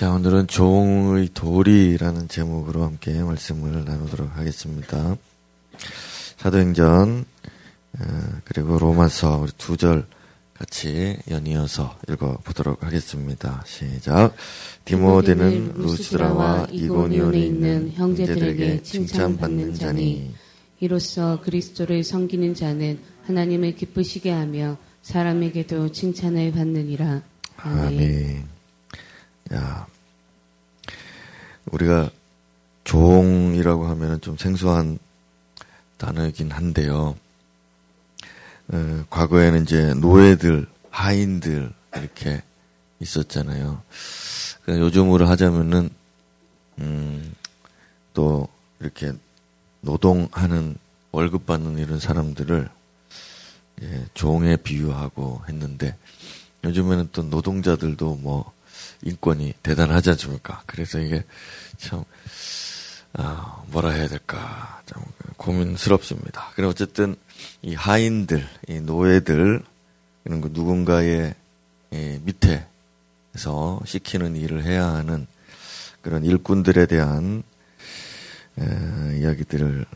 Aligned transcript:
자, 0.00 0.12
오늘은 0.12 0.46
종의 0.46 1.28
도리라는 1.34 2.28
제목으로 2.28 2.84
함께 2.84 3.22
말씀을 3.22 3.84
나누도록 3.84 4.34
하겠습니다. 4.34 5.14
사도행전, 6.38 7.26
어, 7.98 8.04
그리고 8.46 8.78
로마서 8.78 9.40
우리 9.40 9.50
두 9.58 9.76
절 9.76 10.06
같이 10.54 11.18
연이어서 11.30 11.98
읽어보도록 12.08 12.82
하겠습니다. 12.82 13.62
시작. 13.66 14.34
디모데는 14.86 15.74
루스드라와 15.74 16.68
이고니온에 16.70 17.38
있는 17.38 17.92
형제들에게 17.92 18.82
칭찬받는 18.82 19.74
자니 19.74 20.32
이로써 20.80 21.42
그리스도를 21.42 22.04
섬기는 22.04 22.54
자는 22.54 23.00
하나님을 23.24 23.76
기쁘시게 23.76 24.30
하며 24.30 24.78
사람에게도 25.02 25.92
칭찬을 25.92 26.52
받느니라. 26.52 27.20
아멘. 27.58 27.86
아멘. 27.86 28.59
야, 29.52 29.86
우리가 31.66 32.10
종이라고 32.84 33.86
하면 33.86 34.20
좀 34.20 34.36
생소한 34.36 34.98
단어이긴 35.98 36.50
한데요. 36.50 37.16
어, 38.72 39.04
과거에는 39.10 39.62
이제 39.62 39.94
노예들, 39.94 40.66
하인들 40.90 41.72
이렇게 41.96 42.42
있었잖아요. 43.00 43.82
요즘으로 44.68 45.26
하자면은 45.26 45.90
음, 46.78 47.34
또 48.14 48.48
이렇게 48.80 49.12
노동하는 49.80 50.76
월급 51.12 51.46
받는 51.46 51.78
이런 51.78 51.98
사람들을 51.98 52.68
예, 53.82 54.06
종에 54.14 54.56
비유하고 54.56 55.42
했는데 55.48 55.96
요즘에는 56.64 57.08
또 57.12 57.22
노동자들도 57.22 58.16
뭐 58.16 58.52
인권이 59.02 59.54
대단하지 59.62 60.10
않습니까? 60.10 60.62
그래서 60.66 60.98
이게 60.98 61.24
참, 61.78 62.04
아, 63.14 63.62
뭐라 63.68 63.90
해야 63.90 64.08
될까, 64.08 64.82
좀 64.86 65.02
고민스럽습니다. 65.36 66.50
그래 66.54 66.66
어쨌든 66.66 67.16
이 67.62 67.74
하인들, 67.74 68.46
이 68.68 68.80
노예들, 68.80 69.62
이런 70.24 70.40
거 70.40 70.48
누군가의 70.52 71.34
밑에서 71.90 73.80
시키는 73.84 74.36
일을 74.36 74.64
해야 74.64 74.86
하는 74.86 75.26
그런 76.02 76.24
일꾼들에 76.24 76.86
대한 76.86 77.42
에, 78.58 79.18
이야기들을 79.18 79.86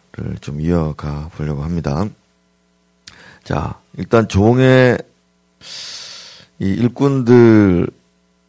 좀 0.41 0.61
이어가 0.61 1.31
보려고 1.35 1.63
합니다. 1.63 2.09
자, 3.43 3.79
일단 3.97 4.29
종의 4.29 4.99
이 6.61 6.65
일꾼들 6.65 7.89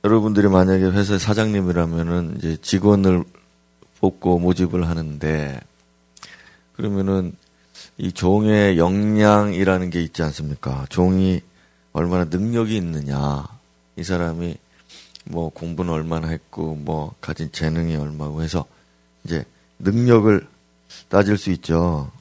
여러분들이 0.05 0.49
만약에 0.49 0.83
회사 0.83 1.17
사장님이라면은 1.17 2.35
이제 2.37 2.57
직원을 2.61 3.23
뽑고 3.99 4.37
모집을 4.37 4.87
하는데 4.87 5.59
그러면은 6.73 7.33
이 7.97 8.11
종의 8.11 8.77
역량이라는 8.77 9.89
게 9.89 10.03
있지 10.03 10.21
않습니까? 10.21 10.85
종이 10.89 11.41
얼마나 11.91 12.25
능력이 12.25 12.77
있느냐. 12.77 13.47
이 13.95 14.03
사람이 14.03 14.57
뭐 15.23 15.49
공부는 15.49 15.91
얼마나 15.91 16.27
했고 16.27 16.75
뭐 16.75 17.15
가진 17.19 17.51
재능이 17.51 17.95
얼마고 17.95 18.43
해서 18.43 18.65
이제 19.23 19.43
능력을 19.79 20.47
따질 21.09 21.35
수 21.39 21.49
있죠. 21.49 22.11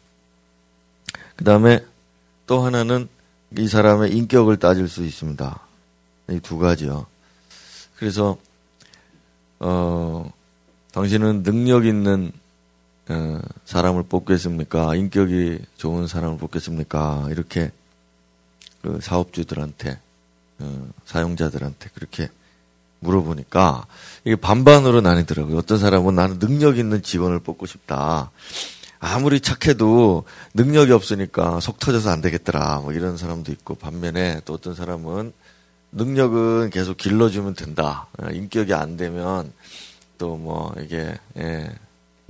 그 1.37 1.45
다음에 1.45 1.85
또 2.47 2.63
하나는 2.63 3.09
이 3.59 3.69
사람의 3.69 4.17
인격을 4.17 4.57
따질 4.57 4.89
수 4.89 5.05
있습니다. 5.05 5.61
이 6.31 6.41
두 6.41 6.57
가지요. 6.57 7.13
그래서 7.97 8.37
어 9.61 10.31
당신은 10.93 11.43
능력 11.43 11.87
있는 11.87 12.33
어, 13.09 13.41
사람을 13.65 14.05
뽑겠습니까? 14.05 14.95
인격이 14.95 15.61
좋은 15.77 16.07
사람을 16.07 16.39
뽑겠습니까? 16.39 17.29
이렇게 17.31 17.71
그 18.83 18.99
사업주들한테 19.03 19.99
어, 20.61 20.89
사용자들한테 21.05 21.91
그렇게 21.95 22.29
물어보니까 23.01 23.87
이게 24.25 24.37
반반으로 24.37 25.01
나뉘더라고요. 25.01 25.59
어떤 25.59 25.79
사람은 25.79 26.15
나는 26.15 26.39
능력 26.39 26.79
있는 26.79 27.03
직원을 27.03 27.41
뽑고 27.41 27.67
싶다. 27.67 28.31
아무리 28.99 29.41
착해도 29.41 30.25
능력이 30.55 30.93
없으니까 30.93 31.61
속 31.61 31.79
터져서 31.79 32.09
안 32.11 32.23
되겠더라. 32.23 32.81
뭐 32.81 32.93
이런 32.93 33.19
사람도 33.19 33.53
있고 33.53 33.75
반면에 33.75 34.41
또 34.47 34.55
어떤 34.55 34.75
사람은 34.75 35.33
능력은 35.95 36.71
계속 36.71 36.97
길러주면 36.97 37.55
된다. 37.55 38.09
어, 38.19 38.29
인격이 38.31 38.75
안 38.75 38.97
되면 38.97 39.53
또 40.19 40.37
뭐 40.37 40.75
이게 40.81 41.15
예, 41.37 41.71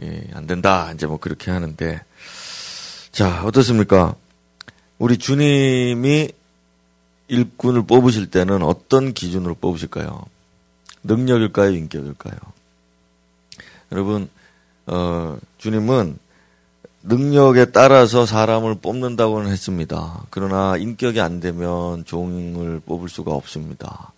예, 0.02 0.30
안 0.32 0.46
된다. 0.46 0.92
이제 0.92 1.06
뭐 1.06 1.18
그렇게 1.18 1.50
하는데 1.50 2.02
자 3.12 3.44
어떻습니까? 3.44 4.14
우리 4.98 5.18
주님이 5.18 6.30
일꾼을 7.28 7.86
뽑으실 7.86 8.30
때는 8.30 8.62
어떤 8.62 9.12
기준으로 9.14 9.54
뽑으실까요? 9.54 10.24
능력일까요? 11.02 11.70
인격일까요? 11.70 12.36
여러분 13.92 14.28
어, 14.86 15.38
주님은 15.58 16.18
능력에 17.06 17.66
따라서 17.66 18.24
사람을 18.24 18.76
뽑는다고는 18.76 19.50
했습니다. 19.50 20.22
그러나 20.30 20.76
인격이 20.78 21.20
안 21.20 21.38
되면 21.38 22.04
종을 22.06 22.80
뽑을 22.80 23.10
수가 23.10 23.32
없습니다. 23.32 24.12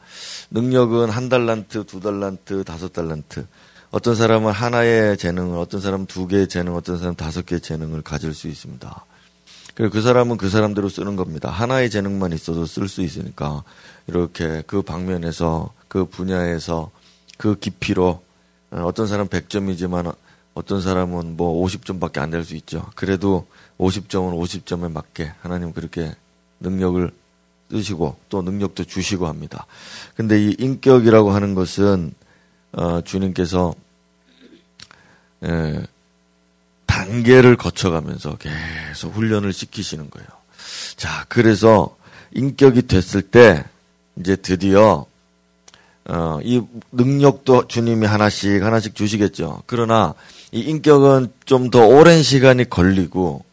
능력은 0.52 1.10
한 1.10 1.28
달란트, 1.28 1.84
두 1.86 2.00
달란트, 2.00 2.62
다섯 2.62 2.92
달란트. 2.92 3.46
어떤 3.90 4.14
사람은 4.14 4.52
하나의 4.52 5.16
재능을, 5.16 5.58
어떤 5.58 5.80
사람은 5.80 6.06
두 6.06 6.28
개의 6.28 6.48
재능, 6.48 6.76
어떤 6.76 6.96
사람은 6.98 7.16
다섯 7.16 7.44
개의 7.44 7.60
재능을 7.60 8.02
가질 8.02 8.34
수 8.34 8.46
있습니다. 8.46 9.04
그리고 9.74 9.92
그 9.92 10.00
사람은 10.00 10.36
그 10.36 10.48
사람대로 10.48 10.88
쓰는 10.88 11.16
겁니다. 11.16 11.50
하나의 11.50 11.90
재능만 11.90 12.32
있어도 12.32 12.66
쓸 12.66 12.88
수 12.88 13.02
있으니까 13.02 13.64
이렇게 14.06 14.62
그 14.66 14.82
방면에서 14.82 15.72
그 15.88 16.04
분야에서 16.04 16.90
그 17.36 17.58
깊이로 17.58 18.22
어떤 18.70 19.06
사람 19.08 19.26
100점이지만 19.26 20.14
어떤 20.56 20.80
사람은 20.80 21.36
뭐 21.36 21.62
50점밖에 21.66 22.18
안 22.18 22.30
될 22.30 22.42
수 22.44 22.54
있죠. 22.56 22.90
그래도 22.94 23.46
50점은 23.78 24.32
50점에 24.40 24.90
맞게 24.90 25.32
하나님 25.42 25.72
그렇게 25.72 26.14
능력을 26.60 27.10
쓰시고 27.70 28.16
또 28.28 28.42
능력도 28.42 28.84
주시고 28.84 29.26
합니다. 29.26 29.66
근데 30.14 30.40
이 30.42 30.56
인격이라고 30.58 31.30
하는 31.32 31.54
것은 31.54 32.14
어, 32.72 33.00
주님께서 33.02 33.74
에, 35.44 35.48
예, 35.48 35.86
단계를 36.86 37.56
거쳐가면서 37.56 38.36
계속 38.38 39.14
훈련을 39.14 39.52
시키시는 39.52 40.08
거예요. 40.10 40.28
자, 40.96 41.26
그래서 41.28 41.96
인격이 42.32 42.82
됐을 42.86 43.22
때 43.22 43.64
이제 44.18 44.36
드디어 44.36 45.04
어, 46.08 46.38
이 46.42 46.62
능력도 46.92 47.66
주님이 47.68 48.06
하나씩 48.06 48.62
하나씩 48.62 48.94
주시겠죠. 48.94 49.62
그러나 49.66 50.14
이 50.52 50.60
인격은 50.60 51.28
좀 51.44 51.70
더 51.70 51.86
오랜 51.86 52.22
시간이 52.22 52.70
걸리고 52.70 53.44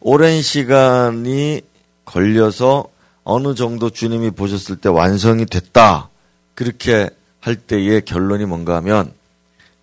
오랜 0.00 0.42
시간이 0.42 1.62
걸려서 2.04 2.86
어느 3.24 3.54
정도 3.54 3.90
주님이 3.90 4.30
보셨을 4.32 4.76
때 4.76 4.88
완성이 4.88 5.46
됐다. 5.46 6.08
그렇게 6.54 7.08
할 7.40 7.54
때의 7.56 8.04
결론이 8.04 8.44
뭔가 8.46 8.76
하면 8.76 9.12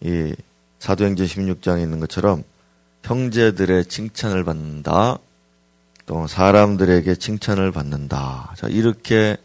이 0.02 0.34
사도행전 0.80 1.26
16장에 1.26 1.82
있는 1.82 2.00
것처럼 2.00 2.44
형제들의 3.04 3.86
칭찬을 3.86 4.44
받는다. 4.44 5.20
또 6.06 6.28
사람들에게 6.28 7.16
칭찬을 7.16 7.72
받는다. 7.72 8.54
자, 8.58 8.68
이렇게 8.68 9.38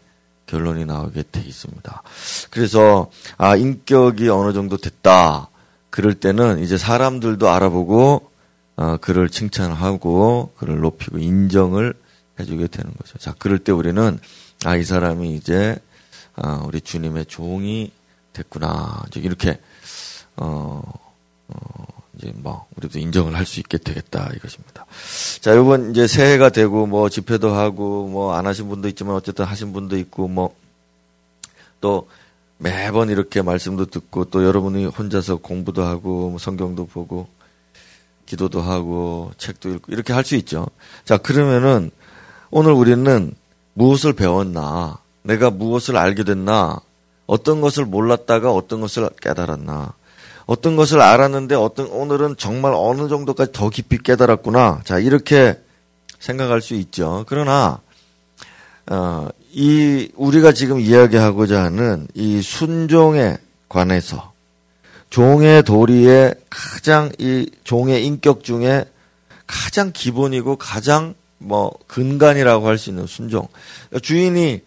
결론이 0.47 0.85
나오게 0.85 1.23
돼 1.31 1.41
있습니다. 1.41 2.03
그래서 2.49 3.09
아 3.37 3.55
인격이 3.55 4.29
어느 4.29 4.53
정도 4.53 4.77
됐다. 4.77 5.49
그럴 5.89 6.13
때는 6.13 6.59
이제 6.59 6.77
사람들도 6.77 7.49
알아보고 7.49 8.31
어, 8.77 8.97
그를 8.97 9.29
칭찬하고 9.29 10.53
그를 10.57 10.79
높이고 10.81 11.17
인정을 11.17 11.93
해주게 12.39 12.67
되는 12.67 12.91
거죠. 12.97 13.17
자, 13.17 13.33
그럴 13.39 13.59
때 13.59 13.71
우리는 13.71 14.19
아 14.65 14.75
이 14.77 14.83
사람이 14.83 15.35
이제 15.35 15.77
아, 16.35 16.63
우리 16.65 16.81
주님의 16.81 17.25
종이 17.27 17.91
됐구나. 18.33 19.03
이렇게 19.15 19.59
어, 20.37 20.81
어 21.47 21.85
이제 22.25 22.33
뭐 22.35 22.65
우리도 22.77 22.99
인정을 22.99 23.35
할 23.35 23.45
수 23.45 23.59
있게 23.59 23.77
되겠다 23.77 24.29
이것입니다. 24.35 24.85
자, 25.41 25.53
이번 25.53 25.91
이제 25.91 26.07
새해가 26.07 26.49
되고 26.49 26.85
뭐 26.87 27.09
집회도 27.09 27.53
하고 27.53 28.07
뭐 28.07 28.35
안 28.35 28.47
하신 28.47 28.67
분도 28.69 28.87
있지만 28.89 29.15
어쨌든 29.15 29.45
하신 29.45 29.73
분도 29.73 29.97
있고 29.97 30.27
뭐 30.27 30.53
또 31.81 32.07
매번 32.57 33.09
이렇게 33.09 33.41
말씀도 33.43 33.87
듣고 33.87 34.25
또 34.25 34.43
여러분이 34.43 34.85
혼자서 34.85 35.35
공부도 35.37 35.83
하고 35.83 36.29
뭐 36.31 36.39
성경도 36.39 36.87
보고 36.87 37.27
기도도 38.25 38.61
하고 38.61 39.31
책도 39.37 39.69
읽고 39.69 39.91
이렇게 39.91 40.13
할 40.13 40.23
수 40.23 40.35
있죠. 40.37 40.65
자, 41.03 41.17
그러면은 41.17 41.91
오늘 42.49 42.71
우리는 42.71 43.35
무엇을 43.73 44.13
배웠나? 44.13 44.97
내가 45.21 45.51
무엇을 45.51 45.95
알게 45.97 46.23
됐나? 46.23 46.79
어떤 47.27 47.61
것을 47.61 47.85
몰랐다가 47.85 48.51
어떤 48.51 48.81
것을 48.81 49.09
깨달았나. 49.21 49.93
어떤 50.45 50.75
것을 50.75 51.01
알았는데 51.01 51.55
어떤 51.55 51.87
오늘은 51.87 52.35
정말 52.37 52.73
어느 52.75 53.07
정도까지 53.07 53.51
더 53.51 53.69
깊이 53.69 53.97
깨달았구나. 53.97 54.81
자 54.83 54.99
이렇게 54.99 55.59
생각할 56.19 56.61
수 56.61 56.75
있죠. 56.75 57.25
그러나 57.27 57.79
어, 58.87 59.29
이 59.51 60.11
우리가 60.15 60.51
지금 60.51 60.79
이야기하고자 60.79 61.63
하는 61.63 62.07
이 62.13 62.41
순종에 62.41 63.37
관해서 63.69 64.33
종의 65.09 65.63
도리의 65.63 66.35
가장 66.49 67.11
이 67.17 67.49
종의 67.63 68.05
인격 68.05 68.43
중에 68.43 68.85
가장 69.47 69.91
기본이고 69.93 70.57
가장 70.57 71.15
뭐 71.37 71.71
근간이라고 71.87 72.67
할 72.67 72.77
수 72.77 72.89
있는 72.89 73.07
순종. 73.07 73.47
주인이 74.01 74.61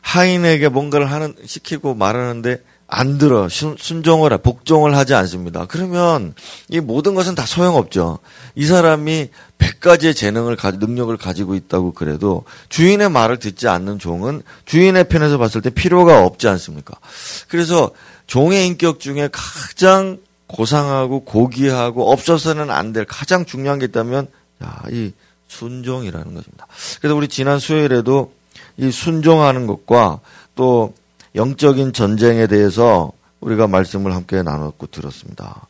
하인에게 0.00 0.68
뭔가를 0.68 1.10
하는 1.10 1.34
시키고 1.44 1.94
말하는데 1.94 2.62
안 2.90 3.18
들어 3.18 3.50
순, 3.50 3.76
순종을 3.78 4.36
복종을 4.38 4.96
하지 4.96 5.14
않습니다. 5.14 5.66
그러면 5.66 6.34
이 6.68 6.80
모든 6.80 7.14
것은 7.14 7.34
다 7.34 7.44
소용없죠. 7.44 8.18
이 8.54 8.64
사람이 8.64 9.28
100가지의 9.58 10.16
재능을 10.16 10.56
능력을 10.58 11.14
가지고 11.18 11.54
있다고 11.54 11.92
그래도 11.92 12.44
주인의 12.70 13.10
말을 13.10 13.38
듣지 13.38 13.68
않는 13.68 13.98
종은 13.98 14.42
주인의 14.64 15.08
편에서 15.08 15.36
봤을 15.36 15.60
때 15.60 15.68
필요가 15.68 16.24
없지 16.24 16.48
않습니까? 16.48 16.94
그래서 17.48 17.90
종의 18.26 18.66
인격 18.66 19.00
중에 19.00 19.28
가장 19.32 20.18
고상하고 20.46 21.24
고귀하고 21.24 22.10
없어서는 22.10 22.70
안 22.70 22.94
될 22.94 23.04
가장 23.04 23.44
중요한 23.44 23.78
게 23.78 23.84
있다면 23.84 24.28
야, 24.64 24.82
이 24.90 25.12
순종이라는 25.48 26.34
것입니다. 26.34 26.66
그래서 27.00 27.14
우리 27.14 27.28
지난 27.28 27.58
수요일에도 27.58 28.32
이 28.78 28.90
순종하는 28.90 29.66
것과 29.66 30.20
또 30.54 30.94
영적인 31.34 31.92
전쟁에 31.92 32.46
대해서 32.46 33.12
우리가 33.40 33.66
말씀을 33.66 34.14
함께 34.14 34.42
나눴고 34.42 34.88
들었습니다. 34.88 35.68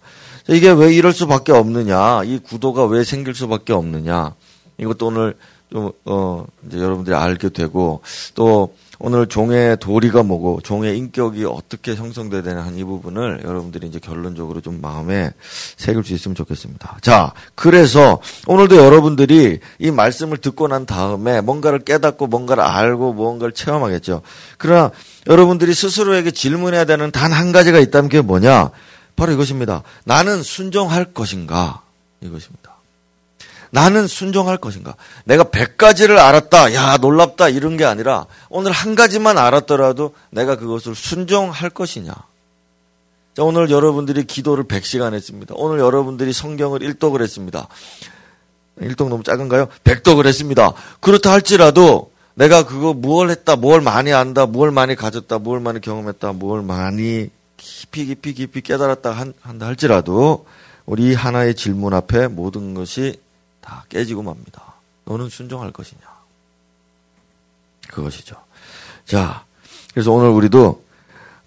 이게 0.48 0.70
왜 0.70 0.94
이럴 0.94 1.12
수밖에 1.12 1.52
없느냐? 1.52 2.24
이 2.24 2.38
구도가 2.38 2.86
왜 2.86 3.04
생길 3.04 3.34
수밖에 3.34 3.72
없느냐? 3.72 4.34
이것도 4.78 5.06
오늘 5.08 5.36
좀, 5.70 5.92
어, 6.06 6.46
이제 6.66 6.78
여러분들이 6.78 7.14
알게 7.14 7.50
되고 7.50 8.00
또 8.34 8.74
오늘 9.00 9.26
종의 9.28 9.76
도리가 9.78 10.24
뭐고 10.24 10.60
종의 10.62 10.98
인격이 10.98 11.44
어떻게 11.44 11.94
형성돼야 11.94 12.42
되는 12.42 12.60
한 12.62 12.76
이 12.78 12.84
부분을 12.84 13.42
여러분들이 13.44 13.86
이제 13.86 13.98
결론적으로 13.98 14.60
좀 14.60 14.80
마음에 14.80 15.30
새길 15.76 16.02
수 16.04 16.14
있으면 16.14 16.34
좋겠습니다. 16.34 16.98
자, 17.00 17.32
그래서 17.54 18.20
오늘도 18.46 18.76
여러분들이 18.76 19.60
이 19.78 19.90
말씀을 19.90 20.38
듣고 20.38 20.66
난 20.68 20.84
다음에 20.86 21.40
뭔가를 21.40 21.80
깨닫고 21.80 22.26
뭔가를 22.26 22.62
알고 22.64 23.12
뭔가를 23.14 23.52
체험하겠죠. 23.52 24.22
그러나 24.58 24.90
여러분들이 25.26 25.74
스스로에게 25.74 26.30
질문해야 26.32 26.84
되는 26.84 27.10
단 27.12 27.32
한 27.32 27.52
가지가 27.52 27.78
있다면 27.78 28.08
그게 28.10 28.20
뭐냐? 28.20 28.70
바로 29.16 29.32
이것입니다. 29.32 29.82
나는 30.04 30.42
순종할 30.42 31.12
것인가? 31.12 31.82
이것입니다. 32.20 32.67
나는 33.70 34.06
순종할 34.06 34.56
것인가? 34.56 34.94
내가 35.24 35.44
백 35.44 35.76
가지를 35.76 36.18
알았다. 36.18 36.74
야, 36.74 36.96
놀랍다. 36.96 37.48
이런 37.48 37.76
게 37.76 37.84
아니라 37.84 38.26
오늘 38.48 38.72
한 38.72 38.94
가지만 38.94 39.38
알았더라도 39.38 40.14
내가 40.30 40.56
그것을 40.56 40.94
순종할 40.94 41.70
것이냐? 41.70 42.12
자, 42.12 43.42
오늘 43.44 43.70
여러분들이 43.70 44.24
기도를 44.24 44.64
100시간 44.64 45.14
했습니다. 45.14 45.54
오늘 45.56 45.78
여러분들이 45.78 46.32
성경을 46.32 46.82
일독을 46.82 47.22
했습니다. 47.22 47.68
일독 48.80 49.08
너무 49.08 49.22
작은가요? 49.22 49.68
백독을 49.84 50.26
했습니다. 50.26 50.72
그렇다 51.00 51.32
할지라도 51.32 52.10
내가 52.34 52.64
그거 52.64 52.94
무엇 52.94 53.30
했다, 53.30 53.56
무엇 53.56 53.82
많이 53.82 54.12
안다, 54.12 54.46
무엇 54.46 54.72
많이 54.72 54.94
가졌다, 54.94 55.38
무엇 55.40 55.60
많이 55.60 55.80
경험했다, 55.80 56.32
무엇 56.32 56.64
많이 56.64 57.30
깊이 57.56 58.06
깊이 58.06 58.32
깊이 58.32 58.60
깨달았다 58.60 59.12
한다 59.42 59.66
할지라도 59.66 60.46
우리 60.86 61.14
하나의 61.14 61.54
질문 61.54 61.94
앞에 61.94 62.28
모든 62.28 62.74
것이 62.74 63.20
다 63.68 63.84
깨지고 63.90 64.22
맙니다. 64.22 64.62
너는 65.04 65.28
순종할 65.28 65.72
것이냐? 65.72 66.00
그것이죠. 67.88 68.36
자, 69.04 69.44
그래서 69.92 70.10
오늘 70.10 70.30
우리도 70.30 70.84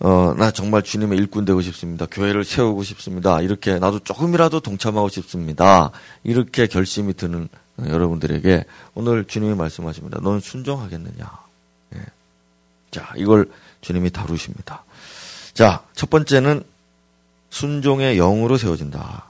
어, 0.02 0.34
나 0.38 0.52
정말 0.52 0.84
주님의 0.84 1.18
일꾼 1.18 1.46
되고 1.46 1.62
싶습니다. 1.62 2.06
교회를 2.06 2.44
세우고 2.44 2.84
싶습니다. 2.84 3.42
이렇게 3.42 3.80
나도 3.80 4.00
조금이라도 4.00 4.60
동참하고 4.60 5.10
싶습니다. 5.10 5.90
이렇게 6.24 6.68
결심이 6.68 7.14
드는 7.16 7.50
여러분들에게 7.80 8.66
오늘 8.94 9.26
주님이 9.26 9.56
말씀하십니다. 9.56 10.20
너는 10.22 10.42
순종하겠느냐? 10.42 11.26
예. 11.96 12.06
자, 12.92 13.12
이걸 13.16 13.50
주님이 13.82 14.12
다루십니다. 14.12 14.84
자, 15.54 15.84
첫 15.96 16.10
번째는 16.12 16.64
순종의 17.50 18.18
영으로 18.18 18.58
세워진다. 18.58 19.26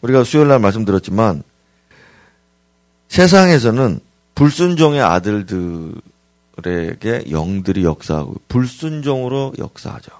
우리가 0.00 0.22
수요일 0.22 0.48
날 0.48 0.60
말씀드렸지만 0.60 1.42
세상에서는 3.08 4.00
불순종의 4.34 5.00
아들들에게 5.02 6.00
영들이 7.30 7.84
역사하고 7.84 8.36
불순종으로 8.48 9.54
역사하죠. 9.58 10.12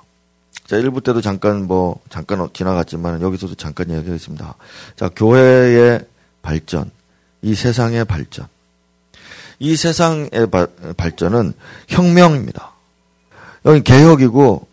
자, 0.67 0.77
1부 0.77 1.03
때도 1.03 1.21
잠깐 1.21 1.67
뭐, 1.67 2.01
잠깐 2.11 2.47
지나갔지만 2.53 3.23
여기서도 3.23 3.55
잠깐 3.55 3.89
이야기하겠습니다. 3.91 4.55
자, 4.97 5.09
교회의 5.09 6.01
발전, 6.43 6.91
이 7.41 7.55
세상의 7.55 8.05
발전. 8.05 8.47
이 9.61 9.77
세상의 9.77 10.51
바, 10.51 10.67
발전은 10.97 11.55
혁명입니다. 11.89 12.73
여기 13.65 13.83
개혁이고, 13.83 14.67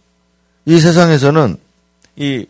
이 0.65 0.79
세상에서는 0.79 1.57
이 2.17 2.45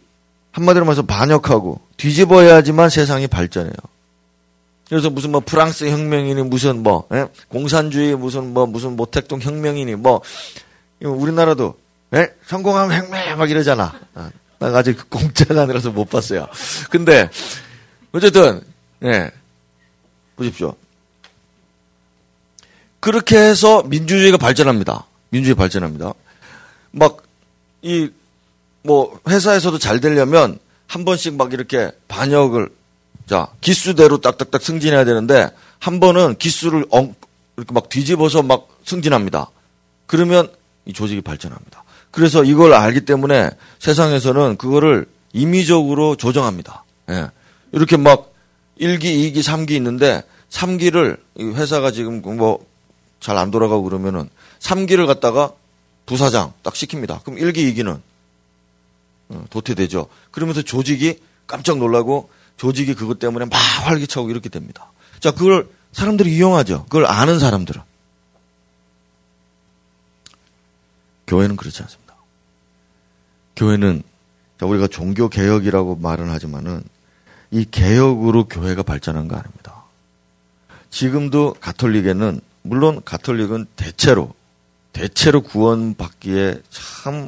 한마디로 0.51 0.85
말해서 0.85 1.03
반역하고 1.03 1.81
뒤집어야지만 1.97 2.89
세상이 2.89 3.27
발전해요. 3.27 3.73
그래서 4.89 5.09
무슨 5.09 5.31
뭐 5.31 5.41
프랑스 5.41 5.85
혁명이니 5.89 6.43
무슨 6.43 6.83
뭐 6.83 7.07
예? 7.13 7.27
공산주의 7.47 8.15
무슨 8.15 8.53
뭐 8.53 8.65
무슨 8.65 8.95
모택동 8.95 9.41
혁명이니 9.41 9.95
뭐 9.95 10.21
우리나라도 11.01 11.77
예? 12.13 12.33
성공하면 12.45 12.97
혁명 12.97 13.37
막 13.37 13.49
이러잖아. 13.49 13.99
아, 14.13 14.31
나 14.59 14.67
아직 14.67 15.09
공짜가 15.09 15.63
아니라서 15.63 15.91
못 15.91 16.09
봤어요. 16.09 16.47
근데 16.89 17.29
어쨌든 18.11 18.61
예 19.03 19.31
보십시오. 20.35 20.75
그렇게 22.99 23.37
해서 23.37 23.83
민주주의가 23.83 24.37
발전합니다. 24.37 25.05
민주주의 25.29 25.56
발전합니다. 25.56 26.13
막 26.92 27.25
이 27.81 28.09
뭐 28.85 29.19
회사에서도 29.27 29.80
잘 29.80 29.99
되려면 29.99 30.59
한 30.87 31.06
번씩 31.06 31.35
막 31.35 31.54
이렇게 31.54 31.92
반역을 32.07 32.69
자, 33.27 33.47
기수대로 33.61 34.19
딱딱딱 34.21 34.61
승진해야 34.61 35.05
되는데 35.05 35.49
한 35.79 35.99
번은 35.99 36.35
기수를 36.37 36.85
엉, 36.89 37.15
이렇게 37.57 37.73
막 37.73 37.89
뒤집어서 37.89 38.44
막 38.44 38.67
승진합니다. 38.85 39.49
그러면 40.05 40.51
이 40.85 40.94
조직이 40.94 41.21
발전합니다. 41.21 41.83
그래서 42.11 42.44
이걸 42.44 42.73
알기 42.73 43.01
때문에 43.01 43.49
세상에서는 43.79 44.57
그거를 44.57 45.07
임의적으로 45.33 46.15
조정합니다. 46.15 46.83
예. 47.09 47.29
이렇게 47.71 47.97
막 47.97 48.31
1기, 48.79 49.03
2기, 49.03 49.37
3기 49.39 49.71
있는데 49.71 50.23
3기를 50.49 51.17
회사가 51.39 51.91
지금 51.91 52.21
뭐 52.21 52.75
잘 53.25 53.37
안 53.39 53.49
돌아가고 53.49 53.81
그러면은 53.83 54.29
3기를 54.59 55.07
갖다가 55.07 55.51
부사장 56.05 56.53
딱 56.61 56.75
시킵니다. 56.75 57.23
그럼 57.23 57.39
1기, 57.39 57.73
2기는 57.73 57.99
어, 59.29 59.45
도태되죠. 59.49 60.07
그러면서 60.29 60.61
조직이 60.61 61.19
깜짝 61.47 61.79
놀라고 61.79 62.29
조직이 62.57 62.94
그것 62.94 63.19
때문에 63.19 63.45
막 63.45 63.57
활기차고 63.57 64.30
이렇게 64.30 64.50
됩니다. 64.50 64.92
자, 65.19 65.31
그걸 65.31 65.68
사람들이 65.92 66.35
이용하죠. 66.35 66.85
그걸 66.85 67.06
아는 67.06 67.40
사람들은. 67.40 67.81
교회는 71.28 71.56
그렇지 71.56 71.81
않습니다. 71.83 72.16
교회는 73.56 74.04
자, 74.59 74.66
우리가 74.66 74.88
종교 74.88 75.30
개혁이라고 75.30 75.95
말은 75.95 76.30
하지만은 76.30 76.83
이 77.52 77.66
개혁으로 77.66 78.45
교회가 78.45 78.83
발전한 78.83 79.28
거 79.28 79.35
아닙니다. 79.35 79.83
지금도 80.90 81.56
가톨릭에는 81.59 82.40
물론 82.62 83.02
가톨릭은 83.04 83.68
대체로 83.76 84.33
대체로 84.94 85.42
구원받기에 85.42 86.62
참 86.69 87.28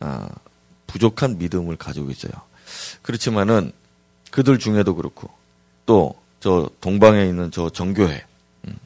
아, 0.00 0.28
부족한 0.86 1.38
믿음을 1.38 1.76
가지고 1.76 2.10
있어요. 2.10 2.32
그렇지만은 3.02 3.72
그들 4.36 4.58
중에도 4.58 4.94
그렇고 4.94 5.30
또 5.86 6.14
저 6.46 6.70
동방에 6.80 7.24
있는 7.26 7.50
저 7.50 7.70
정교회, 7.70 8.24
음, 8.68 8.78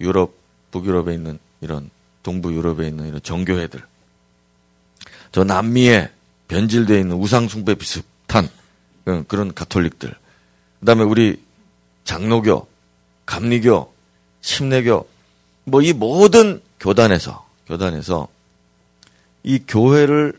유럽 0.00 0.34
북유럽에 0.70 1.14
있는 1.14 1.38
이런 1.60 1.90
동부 2.22 2.52
유럽에 2.52 2.86
있는 2.86 3.08
이런 3.08 3.20
정교회들, 3.22 3.82
저 5.32 5.42
남미에 5.42 6.10
변질되어 6.46 6.98
있는 6.98 7.16
우상숭배 7.16 7.74
비슷한 7.74 8.48
그런 9.26 9.52
가톨릭들, 9.54 10.14
그 10.80 10.86
다음에 10.86 11.02
우리 11.02 11.42
장로교, 12.04 12.68
감리교, 13.26 13.92
침례교, 14.40 15.08
뭐 15.64 15.82
이 15.82 15.92
모든 15.92 16.62
교단에서 16.78 17.46
교단에서 17.66 18.28
이 19.42 19.58
교회를 19.66 20.38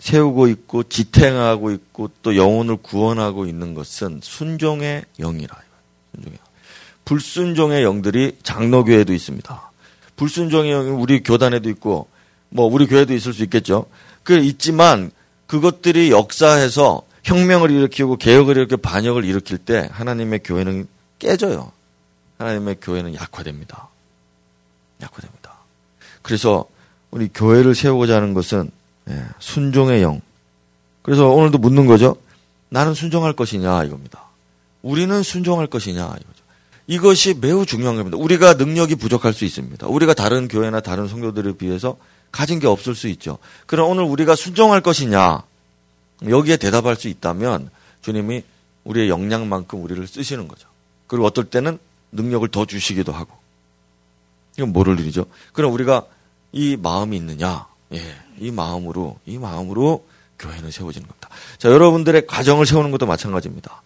세우고 0.00 0.48
있고 0.48 0.82
지탱하고 0.82 1.70
있고 1.70 2.10
또 2.22 2.36
영혼을 2.36 2.76
구원하고 2.76 3.46
있는 3.46 3.74
것은 3.74 4.20
순종의 4.22 5.04
영이라. 5.18 5.56
순종의 6.14 6.38
영. 6.38 6.50
불순종의 7.04 7.82
영들이 7.84 8.38
장로교회도 8.42 9.12
있습니다. 9.12 9.70
불순종의 10.16 10.72
영이 10.72 10.90
우리 10.90 11.22
교단에도 11.22 11.68
있고 11.70 12.08
뭐 12.48 12.66
우리 12.66 12.86
교회도 12.86 13.14
있을 13.14 13.32
수 13.32 13.42
있겠죠. 13.44 13.86
그 14.22 14.36
있지만 14.38 15.10
그것들이 15.46 16.10
역사해서 16.10 17.02
혁명을 17.24 17.70
일으키고 17.70 18.16
개혁을 18.16 18.56
일으켜 18.56 18.76
반역을 18.76 19.24
일으킬 19.24 19.58
때 19.58 19.88
하나님의 19.92 20.40
교회는 20.44 20.88
깨져요. 21.18 21.72
하나님의 22.38 22.76
교회는 22.80 23.14
약화됩니다. 23.14 23.88
약화됩니다. 25.02 25.54
그래서 26.22 26.66
우리 27.10 27.28
교회를 27.28 27.74
세우고자 27.74 28.16
하는 28.16 28.34
것은 28.34 28.70
예, 29.08 29.24
순종의 29.38 30.02
영. 30.02 30.20
그래서 31.02 31.28
오늘도 31.28 31.58
묻는 31.58 31.86
거죠. 31.86 32.16
나는 32.68 32.94
순종할 32.94 33.32
것이냐 33.32 33.84
이겁니다. 33.84 34.24
우리는 34.82 35.22
순종할 35.22 35.66
것이냐 35.66 36.04
이거죠. 36.04 36.40
이것이 36.86 37.34
매우 37.40 37.64
중요한 37.66 37.96
겁니다. 37.96 38.16
우리가 38.16 38.54
능력이 38.54 38.96
부족할 38.96 39.32
수 39.32 39.44
있습니다. 39.44 39.86
우리가 39.86 40.14
다른 40.14 40.48
교회나 40.48 40.80
다른 40.80 41.08
성도들에 41.08 41.52
비해서 41.54 41.96
가진 42.32 42.58
게 42.58 42.66
없을 42.66 42.94
수 42.94 43.08
있죠. 43.08 43.38
그럼 43.66 43.90
오늘 43.90 44.04
우리가 44.04 44.36
순종할 44.36 44.80
것이냐 44.80 45.42
여기에 46.28 46.58
대답할 46.58 46.96
수 46.96 47.08
있다면 47.08 47.70
주님이 48.02 48.42
우리의 48.84 49.08
역량만큼 49.08 49.82
우리를 49.82 50.06
쓰시는 50.06 50.48
거죠. 50.48 50.68
그리고 51.06 51.26
어떨 51.26 51.44
때는 51.44 51.78
능력을 52.12 52.46
더 52.48 52.64
주시기도 52.64 53.12
하고. 53.12 53.34
이건 54.56 54.72
뭐를 54.72 54.98
일이죠? 55.00 55.26
그럼 55.52 55.72
우리가 55.72 56.06
이 56.52 56.76
마음이 56.76 57.16
있느냐? 57.16 57.66
예, 57.92 58.02
이 58.38 58.50
마음으로, 58.50 59.18
이 59.26 59.38
마음으로 59.38 60.04
교회는 60.38 60.70
세워지는 60.70 61.06
겁니다. 61.06 61.28
자, 61.58 61.70
여러분들의 61.70 62.26
가정을 62.26 62.66
세우는 62.66 62.90
것도 62.90 63.06
마찬가지입니다. 63.06 63.82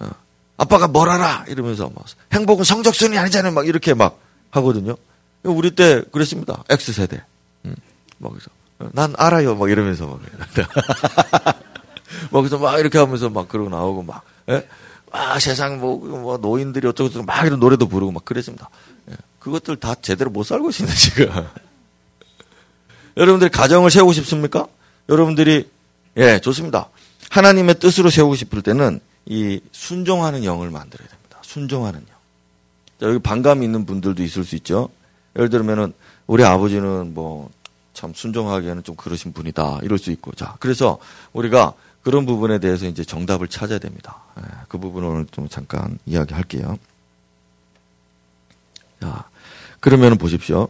어, 0.00 0.10
아빠가 0.56 0.88
뭘 0.88 1.08
알아? 1.08 1.44
이러면서 1.48 1.90
막, 1.94 2.04
행복은 2.32 2.64
성적순이 2.64 3.18
아니잖아요. 3.18 3.52
막 3.52 3.66
이렇게 3.66 3.94
막 3.94 4.18
하거든요. 4.50 4.96
우리 5.42 5.70
때 5.72 6.02
그랬습니다. 6.12 6.64
X세대. 6.68 7.22
음, 7.66 7.74
막 8.18 8.32
그래서, 8.32 8.50
어, 8.78 8.88
난 8.92 9.14
알아요. 9.16 9.56
막 9.56 9.70
이러면서 9.70 10.06
막. 10.06 10.20
막 12.30 12.40
그래서 12.40 12.58
막 12.58 12.78
이렇게 12.78 12.98
하면서 12.98 13.28
막 13.30 13.48
그러고 13.48 13.70
나오고 13.70 14.02
막, 14.02 14.22
예? 14.48 14.66
아, 15.12 15.38
세상 15.38 15.80
뭐, 15.80 15.96
뭐 15.98 16.36
노인들이 16.36 16.86
어쩌고 16.86 17.24
막 17.24 17.44
이런 17.46 17.58
노래도 17.58 17.88
부르고 17.88 18.12
막 18.12 18.24
그랬습니다. 18.24 18.70
예. 19.10 19.14
그것들 19.40 19.76
다 19.76 19.94
제대로 19.96 20.30
못 20.30 20.44
살고 20.44 20.70
있습니다, 20.70 20.96
지금. 20.96 21.46
여러분들이 23.16 23.50
가정을 23.50 23.90
세우고 23.90 24.12
싶습니까? 24.12 24.66
여러분들이 25.08 25.68
예 26.16 26.38
좋습니다. 26.40 26.88
하나님의 27.30 27.78
뜻으로 27.78 28.10
세우고 28.10 28.34
싶을 28.34 28.62
때는 28.62 29.00
이 29.26 29.60
순종하는 29.72 30.44
영을 30.44 30.70
만들어야 30.70 31.08
됩니다. 31.08 31.38
순종하는 31.42 32.00
영. 32.00 32.06
자, 33.00 33.06
여기 33.06 33.18
반감이 33.18 33.64
있는 33.64 33.86
분들도 33.86 34.22
있을 34.22 34.44
수 34.44 34.56
있죠. 34.56 34.88
예를 35.36 35.48
들면은 35.48 35.92
우리 36.26 36.44
아버지는 36.44 37.14
뭐 37.14 37.50
참 38.00 38.14
순종하기에는 38.14 38.82
좀 38.82 38.96
그러신 38.96 39.34
분이다 39.34 39.80
이럴 39.82 39.98
수 39.98 40.10
있고 40.10 40.32
자 40.32 40.56
그래서 40.58 40.98
우리가 41.34 41.74
그런 42.02 42.24
부분에 42.24 42.58
대해서 42.58 42.86
이제 42.86 43.04
정답을 43.04 43.46
찾아야 43.48 43.78
됩니다. 43.78 44.22
예, 44.38 44.42
그 44.68 44.78
부분을 44.78 45.06
오늘 45.06 45.26
좀 45.30 45.50
잠깐 45.50 45.98
이야기할게요. 46.06 46.78
자 49.02 49.24
그러면 49.80 50.16
보십시오. 50.16 50.68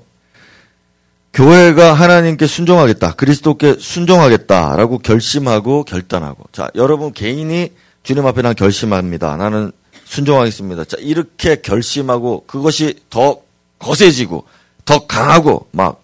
교회가 1.33 1.95
하나님께 1.95 2.47
순종하겠다. 2.47 3.15
그리스도께 3.15 3.77
순종하겠다라고 3.79 4.99
결심하고 4.99 5.85
결단하고. 5.85 6.45
자, 6.53 6.71
여러분 6.75 7.13
개인이 7.13 7.73
주님 8.03 8.27
앞에 8.27 8.43
난 8.43 8.55
결심합니다. 8.55 9.37
나는 9.37 9.73
순종하겠습니다. 10.05 10.85
자, 10.85 10.97
이렇게 10.99 11.57
결심하고 11.57 12.45
그것이 12.47 12.99
더 13.11 13.41
거세지고 13.79 14.45
더 14.85 15.07
강하고 15.07 15.69
막, 15.71 16.03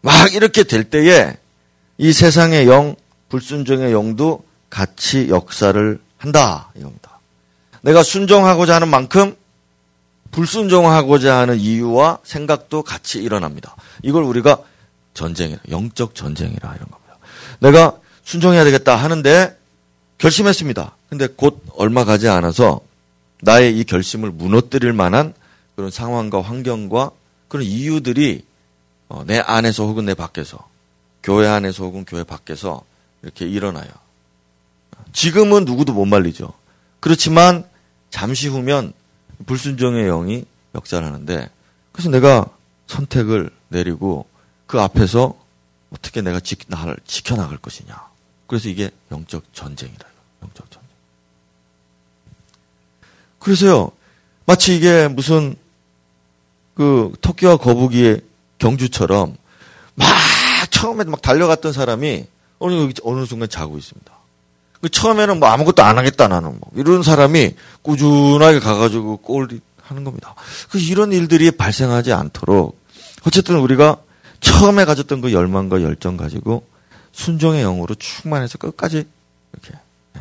막 0.00 0.34
이렇게 0.34 0.62
될 0.62 0.84
때에 0.84 1.36
이 1.98 2.12
세상의 2.12 2.66
영, 2.66 2.96
불순종의 3.28 3.92
영도 3.92 4.44
같이 4.70 5.28
역사를 5.28 6.00
한다. 6.16 6.70
이겁니다. 6.74 7.20
내가 7.82 8.02
순종하고자 8.02 8.76
하는 8.76 8.88
만큼 8.88 9.36
불순종하고자 10.32 11.38
하는 11.38 11.58
이유와 11.58 12.18
생각도 12.24 12.82
같이 12.82 13.22
일어납니다. 13.22 13.76
이걸 14.02 14.24
우리가 14.24 14.58
전쟁이라, 15.14 15.60
영적 15.70 16.14
전쟁이라 16.14 16.74
이런 16.74 16.88
겁니다. 16.90 17.18
내가 17.60 17.98
순종해야 18.24 18.64
되겠다 18.64 18.96
하는데 18.96 19.56
결심했습니다. 20.18 20.96
근데 21.08 21.28
곧 21.28 21.62
얼마 21.76 22.04
가지 22.04 22.28
않아서 22.28 22.80
나의 23.42 23.78
이 23.78 23.84
결심을 23.84 24.30
무너뜨릴 24.30 24.92
만한 24.92 25.34
그런 25.76 25.90
상황과 25.90 26.40
환경과 26.40 27.10
그런 27.48 27.64
이유들이 27.64 28.44
어, 29.08 29.24
내 29.26 29.38
안에서 29.38 29.84
혹은 29.84 30.06
내 30.06 30.14
밖에서 30.14 30.66
교회 31.22 31.46
안에서 31.46 31.84
혹은 31.84 32.04
교회 32.04 32.24
밖에서 32.24 32.82
이렇게 33.22 33.46
일어나요. 33.46 33.88
지금은 35.12 35.64
누구도 35.64 35.92
못 35.92 36.06
말리죠. 36.06 36.52
그렇지만 37.00 37.64
잠시 38.10 38.48
후면 38.48 38.94
불순종의 39.46 40.06
영이 40.06 40.44
역사를 40.74 41.04
하는데 41.06 41.50
그래서 41.92 42.10
내가 42.10 42.46
선택을 42.86 43.50
내리고 43.68 44.26
그 44.66 44.80
앞에서 44.80 45.34
어떻게 45.90 46.22
내가 46.22 46.40
지, 46.40 46.56
나를 46.68 46.96
지켜나갈 47.04 47.58
것이냐. 47.58 47.94
그래서 48.46 48.68
이게 48.68 48.90
영적 49.10 49.44
전쟁이다. 49.52 50.06
영적 50.42 50.70
전쟁. 50.70 50.88
그래서요, 53.38 53.92
마치 54.46 54.76
이게 54.76 55.08
무슨 55.08 55.56
그 56.74 57.12
토끼와 57.20 57.56
거북이의 57.58 58.22
경주처럼 58.58 59.36
막 59.94 60.08
처음에 60.70 61.04
막 61.04 61.20
달려갔던 61.20 61.72
사람이 61.72 62.26
어느, 62.58 62.92
어느 63.02 63.26
순간 63.26 63.48
자고 63.48 63.76
있습니다. 63.76 64.11
그 64.82 64.88
처음에는 64.88 65.38
뭐 65.38 65.48
아무것도 65.48 65.82
안 65.84 65.96
하겠다 65.96 66.26
나는 66.26 66.58
뭐 66.58 66.70
이런 66.74 67.04
사람이 67.04 67.54
꾸준하게 67.82 68.58
가가지고 68.58 69.18
꼴 69.18 69.48
하는 69.80 70.04
겁니다. 70.04 70.34
그 70.70 70.78
이런 70.78 71.12
일들이 71.12 71.52
발생하지 71.52 72.12
않도록 72.12 72.78
어쨌든 73.24 73.58
우리가 73.60 73.98
처음에 74.40 74.84
가졌던 74.84 75.20
그 75.20 75.32
열망과 75.32 75.82
열정 75.82 76.16
가지고 76.16 76.66
순종의 77.12 77.62
영으로 77.62 77.94
충만해서 77.94 78.58
끝까지 78.58 79.06
이렇게 79.52 79.78
예, 80.16 80.20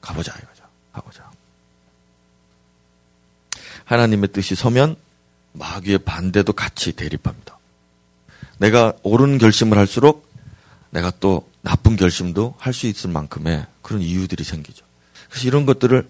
가보자 0.00 0.32
이거죠. 0.32 0.64
가보자. 0.92 1.30
하나님의 3.84 4.32
뜻이 4.32 4.56
서면 4.56 4.96
마귀의 5.52 5.98
반대도 5.98 6.54
같이 6.54 6.92
대립합니다. 6.92 7.56
내가 8.58 8.94
옳은 9.04 9.38
결심을 9.38 9.78
할수록 9.78 10.26
내가 10.90 11.12
또 11.20 11.48
나쁜 11.60 11.94
결심도 11.94 12.56
할 12.58 12.72
수 12.72 12.88
있을 12.88 13.10
만큼의 13.10 13.66
그런 13.82 14.02
이유들이 14.02 14.44
생기죠. 14.44 14.84
그래서 15.28 15.46
이런 15.46 15.66
것들을 15.66 16.08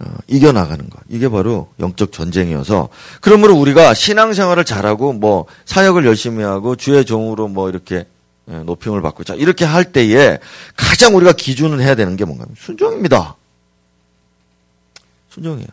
어, 0.00 0.14
이겨나가는 0.26 0.90
것. 0.90 1.00
이게 1.08 1.28
바로 1.28 1.68
영적 1.78 2.12
전쟁이어서 2.12 2.88
그러므로 3.20 3.56
우리가 3.56 3.94
신앙생활을 3.94 4.64
잘하고 4.64 5.12
뭐 5.12 5.46
사역을 5.64 6.04
열심히 6.04 6.42
하고 6.42 6.76
주의 6.76 7.04
종으로 7.04 7.48
뭐 7.48 7.68
이렇게 7.68 8.06
예, 8.50 8.58
높임을 8.58 9.00
받고 9.00 9.24
자 9.24 9.34
이렇게 9.34 9.64
할 9.64 9.92
때에 9.92 10.38
가장 10.76 11.16
우리가 11.16 11.32
기준을 11.32 11.80
해야 11.80 11.94
되는 11.94 12.16
게 12.16 12.24
뭔가 12.24 12.44
순종입니다. 12.58 13.36
순종이에요. 15.30 15.68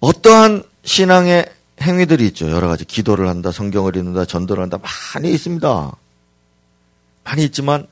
어떠한 0.00 0.64
신앙의 0.84 1.46
행위들이 1.80 2.26
있죠. 2.28 2.50
여러 2.50 2.68
가지 2.68 2.84
기도를 2.84 3.28
한다, 3.28 3.50
성경을 3.50 3.96
읽는다, 3.96 4.24
전도를 4.24 4.62
한다 4.62 4.78
많이 5.14 5.32
있습니다. 5.32 5.92
많이 7.24 7.44
있지만 7.44 7.86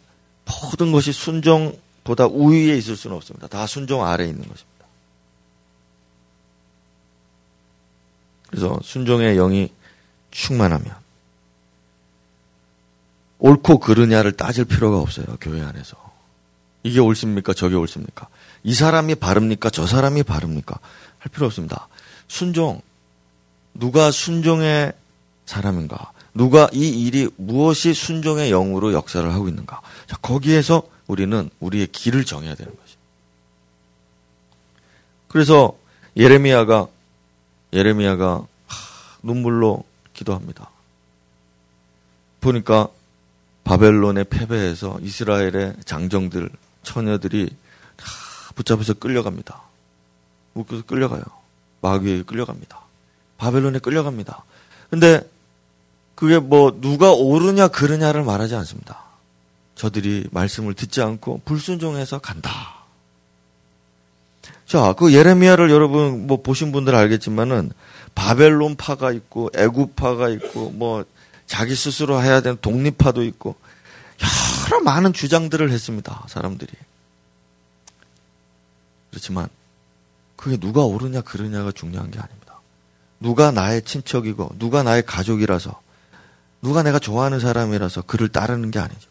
모든 0.44 0.92
것이 0.92 1.12
순종보다 1.12 2.26
우위에 2.26 2.76
있을 2.76 2.96
수는 2.96 3.16
없습니다. 3.16 3.48
다 3.48 3.66
순종 3.66 4.04
아래에 4.04 4.28
있는 4.28 4.42
것입니다. 4.42 4.86
그래서 8.48 8.78
순종의 8.82 9.36
영이 9.36 9.72
충만하면 10.30 10.94
옳고 13.38 13.78
그르냐를 13.78 14.32
따질 14.32 14.66
필요가 14.66 14.98
없어요. 15.00 15.26
교회 15.40 15.62
안에서. 15.62 15.96
이게 16.84 17.00
옳습니까? 17.00 17.54
저게 17.54 17.74
옳습니까? 17.74 18.28
이 18.62 18.74
사람이 18.74 19.16
바릅니까? 19.16 19.70
저 19.70 19.86
사람이 19.86 20.22
바릅니까? 20.22 20.78
할 21.18 21.30
필요 21.32 21.46
없습니다. 21.46 21.88
순종. 22.28 22.80
누가 23.74 24.10
순종의 24.10 24.92
사람인가? 25.46 26.11
누가 26.34 26.68
이 26.72 26.88
일이 26.88 27.28
무엇이 27.36 27.94
순종의 27.94 28.50
영으로 28.50 28.92
역사를 28.92 29.30
하고 29.32 29.48
있는가. 29.48 29.80
자, 30.06 30.16
거기에서 30.22 30.82
우리는 31.06 31.50
우리의 31.60 31.88
길을 31.88 32.24
정해야 32.24 32.54
되는 32.54 32.74
것이. 32.74 32.96
그래서 35.28 35.76
예레미야가 36.16 36.88
예레미야가 37.72 38.46
하, 38.66 39.16
눈물로 39.22 39.84
기도합니다. 40.12 40.70
보니까 42.40 42.88
바벨론의 43.64 44.24
패배해서 44.24 44.98
이스라엘의 45.00 45.76
장정들, 45.84 46.50
처녀들이 46.82 47.48
다 47.96 48.06
붙잡혀서 48.54 48.94
끌려갑니다. 48.94 49.62
묶여서 50.54 50.82
끌려가요. 50.84 51.22
마귀에게 51.80 52.22
끌려갑니다. 52.24 52.80
바벨론에 53.38 53.78
끌려갑니다. 53.78 54.44
근데 54.90 55.28
그게 56.14 56.38
뭐 56.38 56.78
누가 56.80 57.12
옳으냐 57.12 57.68
그르냐를 57.68 58.22
말하지 58.22 58.54
않습니다. 58.56 59.02
저들이 59.74 60.28
말씀을 60.30 60.74
듣지 60.74 61.02
않고 61.02 61.42
불순종해서 61.44 62.18
간다. 62.18 62.50
자, 64.66 64.94
그 64.94 65.12
예레미야를 65.12 65.70
여러분 65.70 66.26
뭐 66.26 66.40
보신 66.42 66.72
분들 66.72 66.94
알겠지만은 66.94 67.72
바벨론 68.14 68.76
파가 68.76 69.12
있고 69.12 69.50
애굽파가 69.54 70.28
있고 70.30 70.70
뭐 70.70 71.04
자기 71.46 71.74
스스로 71.74 72.22
해야 72.22 72.40
되는 72.40 72.56
독립파도 72.60 73.22
있고 73.24 73.56
여러 74.70 74.80
많은 74.82 75.12
주장들을 75.12 75.70
했습니다. 75.70 76.24
사람들이. 76.28 76.72
그렇지만 79.10 79.48
그게 80.36 80.56
누가 80.56 80.82
옳으냐 80.82 81.20
그르냐가 81.20 81.72
중요한 81.72 82.10
게 82.10 82.18
아닙니다. 82.18 82.60
누가 83.20 83.50
나의 83.50 83.82
친척이고 83.82 84.52
누가 84.58 84.82
나의 84.82 85.02
가족이라서 85.04 85.80
누가 86.62 86.82
내가 86.82 86.98
좋아하는 86.98 87.40
사람이라서 87.40 88.02
그를 88.02 88.28
따르는 88.28 88.70
게 88.70 88.78
아니죠. 88.78 89.10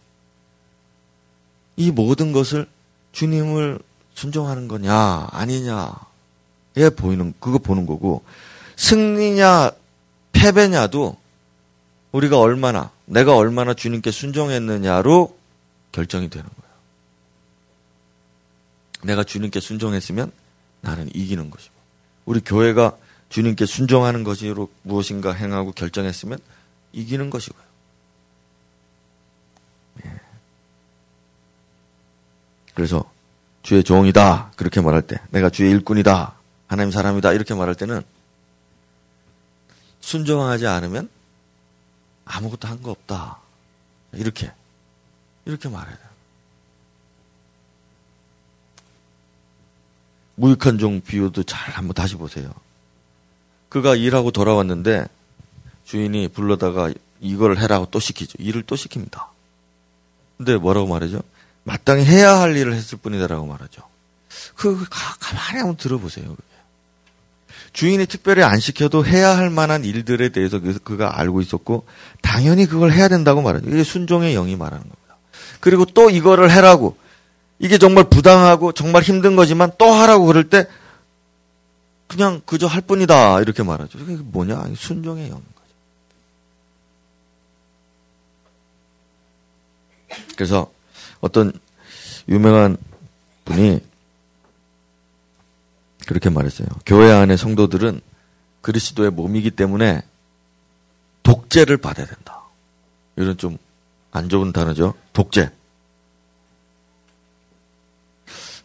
이 1.76 1.92
모든 1.92 2.32
것을 2.32 2.68
주님을 3.12 3.80
순종하는 4.14 4.68
거냐 4.68 5.28
아니냐에 5.32 6.90
보이는 6.96 7.34
그거 7.40 7.58
보는 7.58 7.86
거고 7.86 8.24
승리냐 8.78 9.72
패배냐도 10.32 11.18
우리가 12.12 12.40
얼마나 12.40 12.92
내가 13.06 13.36
얼마나 13.36 13.74
주님께 13.74 14.12
순종했느냐로 14.12 15.38
결정이 15.92 16.30
되는 16.30 16.46
거예요. 16.46 16.72
내가 19.04 19.24
주님께 19.24 19.60
순종했으면 19.60 20.32
나는 20.82 21.10
이기는 21.14 21.50
것이고 21.50 21.74
우리 22.26 22.40
교회가 22.40 22.96
주님께 23.30 23.66
순종하는 23.66 24.24
것으로 24.24 24.70
무엇인가 24.84 25.32
행하고 25.34 25.72
결정했으면 25.72 26.38
이기는 26.94 27.30
것이고요. 27.30 27.64
예. 30.06 30.20
그래서 32.76 33.10
주의 33.64 33.84
종이다 33.84 34.52
그렇게 34.56 34.82
말할 34.82 35.02
때 35.04 35.18
내가 35.30 35.50
주의 35.50 35.72
일꾼이다 35.72 36.36
하나님 36.68 36.92
사람이다 36.92 37.34
이렇게 37.34 37.54
말할 37.54 37.76
때는 37.76 38.02
순종하지 40.02 40.68
않으면 40.68 41.10
아무것도 42.26 42.68
한 42.68 42.82
거 42.82 42.92
없다 42.92 43.38
이렇게 44.14 44.52
이렇게 45.46 45.70
말해야 45.70 45.96
돼요. 45.96 46.08
무익한 50.36 50.78
종 50.80 51.02
비유도 51.02 51.44
잘 51.44 51.74
한번 51.74 51.94
다시 51.94 52.16
보세요. 52.16 52.52
그가 53.70 53.96
일하고 53.96 54.32
돌아왔는데 54.32 55.06
주인이 55.86 56.28
불러다가 56.30 56.92
이걸 57.20 57.58
해라고 57.58 57.88
또 57.92 58.00
시키죠. 58.00 58.38
일을 58.40 58.64
또 58.64 58.76
시킵니다. 58.76 59.26
근데 60.38 60.58
뭐라고 60.58 60.88
말하죠? 60.88 61.22
마땅히 61.64 62.04
해야 62.04 62.40
할 62.40 62.56
일을 62.58 62.74
했을 62.74 62.98
뿐이다라고 62.98 63.46
말하죠. 63.46 63.84
그 64.56 64.86
가만히 64.90 65.60
한번 65.60 65.78
들어보세요. 65.78 66.36
주인이 67.74 68.06
특별히 68.08 68.44
안 68.44 68.60
시켜도 68.60 69.06
해야 69.06 69.38
할 69.38 69.50
만한 69.50 69.86
일들에 69.86 70.30
대해서 70.30 70.60
그, 70.60 70.78
그가 70.80 71.20
알고 71.20 71.42
있었고 71.42 71.86
당연히 72.22 72.66
그걸 72.66 72.92
해야 72.92 73.08
된다고 73.08 73.42
말하죠. 73.42 73.70
이게 73.70 73.84
순종의 73.84 74.34
영이 74.34 74.56
말하는 74.56 74.84
겁니다. 74.84 75.18
그리고 75.60 75.86
또 75.86 76.10
이거를 76.10 76.52
해라고 76.52 76.98
이게 77.60 77.78
정말 77.78 78.06
부당하고 78.06 78.72
정말 78.72 79.04
힘든 79.04 79.36
거지만 79.36 79.72
또 79.78 79.86
하라고 79.92 80.26
그럴 80.26 80.50
때 80.50 80.68
그냥 82.08 82.42
그저 82.46 82.68
할 82.68 82.82
뿐이다 82.82 83.40
이렇게 83.42 83.64
말하죠. 83.64 84.00
이게 84.00 84.18
뭐냐? 84.18 84.66
순종의 84.76 85.30
거 85.30 85.40
그래서 90.36 90.72
어떤 91.20 91.52
유명한 92.28 92.78
분이 93.46 93.80
그렇게 96.08 96.30
말했어요. 96.30 96.68
교회 96.86 97.12
안의 97.12 97.38
성도들은 97.38 98.02
그리스도의 98.62 99.12
몸이기 99.12 99.52
때문에 99.52 100.02
독재를 101.24 101.78
받아야 101.78 102.06
된다. 102.06 102.42
이런 103.16 103.38
좀 103.38 103.58
안 104.12 104.28
좋은 104.28 104.52
단어죠. 104.52 104.94
독재. 105.14 105.50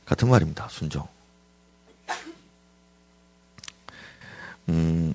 같은 0.04 0.28
말입니다. 0.28 0.68
순종. 0.70 1.06
음, 4.68 5.14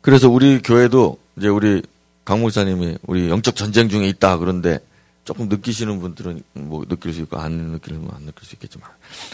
그래서 0.00 0.28
우리 0.28 0.60
교회도 0.60 1.18
이제 1.36 1.48
우리 1.48 1.82
강 2.24 2.40
목사님이 2.40 2.98
우리 3.06 3.28
영적 3.28 3.54
전쟁 3.56 3.88
중에 3.88 4.08
있다 4.08 4.38
그런데 4.38 4.80
조금 5.28 5.50
느끼시는 5.50 6.00
분들은 6.00 6.42
뭐 6.54 6.86
느낄 6.86 7.12
수 7.12 7.20
있고 7.20 7.36
안 7.36 7.52
느끼는 7.52 8.08
안 8.14 8.22
느낄 8.22 8.46
수 8.46 8.54
있겠지만 8.54 8.88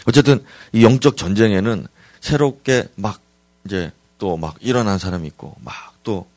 어쨌든 0.05 0.43
이 0.73 0.83
영적 0.83 1.15
전쟁에는 1.15 1.87
새롭게 2.19 2.89
막 2.95 3.21
이제 3.65 3.93
또 4.17 4.35
막 4.35 4.55
일어난 4.59 4.97
사람이 4.97 5.25
있고 5.27 5.55
막 5.63 5.95
또 6.03 6.27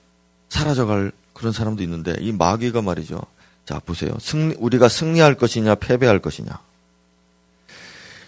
사라져갈 0.48 1.12
그런 1.34 1.52
사람도 1.52 1.82
있는데 1.82 2.14
이 2.20 2.32
마귀가 2.32 2.82
말이죠. 2.82 3.20
자 3.66 3.80
보세요. 3.84 4.16
승리 4.20 4.54
우리가 4.58 4.88
승리할 4.88 5.34
것이냐 5.34 5.74
패배할 5.74 6.20
것이냐. 6.20 6.58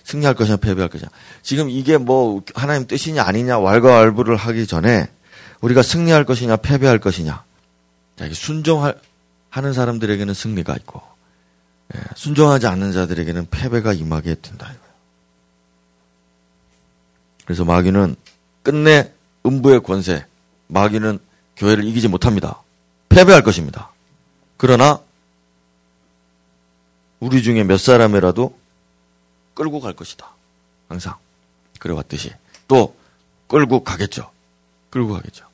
승리할 0.05 0.35
것이냐 0.35 0.57
패배할 0.59 0.89
것이냐. 0.91 1.11
지금 1.43 1.71
이게 1.71 1.97
뭐 1.97 2.43
하나님 2.55 2.87
뜻이냐 2.87 3.23
아니냐 3.23 3.59
왈가왈부를 3.59 4.37
하기 4.37 4.67
전에 4.67 5.09
우리가 5.61 5.83
승리할 5.83 6.25
것이냐 6.25 6.57
패배할 6.57 6.99
것이냐. 6.99 7.43
자, 8.17 8.27
이게 8.27 8.35
순종하는 8.35 9.73
사람들에게는 9.73 10.35
승리가 10.35 10.75
있고 10.75 11.01
예, 11.01 11.20
순종하지 12.17 12.67
않는 12.67 12.93
자들에게는 12.93 13.49
패배가 13.51 13.93
임하게 13.93 14.37
된다. 14.37 14.73
그래서 17.45 17.65
마귀는 17.65 18.15
끝내 18.63 19.13
음부의 19.45 19.83
권세, 19.83 20.25
마귀는 20.69 21.19
교회를 21.57 21.85
이기지 21.85 22.09
못합니다. 22.09 22.63
패배할 23.09 23.43
것입니다. 23.43 23.91
그러나 24.57 25.01
우리 27.19 27.43
중에 27.43 27.65
몇 27.65 27.79
사람이라도 27.79 28.57
끌고 29.55 29.81
갈 29.81 29.95
것이다. 29.95 30.31
항상 30.89 31.17
그래왔듯이 31.79 32.33
또 32.69 32.97
끌고 33.49 33.83
가겠죠. 33.85 34.31
끌고 34.91 35.13
가겠죠. 35.15 35.47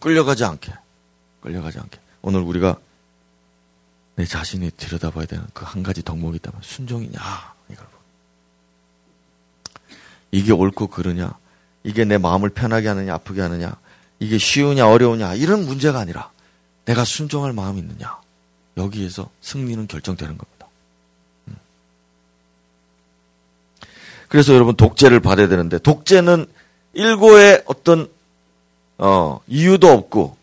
끌려가지 0.00 0.44
않게 0.44 0.72
끌려가지 1.40 1.78
않게 1.78 1.98
오늘 2.22 2.40
우리가 2.40 2.76
내 4.16 4.24
자신이 4.24 4.70
들여다봐야 4.76 5.26
되는 5.26 5.46
그 5.52 5.64
한 5.64 5.82
가지 5.82 6.02
덕목이 6.02 6.36
있다면 6.36 6.60
순종이냐 6.62 7.20
이걸 7.70 7.86
이게 10.30 10.52
옳고 10.52 10.88
그르냐 10.88 11.36
이게 11.84 12.04
내 12.04 12.18
마음을 12.18 12.50
편하게 12.50 12.88
하느냐 12.88 13.14
아프게 13.14 13.40
하느냐 13.42 13.76
이게 14.18 14.38
쉬우냐 14.38 14.88
어려우냐 14.88 15.34
이런 15.34 15.64
문제가 15.66 16.00
아니라 16.00 16.30
내가 16.84 17.04
순종할 17.04 17.52
마음이 17.52 17.80
있느냐 17.80 18.18
여기에서 18.76 19.30
승리는 19.40 19.86
결정되는 19.86 20.36
겁니다. 20.36 20.66
음. 21.48 21.56
그래서 24.28 24.54
여러분 24.54 24.76
독재를 24.76 25.20
받아야 25.20 25.48
되는데 25.48 25.78
독재는 25.78 26.46
일고의 26.92 27.62
어떤 27.66 28.10
어, 28.98 29.40
이유도 29.46 29.88
없고 29.88 30.36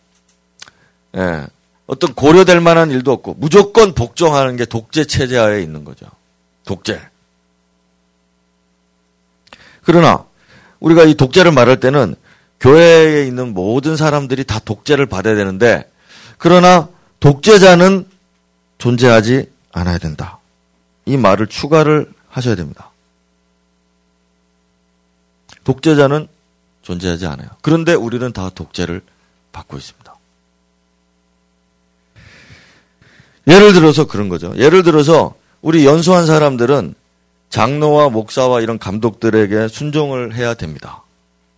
예, 1.15 1.47
어떤 1.85 2.13
고려될 2.13 2.61
만한 2.61 2.91
일도 2.91 3.11
없고 3.11 3.35
무조건 3.35 3.93
복종하는 3.93 4.55
게 4.55 4.65
독재 4.65 5.05
체제 5.05 5.37
하에 5.37 5.61
있는 5.61 5.83
거죠. 5.83 6.05
독재. 6.65 7.01
그러나 9.83 10.25
우리가 10.79 11.03
이 11.03 11.15
독재를 11.15 11.51
말할 11.51 11.79
때는 11.79 12.15
교회에 12.59 13.25
있는 13.25 13.53
모든 13.53 13.97
사람들이 13.97 14.45
다 14.45 14.59
독재를 14.59 15.05
받아야 15.05 15.35
되는데 15.35 15.89
그러나 16.37 16.87
독재자는 17.19 18.07
존재하지 18.77 19.49
않아야 19.73 19.97
된다. 19.97 20.39
이 21.05 21.17
말을 21.17 21.47
추가를 21.47 22.11
하셔야 22.29 22.55
됩니다. 22.55 22.91
독재자는 25.63 26.27
존재하지 26.81 27.25
않아요. 27.27 27.49
그런데 27.61 27.93
우리는 27.93 28.31
다 28.33 28.49
독재를 28.49 29.01
받고 29.51 29.77
있습니다. 29.77 30.02
예를 33.47 33.73
들어서 33.73 34.05
그런 34.05 34.29
거죠. 34.29 34.53
예를 34.57 34.83
들어서 34.83 35.35
우리 35.61 35.85
연수한 35.85 36.25
사람들은 36.25 36.95
장로와 37.49 38.09
목사와 38.09 38.61
이런 38.61 38.79
감독들에게 38.79 39.67
순종을 39.67 40.35
해야 40.35 40.53
됩니다. 40.53 41.03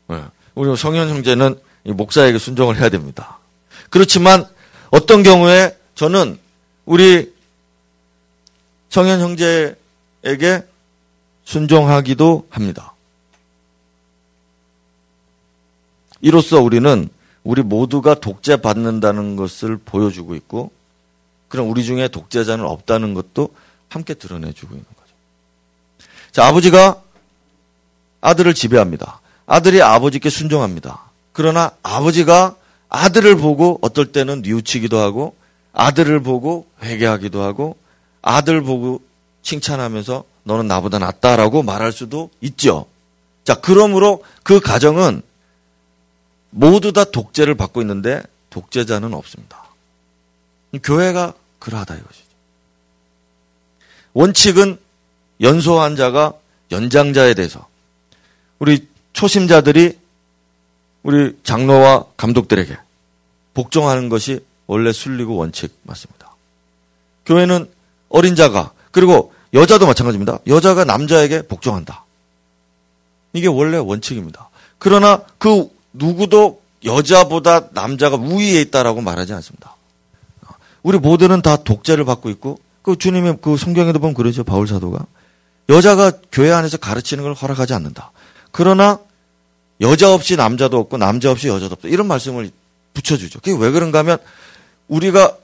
네. 0.07 0.21
우리 0.55 0.75
성현 0.75 1.09
형제는 1.09 1.59
목사에게 1.83 2.37
순종을 2.37 2.77
해야 2.77 2.89
됩니다. 2.89 3.37
그렇지만 3.89 4.45
어떤 4.89 5.23
경우에 5.23 5.77
저는 5.95 6.37
우리 6.85 7.33
성현 8.89 9.19
형제에게 9.19 10.63
순종하기도 11.45 12.47
합니다. 12.49 12.93
이로써 16.21 16.61
우리는 16.61 17.09
우리 17.43 17.61
모두가 17.61 18.15
독재 18.15 18.57
받는다는 18.57 19.35
것을 19.35 19.77
보여주고 19.77 20.35
있고, 20.35 20.71
그럼 21.55 21.69
우리 21.69 21.85
중에 21.85 22.09
독재자는 22.09 22.65
없다는 22.65 23.13
것도 23.13 23.47
함께 23.87 24.13
드러내주고 24.13 24.73
있는 24.73 24.85
거죠. 24.85 25.13
자, 26.33 26.47
아버지가 26.47 27.01
아들을 28.19 28.53
지배합니다. 28.53 29.21
아들이 29.45 29.81
아버지께 29.81 30.29
순종합니다. 30.29 31.11
그러나 31.31 31.71
아버지가 31.81 32.57
아들을 32.89 33.37
보고 33.37 33.79
어떨 33.81 34.11
때는 34.11 34.41
뉘우치기도 34.41 34.99
하고, 34.99 35.33
아들을 35.71 36.19
보고 36.23 36.67
회개하기도 36.83 37.41
하고, 37.41 37.77
아들 38.21 38.61
보고 38.61 39.01
칭찬하면서 39.41 40.25
너는 40.43 40.67
나보다 40.67 40.99
낫다라고 40.99 41.63
말할 41.63 41.93
수도 41.93 42.31
있죠. 42.41 42.85
자, 43.45 43.55
그러므로 43.55 44.25
그 44.43 44.59
가정은 44.59 45.21
모두 46.49 46.91
다 46.91 47.05
독재를 47.05 47.55
받고 47.55 47.79
있는데 47.79 48.23
독재자는 48.49 49.13
없습니다. 49.13 49.63
교회가 50.83 51.33
그러하다 51.65 51.95
이것이죠. 51.95 52.25
원칙은 54.13 54.77
연소한 55.41 55.95
자가 55.95 56.33
연장자에 56.71 57.33
대해서 57.33 57.67
우리 58.59 58.87
초심자들이 59.13 59.97
우리 61.01 61.37
장로와 61.43 62.05
감독들에게 62.17 62.77
복종하는 63.55 64.09
것이 64.09 64.45
원래 64.67 64.91
순리고 64.91 65.35
원칙 65.35 65.75
맞습니다. 65.83 66.35
교회는 67.25 67.69
어린 68.09 68.35
자가 68.35 68.71
그리고 68.91 69.33
여자도 69.53 69.87
마찬가지입니다. 69.87 70.39
여자가 70.45 70.85
남자에게 70.85 71.41
복종한다. 71.47 72.05
이게 73.33 73.47
원래 73.47 73.77
원칙입니다. 73.77 74.49
그러나 74.77 75.23
그 75.39 75.69
누구도 75.93 76.61
여자보다 76.83 77.69
남자가 77.71 78.17
우위에 78.17 78.61
있다라고 78.61 79.01
말하지 79.01 79.33
않습니다. 79.33 79.74
우리 80.85 80.99
모두는 80.99 81.41
다 81.41 81.55
독재를 81.55 82.05
받고 82.05 82.29
있고 82.29 82.59
그 82.83 82.95
주님의 82.95 83.39
그 83.41 83.57
성경에도 83.57 83.97
보면 83.97 84.13
그러죠. 84.13 84.43
바울 84.43 84.67
사도가 84.67 85.07
여자가 85.67 86.11
교회 86.31 86.51
안에서 86.51 86.77
가르치는 86.77 87.23
걸 87.23 87.33
허락하지 87.33 87.73
않는다. 87.73 88.11
그러나 88.51 88.99
여자 89.81 90.13
없이 90.13 90.35
남자도 90.35 90.77
없고 90.77 90.97
남자 90.97 91.31
없이 91.31 91.47
여자도 91.47 91.73
없다. 91.73 91.87
이런 91.87 92.05
말씀을 92.05 92.51
붙여주죠. 92.93 93.39
그게 93.39 93.57
왜 93.59 93.71
그런가 93.71 93.97
하면 93.99 94.19
우리가 94.87 95.35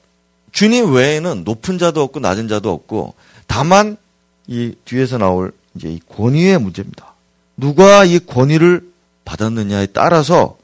주님 0.51 0.93
외에는 0.93 1.43
높은 1.43 1.79
자도 1.79 2.03
없고 2.03 2.19
낮은 2.19 2.47
자도 2.47 2.71
없고 2.71 3.15
다만 3.47 3.97
이 4.45 4.75
뒤에서 4.85 5.17
나올 5.17 5.53
이제 5.73 5.89
이 5.89 5.99
권위의 6.07 6.59
문제입니다. 6.59 7.15
누가 7.57 8.05
이 8.05 8.19
권위를 8.19 8.87
받았느냐에 9.25 9.87
따라서 9.87 10.59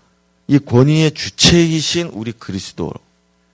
이 0.47 0.59
권위의 0.59 1.15
주체이신 1.15 2.11
우리 2.13 2.31
그리스도 2.31 2.91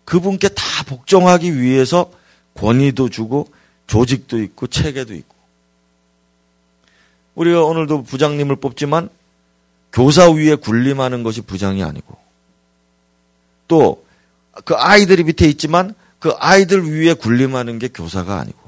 그분께 0.06 0.50
다 0.50 0.64
복종하기 0.88 1.60
위해서 1.60 2.12
권위도 2.56 3.10
주고 3.10 3.52
조직도 3.88 4.42
있고 4.42 4.68
체계도 4.68 5.14
있고 5.16 5.36
우리가 7.36 7.64
오늘도 7.64 8.04
부장님을 8.04 8.58
뽑지만 8.58 9.10
교사 9.92 10.30
위에 10.30 10.56
군림하는 10.56 11.24
것이 11.24 11.42
부장이 11.42 11.84
아니고 11.84 12.18
또 13.68 14.04
그 14.66 14.76
아이들이 14.76 15.24
밑에 15.24 15.48
있지만 15.50 15.96
그 16.20 16.32
아이들 16.38 16.86
위에 16.90 17.14
군림하는 17.14 17.80
게 17.80 17.88
교사가 17.88 18.40
아니고 18.40 18.60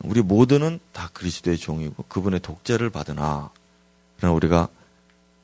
우리 0.00 0.22
모두는 0.22 0.80
다 0.92 1.10
그리스도의 1.12 1.58
종이고 1.58 2.04
그분의 2.08 2.40
독재를 2.40 2.90
받으나 2.90 3.50
그러나 4.16 4.34
우리가 4.34 4.68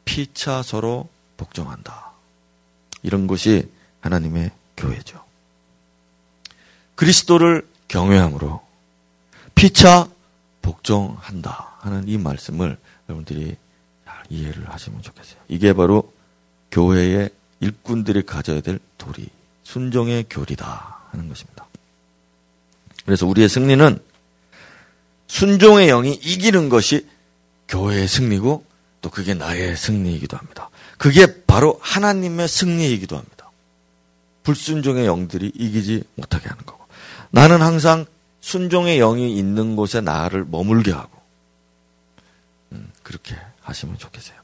피차 0.05 0.62
서로 0.62 1.09
복종한다. 1.37 2.12
이런 3.03 3.27
것이 3.27 3.70
하나님의 4.01 4.51
교회죠. 4.81 5.25
그리스도를 6.95 7.66
경외함으로 7.88 8.61
피차 9.55 10.09
복종한다 10.62 11.77
하는 11.81 12.07
이 12.09 12.19
말씀을 12.19 12.77
여러분들이 13.09 13.57
잘 14.05 14.23
이해를 14.29 14.71
하시면 14.71 15.03
좋겠어요. 15.03 15.40
이게 15.49 15.73
바로 15.73 16.12
교회의 16.71 17.31
일꾼들이 17.61 18.23
가져야 18.25 18.61
될 18.61 18.79
도리, 18.99 19.29
순종의 19.64 20.27
교리다 20.31 21.01
하는 21.11 21.29
것입니다. 21.29 21.66
그래서 23.05 23.27
우리의 23.27 23.49
승리는 23.49 23.99
순종의 25.27 25.88
영이 25.88 26.12
이기는 26.12 26.69
것이 26.69 27.09
교회의 27.69 28.09
승리고 28.09 28.64
또 29.01 29.11
그게 29.11 29.35
나의 29.35 29.77
승리이기도 29.77 30.37
합니다. 30.37 30.71
그게 30.99 31.45
바로 31.45 31.79
하나님의 31.83 32.49
승리이기도 32.49 33.16
합니다. 33.16 33.39
불순종의 34.42 35.07
영들이 35.07 35.53
이기지 35.55 36.05
못하게 36.16 36.48
하는 36.48 36.64
거고. 36.64 36.85
나는 37.31 37.62
항상 37.62 38.07
순종의 38.40 38.98
영이 38.98 39.37
있는 39.37 39.76
곳에 39.76 40.00
나를 40.00 40.44
머물게 40.48 40.92
하고, 40.92 41.11
음, 42.72 42.90
그렇게 43.03 43.37
하시면 43.62 43.98
좋겠어요. 43.98 44.37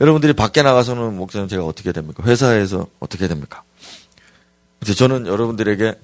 여러분들이 0.00 0.32
밖에 0.32 0.62
나가서는 0.62 1.16
목사님 1.16 1.48
제가 1.48 1.64
어떻게 1.64 1.92
됩니까? 1.92 2.22
회사에서 2.24 2.86
어떻게 2.98 3.28
됩니까? 3.28 3.62
저는 4.96 5.26
여러분들에게 5.26 5.94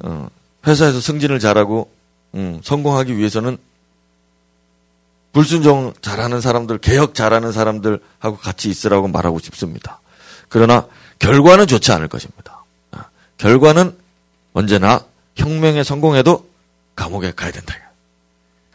어, 0.00 0.28
회사에서 0.66 1.00
승진을 1.00 1.38
잘하고 1.38 1.90
음, 2.34 2.60
성공하기 2.62 3.16
위해서는 3.16 3.58
불순종 5.32 5.92
잘하는 6.00 6.40
사람들, 6.40 6.78
개혁 6.78 7.14
잘하는 7.14 7.52
사람들하고 7.52 8.36
같이 8.38 8.68
있으라고 8.68 9.08
말하고 9.08 9.38
싶습니다. 9.38 10.00
그러나 10.48 10.86
결과는 11.18 11.66
좋지 11.66 11.92
않을 11.92 12.08
것입니다. 12.08 12.59
아, 13.40 13.42
결과는 13.42 13.96
언제나 14.52 15.04
혁명에 15.36 15.82
성공해도 15.82 16.48
감옥에 16.94 17.32
가야 17.32 17.50
된다. 17.50 17.74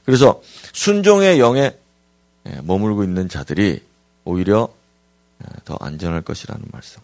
그래서 0.06 0.42
순종의 0.74 1.40
영에 1.40 1.78
예, 2.48 2.62
머물고 2.64 3.04
있는 3.04 3.30
자들이 3.30 3.84
오히려 4.24 4.70
예, 5.44 5.48
더 5.66 5.78
안전할 5.80 6.22
것이라는 6.22 6.64
말씀. 6.72 7.02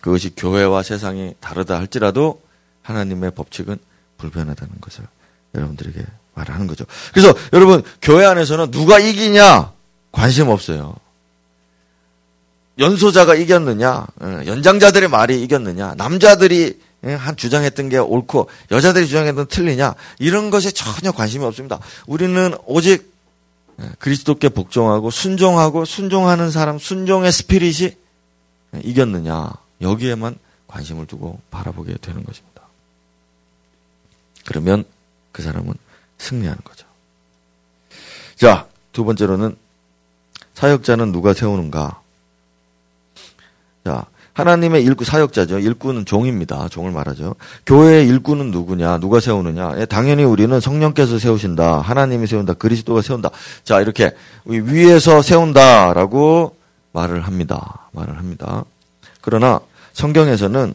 그것이 0.00 0.34
교회와 0.34 0.82
세상이 0.82 1.34
다르다 1.40 1.78
할지라도 1.78 2.42
하나님의 2.82 3.32
법칙은 3.32 3.78
불변하다는 4.18 4.80
것을 4.80 5.04
여러분들에게 5.54 6.02
말하는 6.34 6.66
거죠. 6.66 6.84
그래서 7.12 7.34
여러분 7.52 7.82
교회 8.00 8.24
안에서는 8.24 8.70
누가 8.70 8.98
이기냐 8.98 9.72
관심 10.12 10.48
없어요. 10.48 10.96
연소자가 12.80 13.34
이겼느냐, 13.34 14.06
어, 14.20 14.40
연장자들의 14.46 15.08
말이 15.08 15.42
이겼느냐, 15.42 15.94
남자들이 15.96 16.80
예, 17.04 17.14
한 17.14 17.36
주장했던 17.36 17.88
게 17.88 17.98
옳고 17.98 18.50
여자들이 18.70 19.06
주장했던 19.06 19.46
틀리냐 19.46 19.94
이런 20.18 20.50
것에 20.50 20.70
전혀 20.70 21.12
관심이 21.12 21.44
없습니다. 21.44 21.78
우리는 22.06 22.54
오직 22.66 23.10
예, 23.80 23.88
그리스도께 23.98 24.50
복종하고 24.50 25.10
순종하고 25.10 25.84
순종하는 25.84 26.50
사람 26.50 26.78
순종의 26.78 27.32
스피릿이 27.32 27.96
예, 28.74 28.80
이겼느냐 28.84 29.52
여기에만 29.80 30.38
관심을 30.66 31.06
두고 31.06 31.40
바라보게 31.50 31.96
되는 32.02 32.22
것입니다. 32.22 32.62
그러면 34.44 34.84
그 35.32 35.42
사람은 35.42 35.72
승리하는 36.18 36.60
거죠. 36.62 36.86
자, 38.36 38.68
두 38.92 39.04
번째로는 39.04 39.56
사역자는 40.54 41.12
누가 41.12 41.32
세우는가? 41.32 42.00
자, 43.84 44.04
하나님의 44.32 44.84
일꾼 44.84 45.04
사역자죠. 45.04 45.58
일꾼은 45.58 46.04
종입니다. 46.04 46.68
종을 46.68 46.92
말하죠. 46.92 47.34
교회의 47.66 48.06
일꾼은 48.06 48.50
누구냐? 48.50 48.98
누가 48.98 49.20
세우느냐? 49.20 49.74
예, 49.78 49.86
당연히 49.86 50.24
우리는 50.24 50.58
성령께서 50.60 51.18
세우신다. 51.18 51.80
하나님이 51.80 52.26
세운다. 52.26 52.54
그리스도가 52.54 53.02
세운다. 53.02 53.30
자, 53.64 53.80
이렇게 53.80 54.14
위에서 54.44 55.22
세운다라고 55.22 56.56
말을 56.92 57.22
합니다. 57.22 57.88
말을 57.92 58.16
합니다. 58.18 58.64
그러나 59.20 59.60
성경에서는 59.92 60.74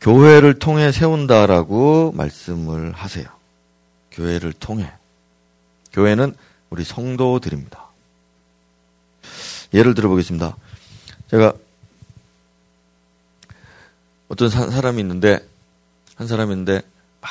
교회를 0.00 0.58
통해 0.58 0.92
세운다라고 0.92 2.12
말씀을 2.14 2.92
하세요. 2.92 3.24
교회를 4.12 4.52
통해. 4.52 4.90
교회는 5.92 6.34
우리 6.70 6.84
성도들입니다. 6.84 7.84
예를 9.74 9.94
들어 9.94 10.08
보겠습니다. 10.08 10.56
제가 11.30 11.54
어떤 14.28 14.48
사, 14.48 14.80
람이 14.80 15.00
있는데 15.00 15.38
한 16.16 16.26
사람이 16.26 16.52
있는데 16.52 16.82
막 17.20 17.30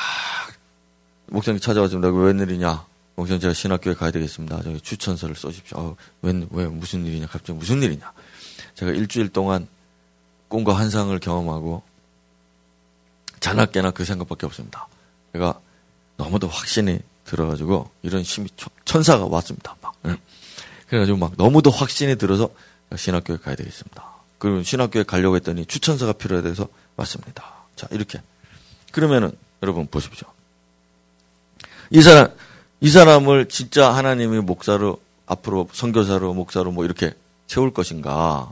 목사님 1.28 1.60
찾아와서 1.60 1.98
왜 1.98 2.10
웬일이냐 2.10 2.86
목사님 3.16 3.40
제가 3.40 3.54
신학교에 3.54 3.94
가야 3.94 4.12
되겠습니다. 4.12 4.62
저기 4.64 4.80
추천서를 4.82 5.36
써주십시오. 5.36 5.78
어, 5.78 5.96
웬, 6.22 6.48
왜 6.52 6.68
무슨 6.68 7.06
일이냐 7.06 7.28
갑자기 7.28 7.58
무슨 7.58 7.82
일이냐 7.82 8.12
제가 8.76 8.92
일주일 8.92 9.30
동안 9.30 9.68
꿈과 10.48 10.74
환상을 10.74 11.18
경험하고 11.20 11.82
자나깨나 13.40 13.92
그 13.92 14.06
생각밖에 14.06 14.46
없습니다. 14.46 14.88
제가 15.34 15.60
너무도 16.18 16.48
확신이 16.48 17.00
들어가지고 17.26 17.90
이런 18.02 18.24
심히 18.24 18.50
천사가 18.86 19.26
왔습니다. 19.26 19.76
막. 19.82 19.94
예. 20.08 20.16
그래가지고 20.88 21.18
막 21.18 21.34
너무도 21.38 21.72
확신이 21.72 22.16
들어서 22.16 22.50
신학교에 22.96 23.38
가야 23.38 23.56
되겠습니다. 23.56 24.04
그리고 24.38 24.64
신학교에 24.64 25.04
가려고 25.04 25.36
했더니 25.36 25.66
추천서가 25.66 26.14
필요해 26.14 26.54
서 26.54 26.68
왔습니다. 26.98 27.44
자, 27.76 27.88
이렇게. 27.92 28.22
그러면은 28.92 29.32
여러분 29.64 29.88
보십시오. 29.88 30.28
이 31.90 32.02
사람, 32.02 32.34
이 32.82 32.90
사람을 32.90 33.48
진짜 33.48 33.94
하나님이 33.94 34.40
목사로 34.40 35.02
앞으로 35.26 35.70
선교사로 35.72 36.34
목사로 36.34 36.72
뭐 36.72 36.86
이렇게 36.86 37.14
세울 37.48 37.74
것인가? 37.74 38.52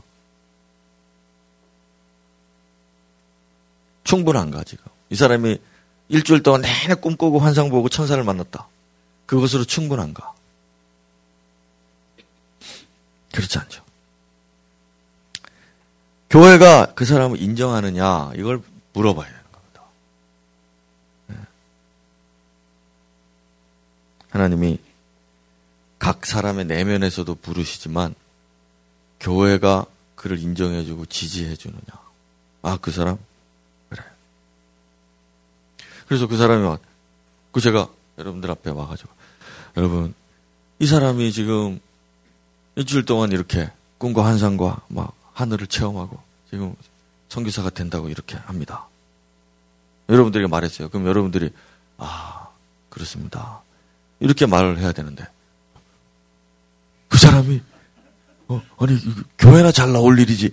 충분한가 4.04 4.64
지금? 4.64 4.84
이 5.10 5.16
사람이 5.16 5.58
일주일 6.08 6.42
동안 6.42 6.60
내내 6.60 6.94
꿈꾸고 6.94 7.38
환상 7.38 7.70
보고 7.70 7.88
천사를 7.88 8.22
만났다. 8.22 8.68
그것으로 9.26 9.64
충분한가? 9.64 10.32
그렇지 13.32 13.58
않죠. 13.58 13.83
교회가 16.34 16.94
그 16.96 17.04
사람을 17.04 17.40
인정하느냐 17.40 18.32
이걸 18.34 18.60
물어봐야 18.92 19.24
되는 19.24 19.42
겁니다. 19.52 19.82
네. 21.28 21.36
하나님이 24.30 24.80
각 26.00 26.26
사람의 26.26 26.64
내면에서도 26.64 27.32
부르시지만 27.36 28.16
교회가 29.20 29.86
그를 30.16 30.40
인정해주고 30.40 31.06
지지해주느냐. 31.06 31.84
아, 32.62 32.78
그 32.80 32.90
사람? 32.90 33.16
그래. 33.88 34.02
그래서 36.08 36.26
그 36.26 36.36
사람이 36.36 36.64
와, 36.66 36.78
그 37.52 37.60
제가 37.60 37.88
여러분들 38.18 38.50
앞에 38.50 38.70
와가지고, 38.70 39.08
여러분, 39.76 40.14
이 40.80 40.86
사람이 40.86 41.30
지금 41.30 41.78
일주일 42.74 43.04
동안 43.04 43.30
이렇게 43.30 43.70
꿈과 43.98 44.24
환상과 44.24 44.82
막 44.88 45.14
하늘을 45.34 45.66
체험하고 45.66 46.23
지금 46.54 46.76
성기사가 47.30 47.70
된다고 47.70 48.08
이렇게 48.08 48.36
합니다. 48.36 48.86
여러분들에게 50.08 50.46
말했어요. 50.46 50.88
그럼 50.88 51.08
여러분들이, 51.08 51.50
아, 51.98 52.46
그렇습니다. 52.90 53.60
이렇게 54.20 54.46
말을 54.46 54.78
해야 54.78 54.92
되는데, 54.92 55.26
그 57.08 57.18
사람이 57.18 57.60
어, 58.48 58.62
아니 58.78 58.98
교회나 59.38 59.72
잘 59.72 59.92
나올 59.92 60.18
일이지 60.18 60.52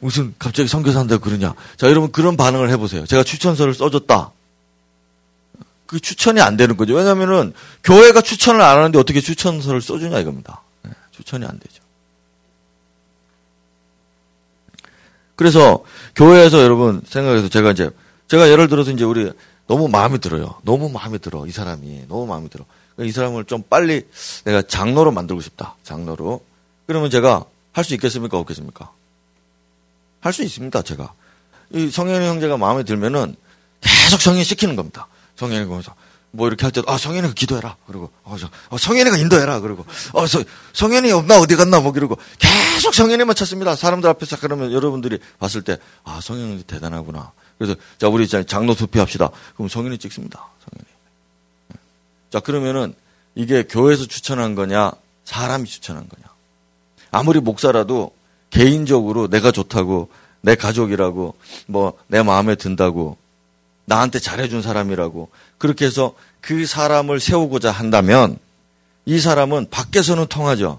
무슨 0.00 0.34
갑자기 0.38 0.68
선교사 0.68 1.00
한다고 1.00 1.22
그러냐. 1.22 1.54
자 1.76 1.88
여러분 1.88 2.10
그런 2.10 2.36
반응을 2.36 2.70
해보세요. 2.70 3.06
제가 3.06 3.22
추천서를 3.22 3.72
써줬다. 3.74 4.32
그 5.86 6.00
추천이 6.00 6.40
안 6.40 6.56
되는 6.56 6.76
거죠. 6.76 6.94
왜냐면은 6.94 7.52
교회가 7.84 8.22
추천을 8.22 8.60
안 8.60 8.78
하는데 8.78 8.98
어떻게 8.98 9.20
추천서를 9.20 9.80
써주냐 9.80 10.18
이겁니다. 10.18 10.62
네, 10.82 10.90
추천이 11.10 11.44
안 11.46 11.58
되죠. 11.58 11.81
그래서 15.36 15.82
교회에서 16.14 16.62
여러분 16.62 17.02
생각해서 17.06 17.48
제가 17.48 17.72
이제 17.72 17.90
제가 18.28 18.48
예를 18.50 18.68
들어서 18.68 18.90
이제 18.90 19.04
우리 19.04 19.30
너무 19.66 19.88
마음에 19.88 20.18
들어요. 20.18 20.54
너무 20.62 20.88
마음에 20.88 21.18
들어 21.18 21.46
이 21.46 21.50
사람이 21.50 22.06
너무 22.08 22.26
마음에 22.26 22.48
들어. 22.48 22.64
이 22.98 23.10
사람을 23.10 23.44
좀 23.44 23.62
빨리 23.68 24.06
내가 24.44 24.62
장로로 24.62 25.12
만들고 25.12 25.40
싶다. 25.40 25.76
장로로. 25.82 26.42
그러면 26.86 27.10
제가 27.10 27.44
할 27.72 27.84
수 27.84 27.94
있겠습니까? 27.94 28.38
없겠습니까? 28.38 28.90
할 30.20 30.32
수 30.32 30.42
있습니다. 30.42 30.82
제가. 30.82 31.12
이 31.70 31.90
성현이 31.90 32.26
형제가 32.26 32.58
마음에 32.58 32.82
들면은 32.82 33.34
계속 33.80 34.20
성현 34.20 34.44
시키는 34.44 34.76
겁니다. 34.76 35.08
성현이 35.36 35.66
거기서 35.66 35.94
뭐 36.32 36.48
이렇게 36.48 36.64
할 36.64 36.72
때도 36.72 36.90
아 36.90 36.98
성현이가 36.98 37.34
기도해라. 37.34 37.76
그리고 37.86 38.10
어, 38.24 38.36
저, 38.38 38.48
어 38.70 38.78
성현이가 38.78 39.16
인도해라. 39.18 39.60
그리고 39.60 39.84
어 40.12 40.26
서, 40.26 40.42
성현이 40.72 41.12
없나? 41.12 41.38
어디 41.38 41.56
갔나? 41.56 41.80
뭐 41.80 41.92
그러고 41.92 42.16
계속 42.38 42.94
성현이만 42.94 43.36
찾습니다. 43.36 43.76
사람들 43.76 44.08
앞에서 44.10 44.38
그러면 44.40 44.72
여러분들이 44.72 45.18
봤을 45.38 45.62
때 45.62 45.78
아 46.04 46.20
성현이 46.20 46.64
대단하구나. 46.64 47.32
그래서 47.58 47.76
자 47.98 48.08
우리 48.08 48.26
장로 48.26 48.74
투표합시다. 48.74 49.30
그럼 49.54 49.68
성현이 49.68 49.98
찍습니다. 49.98 50.48
성현이. 50.64 50.92
자, 52.32 52.40
그러면은 52.40 52.94
이게 53.34 53.62
교회에서 53.64 54.06
추천한 54.06 54.54
거냐, 54.54 54.92
사람이 55.26 55.68
추천한 55.68 56.08
거냐. 56.08 56.26
아무리 57.10 57.40
목사라도 57.40 58.10
개인적으로 58.48 59.28
내가 59.28 59.52
좋다고, 59.52 60.08
내 60.40 60.54
가족이라고, 60.54 61.34
뭐, 61.66 61.92
내 62.06 62.22
마음에 62.22 62.54
든다고, 62.54 63.18
나한테 63.84 64.18
잘해준 64.18 64.62
사람이라고, 64.62 65.30
그렇게 65.58 65.86
해서 65.86 66.14
그 66.40 66.66
사람을 66.66 67.20
세우고자 67.20 67.70
한다면, 67.70 68.38
이 69.04 69.18
사람은 69.18 69.68
밖에서는 69.70 70.26
통하죠. 70.26 70.78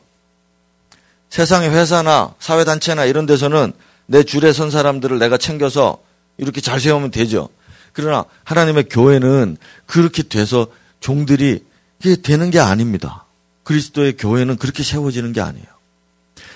세상의 1.29 1.71
회사나 1.71 2.35
사회단체나 2.39 3.05
이런 3.05 3.25
데서는 3.25 3.73
내 4.05 4.23
줄에 4.23 4.53
선 4.53 4.69
사람들을 4.69 5.17
내가 5.19 5.37
챙겨서 5.37 5.97
이렇게 6.37 6.61
잘 6.61 6.79
세우면 6.79 7.11
되죠. 7.11 7.49
그러나 7.91 8.25
하나님의 8.43 8.89
교회는 8.89 9.57
그렇게 9.85 10.23
돼서 10.23 10.67
종들이 10.99 11.63
이게 11.99 12.15
되는 12.21 12.51
게 12.51 12.59
아닙니다. 12.59 13.25
그리스도의 13.63 14.17
교회는 14.17 14.57
그렇게 14.57 14.83
세워지는 14.83 15.33
게 15.33 15.41
아니에요. 15.41 15.65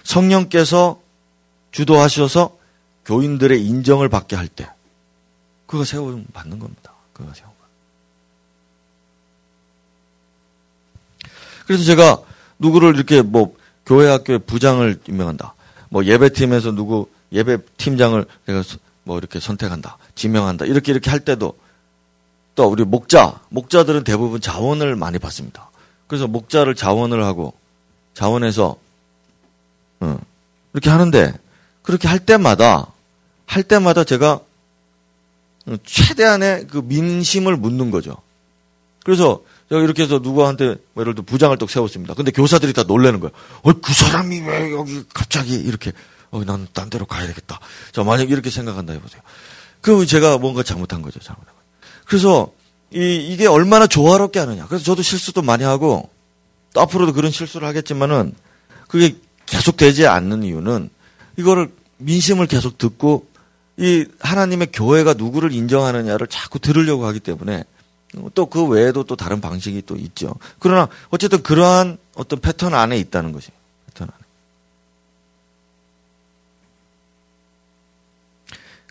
성령께서 0.03 1.01
주도하셔서 1.71 2.55
교인들의 3.05 3.65
인정을 3.65 4.10
받게 4.10 4.36
할 4.36 4.47
때, 4.47 4.69
그거 5.67 5.84
세워 5.84 6.19
받는 6.34 6.58
겁니다. 6.58 6.93
그거 7.13 7.32
세워. 7.34 7.58
그래서 11.67 11.84
제가 11.84 12.21
누구를 12.60 12.95
이렇게 12.95 13.21
뭐 13.21 13.56
교회 13.86 14.10
학교의 14.10 14.39
부장을 14.39 14.99
임명한다. 15.08 15.53
뭐 15.89 16.06
예배팀에서 16.06 16.71
누구 16.71 17.10
예배 17.32 17.58
팀장을 17.75 18.25
내가 18.45 18.63
뭐 19.03 19.17
이렇게 19.17 19.39
선택한다. 19.39 19.97
지명한다. 20.15 20.65
이렇게 20.65 20.93
이렇게 20.93 21.10
할 21.10 21.19
때도 21.19 21.58
또 22.56 22.67
우리 22.67 22.84
목자, 22.84 23.41
목자들은 23.49 24.03
대부분 24.03 24.41
자원을 24.41 24.95
많이 24.95 25.19
받습니다. 25.19 25.69
그래서 26.08 26.25
목자를 26.27 26.73
자원을 26.73 27.23
하고 27.23 27.53
자원해서 28.13 28.77
어, 29.99 30.19
이렇게 30.73 30.89
하는데 30.89 31.34
그렇게 31.84 32.08
할 32.08 32.19
때마다 32.19 32.88
할 33.45 33.63
때마다 33.63 34.06
제가 34.06 34.39
최대한의 35.86 36.67
그 36.67 36.77
민심을 36.86 37.58
묻는 37.58 37.91
거죠. 37.91 38.15
그래서 39.03 39.41
제가 39.69 39.82
이렇게 39.82 40.03
해서 40.03 40.19
누구한테 40.19 40.75
뭐 40.93 41.01
예를 41.03 41.15
들어 41.15 41.25
부장을 41.25 41.58
또 41.58 41.67
세웠습니다. 41.67 42.13
근데 42.13 42.32
교사들이 42.32 42.73
다 42.73 42.84
놀라는 42.84 43.19
거예요. 43.19 43.32
어, 43.63 43.73
그 43.73 43.93
사람이 43.93 44.39
왜 44.41 44.71
여기 44.71 45.03
갑자기 45.13 45.56
이렇게 45.56 45.91
어, 46.32 46.43
나는 46.43 46.67
딴 46.73 46.89
데로 46.89 47.06
가야 47.06 47.27
되겠다. 47.27 47.60
자, 47.91 48.03
만약 48.03 48.32
이렇게 48.32 48.49
생각한다 48.49 48.93
해보세요. 48.93 49.21
그러면 49.82 50.06
제가 50.08 50.38
뭔가 50.38 50.63
잘못한 50.63 51.01
거죠. 51.01 51.19
잘못한 51.19 51.53
거죠. 51.53 51.67
그래서 52.06 52.51
이, 52.93 53.27
이게 53.32 53.47
얼마나 53.47 53.88
조화롭게 53.88 54.39
하느냐. 54.39 54.67
그래서 54.67 54.86
저도 54.86 55.01
실수도 55.01 55.41
많이 55.41 55.63
하고 55.63 56.10
또 56.73 56.82
앞으로도 56.82 57.13
그런 57.13 57.32
실수를 57.32 57.67
하겠지만은 57.67 58.34
그게 58.88 59.15
계속 59.45 59.77
되지 59.77 60.08
않는 60.08 60.43
이유는 60.43 60.89
이거를 61.38 61.71
민심을 61.97 62.47
계속 62.47 62.77
듣고 62.77 63.27
이 63.78 64.06
하나님의 64.20 64.70
교회가 64.74 65.13
누구를 65.13 65.52
인정하느냐를 65.52 66.28
자꾸 66.28 66.60
들으려고 66.60 67.06
하기 67.06 67.20
때문에 67.20 67.63
또 68.34 68.48
그 68.48 68.66
외에도 68.66 69.04
또 69.04 69.16
다른 69.16 69.42
방식이 69.42 69.84
또 69.86 69.96
있죠. 69.98 70.34
그러나 70.60 70.88
어쨌든 71.10 71.44
그러한 71.44 71.98
어떤 72.16 72.40
패턴 72.40 72.74
안에 72.74 72.98
있다는 72.98 73.32
것이 73.32 73.50
패턴 73.88 74.08
안에. 74.10 74.28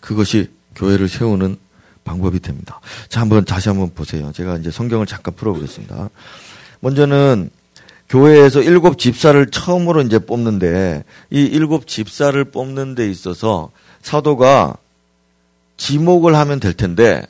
그것이 0.01 0.49
교회를 0.75 1.09
세우는 1.09 1.57
방법이 2.05 2.39
됩니다. 2.39 2.79
자, 3.09 3.19
한번 3.19 3.43
다시 3.43 3.67
한번 3.67 3.93
보세요. 3.93 4.31
제가 4.31 4.57
이제 4.57 4.71
성경을 4.71 5.05
잠깐 5.05 5.35
풀어보겠습니다. 5.35 6.09
먼저는 6.79 7.49
교회에서 8.07 8.61
일곱 8.61 8.97
집사를 8.97 9.45
처음으로 9.47 10.01
이제 10.03 10.19
뽑는데 10.19 11.03
이 11.29 11.41
일곱 11.41 11.87
집사를 11.87 12.41
뽑는 12.45 12.95
데 12.95 13.09
있어서 13.09 13.71
사도가 14.01 14.75
지목을 15.77 16.35
하면 16.35 16.59
될 16.59 16.73
텐데 16.73 17.25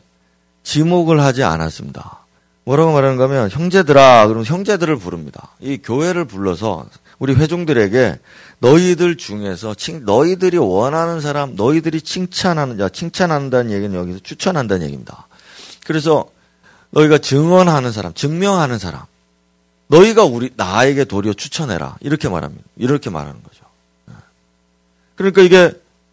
지목을 0.64 1.22
하지 1.22 1.44
않았습니다. 1.44 2.20
뭐라고 2.64 2.92
말하는가 2.92 3.24
하면 3.26 3.50
형제들아 3.50 4.28
그럼 4.28 4.44
형제들을 4.44 4.98
부릅니다. 4.98 5.52
이 5.60 5.78
교회를 5.78 6.26
불러서 6.26 6.86
우리 7.20 7.34
회중들에게 7.34 8.20
너희들 8.60 9.18
중에서 9.18 9.76
너희들이 10.04 10.58
원하는 10.58 11.22
사람, 11.22 11.56
너희들이 11.56 12.02
칭찬하는 12.02 12.78
자, 12.78 12.90
칭찬한다는 12.90 13.72
얘기는 13.72 13.98
여기서 13.98 14.20
추천한다는 14.20 14.86
얘기입니다. 14.86 15.28
그래서 15.86 16.26
너희가 16.92 17.18
증언하는 17.20 17.92
사람, 17.92 18.14
증명하는 18.14 18.78
사람, 18.80 19.04
너희가 19.88 20.26
우리 20.26 20.52
나에게 20.56 21.06
도리어 21.06 21.34
추천해라 21.34 21.98
이렇게 22.02 22.28
말합니다. 22.28 22.64
이렇게 22.76 23.10
말하는 23.10 23.42
거죠. 23.42 23.64
네. 24.08 24.14
그러니까 25.16 25.42
이게 25.42 25.72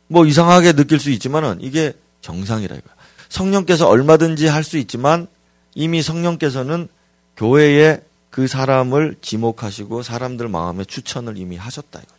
뭐 0.08 0.26
이상하게 0.26 0.72
느낄 0.74 1.00
수 1.00 1.10
있지만은 1.10 1.58
이게 1.60 1.92
정상이라 2.20 2.76
이거야. 2.76 2.94
성령께서 3.28 3.88
얼마든지 3.88 4.46
할 4.46 4.62
수 4.64 4.78
있지만 4.78 5.26
이미 5.74 6.02
성령께서는 6.02 6.88
교회에 7.36 8.00
그 8.30 8.46
사람을 8.46 9.16
지목하시고 9.20 10.02
사람들 10.02 10.48
마음에 10.48 10.84
추천을 10.84 11.36
이미 11.36 11.56
하셨다 11.56 12.00
이거죠. 12.00 12.14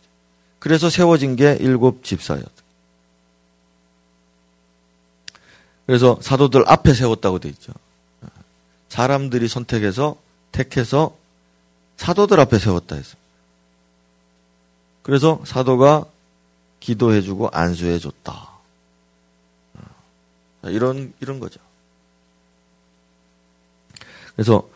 그래서 0.58 0.90
세워진 0.90 1.36
게 1.36 1.56
일곱 1.60 2.04
집사였다. 2.04 2.50
그래서 5.86 6.18
사도들 6.20 6.64
앞에 6.66 6.94
세웠다고 6.94 7.38
돼 7.38 7.48
있죠. 7.50 7.72
사람들이 8.88 9.48
선택해서 9.48 10.16
택해서 10.52 11.16
사도들 11.96 12.40
앞에 12.40 12.58
세웠다 12.58 12.96
했어. 12.96 13.16
그래서 15.02 15.40
사도가 15.44 16.06
기도해주고 16.80 17.50
안수해줬다. 17.52 18.56
이런 20.64 21.12
이런 21.20 21.40
거죠. 21.40 21.60
그래서 24.34 24.68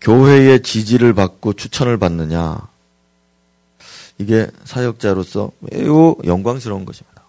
교회의 0.00 0.62
지지를 0.62 1.12
받고 1.12 1.54
추천을 1.54 1.98
받느냐 1.98 2.68
이게 4.18 4.48
사역자로서 4.64 5.50
매우 5.60 6.16
영광스러운 6.24 6.84
것입니다. 6.84 7.22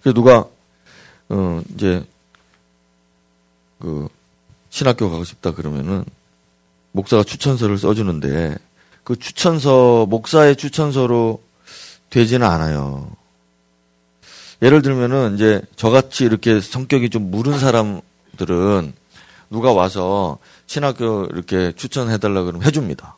그래서 0.00 0.14
누가 0.14 0.46
어 1.28 1.62
이제 1.74 2.04
그 3.78 4.08
신학교 4.70 5.10
가고 5.10 5.24
싶다 5.24 5.52
그러면은 5.52 6.04
목사가 6.92 7.22
추천서를 7.22 7.78
써주는데 7.78 8.56
그 9.04 9.16
추천서 9.16 10.06
목사의 10.06 10.56
추천서로 10.56 11.42
되지는 12.10 12.46
않아요. 12.46 13.10
예를 14.62 14.82
들면은 14.82 15.34
이제 15.34 15.62
저같이 15.76 16.24
이렇게 16.24 16.60
성격이 16.60 17.10
좀 17.10 17.30
무른 17.30 17.58
사람들은 17.58 18.92
누가 19.48 19.72
와서 19.72 20.38
신학교 20.66 21.24
이렇게 21.26 21.72
추천해달라 21.72 22.42
그러면 22.42 22.66
해줍니다. 22.66 23.16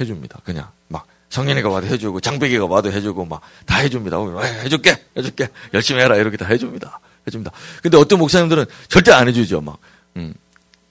해줍니다. 0.00 0.40
그냥 0.44 0.68
막 0.88 1.06
성현이가 1.30 1.68
와도 1.68 1.86
해주고 1.86 2.20
장백이가 2.20 2.66
와도 2.66 2.92
해주고 2.92 3.24
막 3.24 3.40
다 3.64 3.76
해줍니다. 3.78 4.18
어, 4.18 4.40
해줄게, 4.40 4.96
해줄게, 5.16 5.48
열심히 5.74 6.00
해라 6.02 6.16
이렇게 6.16 6.36
다 6.36 6.46
해줍니다. 6.46 7.00
해줍니다. 7.26 7.52
근데 7.82 7.96
어떤 7.96 8.18
목사님들은 8.18 8.66
절대 8.88 9.12
안 9.12 9.28
해주죠. 9.28 9.60
막 9.60 9.78
음. 10.16 10.34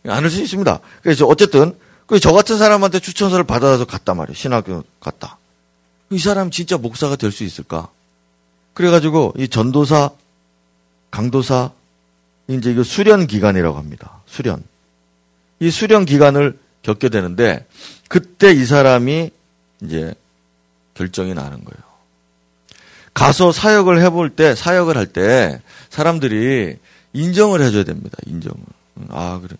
안할 0.08 0.30
수 0.30 0.42
있습니다. 0.42 0.80
그래서 1.02 1.26
어쨌든 1.26 1.76
그 2.08 2.20
저 2.20 2.32
같은 2.34 2.58
사람한테 2.58 3.00
추천서를 3.00 3.46
받아서 3.46 3.86
갔단 3.86 4.18
말이에요. 4.18 4.36
신학교 4.36 4.84
갔다. 5.00 5.38
이 6.12 6.20
사람 6.20 6.52
진짜 6.52 6.78
목사가 6.78 7.16
될 7.16 7.32
수 7.32 7.44
있을까? 7.44 7.90
그래가지고 8.74 9.34
이 9.38 9.48
전도사, 9.48 10.12
강도사, 11.10 11.72
이제 12.48 12.72
이거 12.72 12.84
수련 12.84 13.26
기간이라고 13.26 13.78
합니다. 13.78 14.22
수련. 14.28 14.64
이 15.60 15.72
수련 15.72 16.06
기간을 16.06 16.60
겪게 16.84 17.10
되는데 17.10 17.66
그때 18.08 18.52
이 18.52 18.66
사람이 18.66 19.32
이제 19.82 20.14
결정이 20.94 21.34
나는 21.34 21.64
거예요. 21.64 21.84
가서 23.14 23.52
사역을 23.52 24.02
해볼 24.02 24.36
때, 24.36 24.54
사역을 24.56 24.98
할 24.98 25.08
때 25.08 25.62
사람들이 25.90 26.78
인정을 27.14 27.62
해줘야 27.62 27.84
됩니다. 27.86 28.18
인정을. 28.28 28.58
아, 29.10 29.40
그래. 29.42 29.56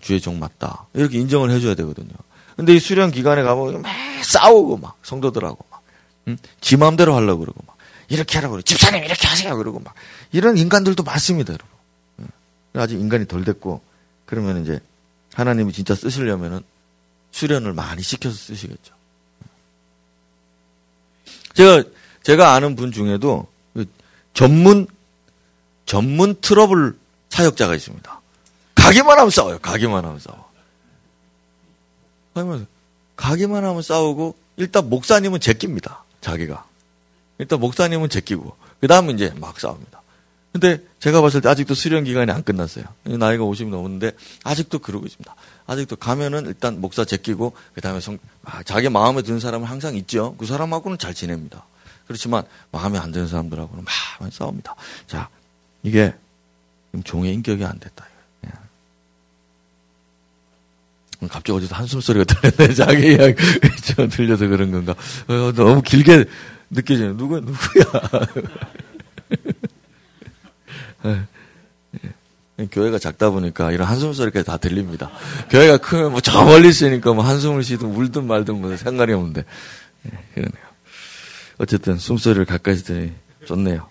주의 0.00 0.20
종 0.20 0.38
맞다. 0.38 0.86
이렇게 0.94 1.18
인정을 1.18 1.50
해줘야 1.50 1.74
되거든요. 1.74 2.12
근데 2.56 2.74
이 2.74 2.80
수련 2.80 3.10
기간에 3.10 3.42
가면 3.42 3.82
막 3.82 3.92
싸우고 4.22 4.78
막 4.78 4.98
성도들하고 5.02 5.64
막, 5.70 5.82
응? 6.28 6.36
지 6.60 6.76
마음대로 6.76 7.14
하려고 7.14 7.40
그러고 7.40 7.62
막, 7.66 7.76
이렇게 8.08 8.36
하라고 8.38 8.52
그러고, 8.52 8.62
집사님 8.62 9.04
이렇게 9.04 9.26
하세요. 9.26 9.56
그러고 9.56 9.80
막, 9.80 9.94
이런 10.32 10.58
인간들도 10.58 11.02
많습니다, 11.02 11.52
여러분. 11.52 11.70
응? 12.20 12.28
아직 12.74 13.00
인간이 13.00 13.26
덜 13.26 13.44
됐고, 13.44 13.80
그러면 14.26 14.62
이제 14.62 14.80
하나님이 15.34 15.72
진짜 15.72 15.94
쓰시려면은 15.94 16.60
수련을 17.30 17.72
많이 17.72 18.02
시켜서 18.02 18.34
쓰시겠죠. 18.34 18.94
제가, 21.54 21.84
제가 22.22 22.54
아는 22.54 22.76
분 22.76 22.92
중에도 22.92 23.46
그 23.74 23.86
전문, 24.34 24.86
전문 25.86 26.34
트러블 26.40 26.98
사역자가 27.30 27.74
있습니다. 27.74 28.20
가기만 28.78 29.18
하면 29.18 29.30
싸워요. 29.30 29.58
가기만 29.60 30.04
하면 30.04 30.18
싸워. 30.18 30.48
가기만 33.16 33.64
하면 33.64 33.82
싸우고 33.82 34.36
일단 34.56 34.88
목사님은 34.88 35.40
제낍니다. 35.40 36.04
자기가. 36.20 36.64
일단 37.38 37.60
목사님은 37.60 38.08
제끼고 38.08 38.56
그 38.80 38.86
다음에 38.88 39.12
이제 39.12 39.32
막 39.36 39.58
싸웁니다. 39.58 40.02
근데 40.52 40.82
제가 40.98 41.20
봤을 41.20 41.40
때 41.40 41.48
아직도 41.48 41.74
수련 41.74 42.04
기간이 42.04 42.32
안 42.32 42.42
끝났어요. 42.42 42.84
나이가 43.04 43.44
50이 43.44 43.68
넘었는데 43.68 44.12
아직도 44.44 44.78
그러고 44.78 45.06
있습니다. 45.06 45.34
아직도 45.66 45.96
가면은 45.96 46.46
일단 46.46 46.80
목사 46.80 47.04
제끼고 47.04 47.52
그 47.74 47.80
다음에 47.80 48.00
성, 48.00 48.18
아, 48.44 48.62
자기 48.62 48.88
마음에 48.88 49.22
드는 49.22 49.40
사람은 49.40 49.66
항상 49.68 49.94
있죠. 49.96 50.34
그 50.38 50.46
사람하고는 50.46 50.98
잘 50.98 51.12
지냅니다. 51.14 51.64
그렇지만 52.06 52.44
마음에 52.72 52.98
안 52.98 53.12
드는 53.12 53.28
사람들하고는 53.28 53.84
막 53.84 54.32
싸웁니다. 54.32 54.74
자, 55.06 55.28
이게 55.82 56.14
종의 57.04 57.34
인격이 57.34 57.64
안 57.64 57.78
됐다. 57.78 58.06
예. 58.46 58.50
갑자기 61.22 61.52
어디서 61.52 61.74
한숨 61.74 62.00
소리가 62.00 62.24
들렸네. 62.24 62.74
자기 62.78 63.08
이야기 63.14 63.34
좀 63.96 64.08
들려서 64.08 64.46
그런 64.46 64.70
건가? 64.70 64.94
어, 65.26 65.52
너무 65.54 65.82
길게 65.82 66.24
느껴지네. 66.70 67.16
누구 67.16 67.40
누구야? 67.40 67.84
예. 71.06 72.66
교회가 72.70 72.98
작다 72.98 73.30
보니까 73.30 73.70
이런 73.72 73.86
한숨 73.88 74.12
소리까지 74.12 74.44
다 74.44 74.56
들립니다. 74.56 75.10
교회가 75.50 75.76
크면 75.78 76.10
뭐 76.10 76.20
저 76.20 76.44
멀리 76.44 76.68
있으니까 76.68 77.12
뭐 77.12 77.24
한숨을 77.24 77.62
쉬든 77.62 77.86
울든 77.94 78.26
말든 78.26 78.60
뭐 78.60 78.76
상관이 78.76 79.12
없는데 79.12 79.44
예, 80.06 80.10
그러네요. 80.34 80.68
어쨌든 81.58 81.98
숨소리를 81.98 82.44
가까이서 82.44 82.84
들으니 82.84 83.12
좋네요. 83.46 83.88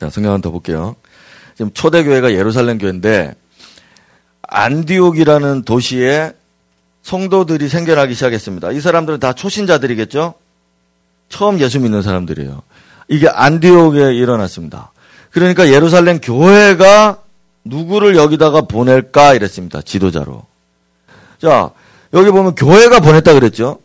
자, 0.00 0.08
성경 0.08 0.32
한번 0.32 0.40
더 0.42 0.50
볼게요. 0.50 0.96
지금 1.54 1.70
초대교회가 1.74 2.32
예루살렘 2.32 2.78
교회인데 2.78 3.34
안디옥이라는 4.50 5.62
도시에 5.62 6.32
성도들이 7.02 7.68
생겨나기 7.68 8.14
시작했습니다. 8.14 8.72
이 8.72 8.80
사람들은 8.80 9.20
다 9.20 9.32
초신자들이겠죠? 9.32 10.34
처음 11.28 11.60
예수 11.60 11.78
믿는 11.80 12.02
사람들이에요. 12.02 12.62
이게 13.08 13.28
안디옥에 13.28 14.14
일어났습니다. 14.14 14.92
그러니까 15.30 15.68
예루살렘 15.68 16.20
교회가 16.20 17.18
누구를 17.64 18.16
여기다가 18.16 18.62
보낼까 18.62 19.34
이랬습니다. 19.34 19.80
지도자로. 19.82 20.44
자, 21.40 21.70
여기 22.12 22.30
보면 22.30 22.54
교회가 22.56 23.00
보냈다 23.00 23.32
그랬죠. 23.34 23.78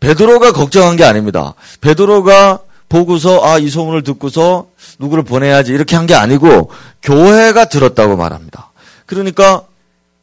베드로가 0.00 0.52
걱정한 0.52 0.96
게 0.96 1.04
아닙니다. 1.04 1.54
베드로가 1.80 2.60
보고서 2.88 3.42
아 3.44 3.58
이 3.58 3.70
소문을 3.70 4.02
듣고서 4.02 4.66
누구를 4.98 5.24
보내야지 5.24 5.72
이렇게 5.72 5.96
한 5.96 6.06
게 6.06 6.14
아니고 6.14 6.70
교회가 7.02 7.66
들었다고 7.66 8.16
말합니다. 8.16 8.70
그러니까 9.06 9.62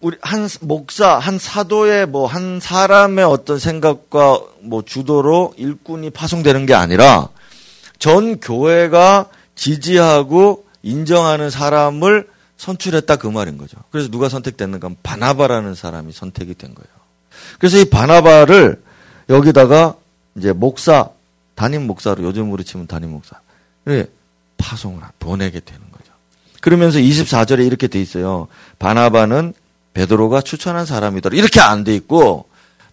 우리 0.02 0.18
한 0.22 0.48
목사, 0.62 1.18
한 1.18 1.38
사도의 1.38 2.08
뭐 2.08 2.28
한 2.28 2.60
사람의 2.60 3.26
어떤 3.26 3.60
생각과 3.60 4.42
뭐 4.62 4.84
주도로 4.84 5.54
일꾼이 5.58 6.10
파송되는 6.10 6.66
게 6.66 6.74
아니라 6.74 7.30
전 7.98 8.40
교회가 8.40 9.30
지지하고 9.56 10.66
인정하는 10.84 11.50
사람을 11.50 12.30
선출했다 12.58 13.18
그 13.18 13.28
말인 13.28 13.58
거죠. 13.58 13.78
그래서 13.92 14.10
누가 14.10 14.30
선택됐는가? 14.30 14.92
바나바라는 15.04 15.76
사람이 15.76 16.14
선택이 16.14 16.56
된 16.56 16.74
거예요. 16.76 16.90
그래서 17.58 17.78
이 17.78 17.86
바나바를 17.86 18.82
여기다가 19.30 19.96
이제 20.38 20.54
목사, 20.54 21.10
담임 21.56 21.88
목사로 21.88 22.24
요즘으로 22.24 22.64
치면 22.64 22.88
담임 22.88 23.12
목사. 23.12 23.40
를 23.86 24.12
파송을 24.58 25.02
보내게 25.20 25.62
되는 25.62 25.82
거죠. 25.92 26.12
그러면서 26.62 27.00
24절에 27.00 27.66
이렇게 27.66 27.88
돼 27.88 28.02
있어요. 28.02 28.48
바나바는 28.78 29.54
베드로가 29.94 30.42
추천한 30.42 30.86
사람이더라. 30.86 31.36
이렇게 31.36 31.60
안 31.60 31.84
돼 31.84 31.96
있고 31.96 32.48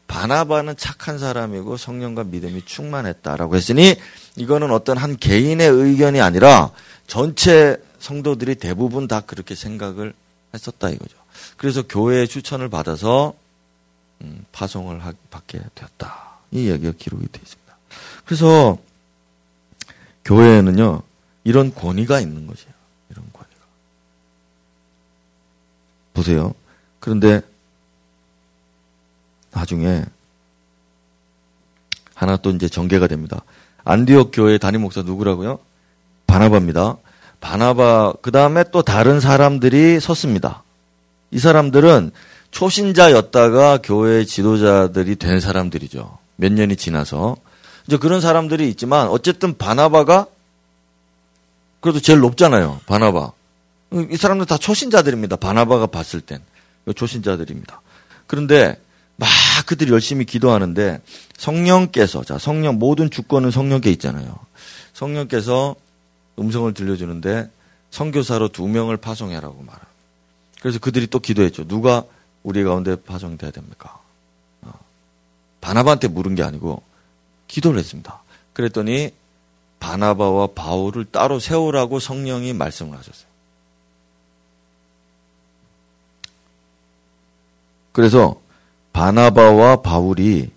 바나바는 0.06 0.76
착한 0.76 1.18
사람이고 1.18 1.76
성령과 1.76 2.24
믿음이 2.24 2.64
충만했다라고 2.64 3.56
했으니 3.56 3.96
이거는 4.36 4.70
어떤 4.70 4.96
한 4.96 5.16
개인의 5.16 5.68
의견이 5.68 6.20
아니라 6.20 6.70
전체 7.06 7.76
성도들이 7.98 8.54
대부분 8.56 9.08
다 9.08 9.20
그렇게 9.20 9.54
생각을 9.54 10.14
했었다 10.54 10.90
이거죠. 10.90 11.16
그래서 11.56 11.82
교회의 11.82 12.28
추천을 12.28 12.68
받아서 12.68 13.34
음, 14.22 14.44
파송을 14.52 15.04
하, 15.04 15.12
받게 15.30 15.60
되었다. 15.74 16.38
이 16.52 16.68
얘기가 16.70 16.92
기록이 16.96 17.26
되어 17.32 17.42
있습니다. 17.42 17.76
그래서 18.24 18.78
교회에는요 20.24 21.02
이런 21.44 21.74
권위가 21.74 22.20
있는 22.20 22.46
것이에요. 22.46 22.72
이런 23.10 23.24
권위가. 23.32 23.60
보세요. 26.14 26.54
그런데 27.06 27.40
나중에 29.52 30.04
하나 32.14 32.36
또 32.36 32.50
이제 32.50 32.68
전개가 32.68 33.06
됩니다. 33.06 33.44
안디옥 33.84 34.32
교회 34.32 34.58
담임 34.58 34.80
목사 34.80 35.02
누구라고요? 35.02 35.60
바나바입니다. 36.26 36.96
바나바 37.40 38.14
그 38.22 38.32
다음에 38.32 38.64
또 38.72 38.82
다른 38.82 39.20
사람들이 39.20 40.00
섰습니다. 40.00 40.64
이 41.30 41.38
사람들은 41.38 42.10
초신자였다가 42.50 43.78
교회 43.84 44.24
지도자들이 44.24 45.14
된 45.14 45.38
사람들이죠. 45.38 46.18
몇 46.34 46.52
년이 46.52 46.74
지나서 46.74 47.36
이제 47.86 47.98
그런 47.98 48.20
사람들이 48.20 48.68
있지만 48.70 49.06
어쨌든 49.06 49.56
바나바가 49.56 50.26
그래도 51.78 52.00
제일 52.00 52.18
높잖아요. 52.18 52.80
바나바. 52.86 53.30
이 54.10 54.16
사람들 54.16 54.46
다 54.46 54.58
초신자들입니다. 54.58 55.36
바나바가 55.36 55.86
봤을 55.86 56.20
땐 56.20 56.40
초신자들입니다. 56.92 57.80
그런데 58.26 58.80
막 59.16 59.28
그들이 59.66 59.92
열심히 59.92 60.24
기도하는데 60.24 61.00
성령께서 61.38 62.24
자 62.24 62.38
성령 62.38 62.78
모든 62.78 63.10
주권은 63.10 63.50
성령께 63.50 63.90
있잖아요. 63.92 64.38
성령께서 64.92 65.74
음성을 66.38 66.72
들려주는데 66.74 67.50
선교사로 67.90 68.48
두 68.48 68.68
명을 68.68 68.96
파송해라고 68.96 69.62
말합 69.62 69.86
그래서 70.60 70.78
그들이 70.78 71.06
또 71.06 71.18
기도했죠. 71.18 71.66
누가 71.66 72.04
우리 72.42 72.62
가운데 72.62 72.96
파송돼야 72.96 73.50
됩니까? 73.50 73.98
어. 74.62 74.72
바나바한테 75.60 76.08
물은 76.08 76.34
게 76.34 76.42
아니고 76.42 76.82
기도를 77.48 77.78
했습니다. 77.78 78.22
그랬더니 78.52 79.12
바나바와 79.80 80.48
바울을 80.54 81.06
따로 81.06 81.38
세우라고 81.38 82.00
성령이 82.00 82.52
말씀을 82.52 82.96
하셨어요. 82.98 83.25
그래서 87.96 88.38
바나바와 88.92 89.76
바울이 89.76 90.50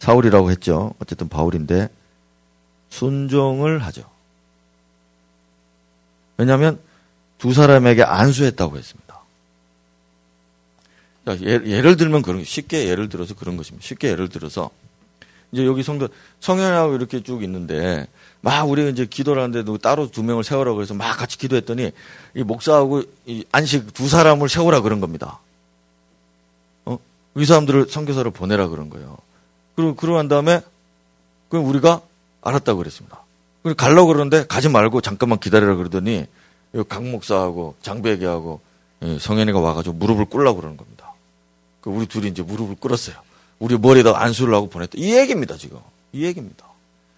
사울이라고 0.00 0.50
했죠. 0.50 0.92
어쨌든 0.98 1.28
바울인데 1.28 1.88
순종을 2.90 3.78
하죠. 3.78 4.02
왜냐하면 6.36 6.80
두 7.38 7.54
사람에게 7.54 8.02
안수했다고 8.02 8.76
했습니다. 8.76 9.20
예를 11.28 11.96
들면 11.96 12.22
그런 12.22 12.42
쉽게 12.42 12.88
예를 12.88 13.08
들어서 13.08 13.34
그런 13.34 13.56
것입니다. 13.56 13.86
쉽게 13.86 14.08
예를 14.08 14.28
들어서 14.28 14.70
이제 15.52 15.64
여기 15.64 15.84
성도 15.84 16.08
성현하고 16.40 16.96
이렇게 16.96 17.22
쭉 17.22 17.44
있는데 17.44 18.08
막 18.40 18.68
우리가 18.68 18.88
이제 18.88 19.06
기도를 19.06 19.40
하는데 19.40 19.78
따로 19.78 20.10
두 20.10 20.24
명을 20.24 20.42
세우라고 20.42 20.82
해서 20.82 20.92
막 20.92 21.16
같이 21.16 21.38
기도했더니 21.38 21.92
이 22.34 22.42
목사하고 22.42 23.04
이 23.26 23.44
안식 23.52 23.94
두 23.94 24.08
사람을 24.08 24.48
세우라 24.48 24.80
그런 24.80 24.98
겁니다. 24.98 25.38
어? 27.34 27.40
이 27.40 27.44
사람들을 27.44 27.88
선교사를 27.88 28.30
보내라 28.30 28.68
그런 28.68 28.90
거예요. 28.90 29.16
그리고 29.76 29.94
그러고 29.94 30.18
난 30.18 30.28
다음에 30.28 30.60
그럼 31.48 31.66
우리가 31.66 32.00
알았다고 32.42 32.78
그랬습니다. 32.78 33.22
그리고 33.62 33.76
갈라고 33.76 34.08
그러는데 34.08 34.46
가지 34.46 34.68
말고 34.68 35.00
잠깐만 35.00 35.38
기다리라 35.38 35.76
그러더니 35.76 36.26
강 36.88 37.10
목사하고 37.10 37.76
장배기하고 37.82 38.60
성현이가 39.20 39.58
와가지고 39.58 39.96
무릎을 39.96 40.26
꿇라고 40.26 40.58
그러는 40.58 40.76
겁니다. 40.76 41.14
그 41.80 41.90
우리 41.90 42.06
둘이 42.06 42.28
이제 42.28 42.42
무릎을 42.42 42.76
꿇었어요. 42.76 43.16
우리 43.58 43.78
머리에다 43.78 44.20
안수를 44.20 44.54
하고 44.54 44.68
보냈다. 44.68 44.92
이 44.96 45.16
얘기입니다, 45.16 45.56
지금. 45.56 45.78
이 46.12 46.24
얘기입니다. 46.24 46.66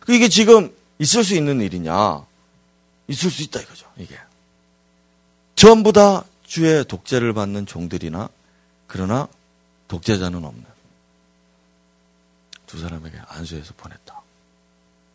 그 0.01 0.12
이게 0.12 0.29
지금 0.29 0.75
있을 0.99 1.25
수 1.25 1.35
있는 1.35 1.61
일이냐? 1.61 2.25
있을 3.09 3.31
수 3.31 3.43
있다 3.43 3.61
이거죠, 3.61 3.87
이게. 3.99 4.17
전부 5.55 5.93
다 5.93 6.25
주의 6.45 6.85
독재를 6.85 7.33
받는 7.33 7.67
종들이나 7.67 8.29
그러나 8.87 9.29
독재자는 9.89 10.45
없는 10.45 10.64
두 12.66 12.80
사람에게 12.80 13.18
안수해서 13.28 13.74
보냈다. 13.76 14.20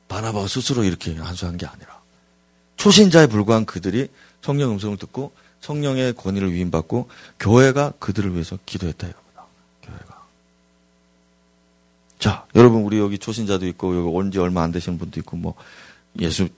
바나바가 0.08 0.48
스스로 0.48 0.84
이렇게 0.84 1.18
안수한 1.20 1.58
게 1.58 1.66
아니라 1.66 2.00
초신자에 2.78 3.28
불과한 3.28 3.66
그들이 3.66 4.08
성령 4.42 4.72
음성을 4.72 4.98
듣고 4.98 5.34
성령의 5.62 6.14
권위를 6.14 6.54
위임받고 6.54 7.10
교회가 7.40 7.94
그들을 8.00 8.34
위해서 8.34 8.58
기도했다 8.66 9.08
이겁니다. 9.08 9.46
교회가. 9.84 10.26
자, 12.20 12.46
여러분 12.56 12.82
우리 12.84 12.98
여기 12.98 13.20
초신자도 13.20 13.68
있고 13.68 13.96
여기 13.96 14.08
온 14.08 14.32
지 14.32 14.40
얼마 14.40 14.64
안 14.64 14.72
되시는 14.72 14.98
분도 14.98 15.20
있고 15.20 15.38
뭐 15.38 15.54
예수 16.20 16.50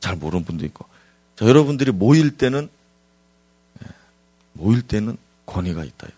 잘 0.00 0.16
모르는 0.16 0.44
분도 0.44 0.64
있고. 0.66 0.86
자, 1.36 1.46
여러분들이 1.46 1.92
모일 1.92 2.36
때는 2.36 2.68
예, 3.82 3.86
모일 4.54 4.82
때는 4.82 5.16
권위가 5.46 5.84
있다. 5.84 6.08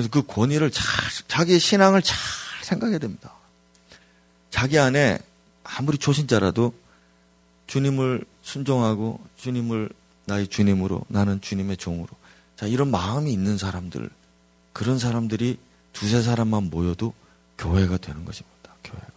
그래서 0.00 0.08
그 0.10 0.22
권위를 0.22 0.70
잘 0.70 0.84
자기의 1.28 1.60
신앙을 1.60 2.00
잘 2.00 2.16
생각해야 2.62 2.98
됩니다. 2.98 3.34
자기 4.48 4.78
안에 4.78 5.18
아무리 5.62 5.98
초신자라도 5.98 6.72
주님을 7.66 8.24
순종하고 8.42 9.20
주님을 9.36 9.90
나의 10.24 10.48
주님으로 10.48 11.02
나는 11.08 11.40
주님의 11.40 11.76
종으로 11.76 12.08
자 12.56 12.66
이런 12.66 12.90
마음이 12.90 13.30
있는 13.30 13.58
사람들 13.58 14.08
그런 14.72 14.98
사람들이 14.98 15.58
두세 15.92 16.22
사람만 16.22 16.70
모여도 16.70 17.12
교회가 17.58 17.98
되는 17.98 18.24
것입니다. 18.24 18.70
교회가. 18.82 19.12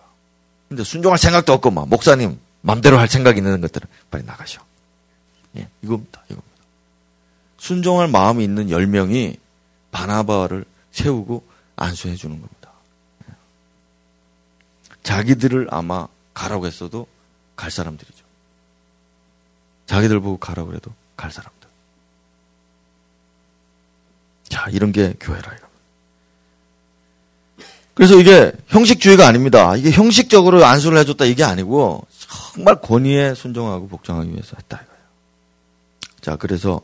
근데 0.68 0.84
순종할 0.84 1.18
생각도 1.18 1.54
없고 1.54 1.72
막 1.72 1.88
목사님 1.88 2.38
맘대로 2.62 2.98
할 2.98 3.08
생각이 3.08 3.38
있는 3.38 3.62
것들은 3.62 3.88
빨리 4.12 4.26
나가셔. 4.26 4.62
예, 5.58 5.68
이겁니다. 5.82 6.22
이겁니다. 6.26 6.50
순종할 7.58 8.10
마음이 8.10 8.44
있는 8.44 8.70
열명이 8.70 9.38
바나바를 9.92 10.66
세우고 10.94 11.44
안수해 11.76 12.16
주는 12.16 12.40
겁니다. 12.40 12.72
예. 13.28 13.34
자기들을 15.04 15.68
아마 15.72 16.08
가라고 16.34 16.66
했어도 16.66 17.08
갈 17.56 17.70
사람들이죠. 17.70 18.24
자기들 19.86 20.20
보고 20.22 20.38
가라고 20.38 20.70
그래도 20.70 20.92
갈 21.18 21.32
사람들. 21.32 21.68
자, 24.50 24.70
이런 24.70 24.92
게 24.92 25.14
교회라 25.20 25.54
이거. 25.54 25.68
그래서 27.96 28.16
이게 28.16 28.52
형식주의가 28.68 29.28
아닙니다. 29.28 29.76
이게 29.76 29.92
형식적으로 29.92 30.66
안수를 30.66 30.98
해줬다 31.00 31.26
이게 31.26 31.44
아니고 31.44 32.08
정말 32.54 32.82
권위에 32.82 33.36
순종하고 33.36 33.88
복종하기 33.88 34.32
위해서 34.32 34.56
했다 34.58 34.78
이거예요. 34.78 35.04
자, 36.22 36.36
그래서 36.36 36.82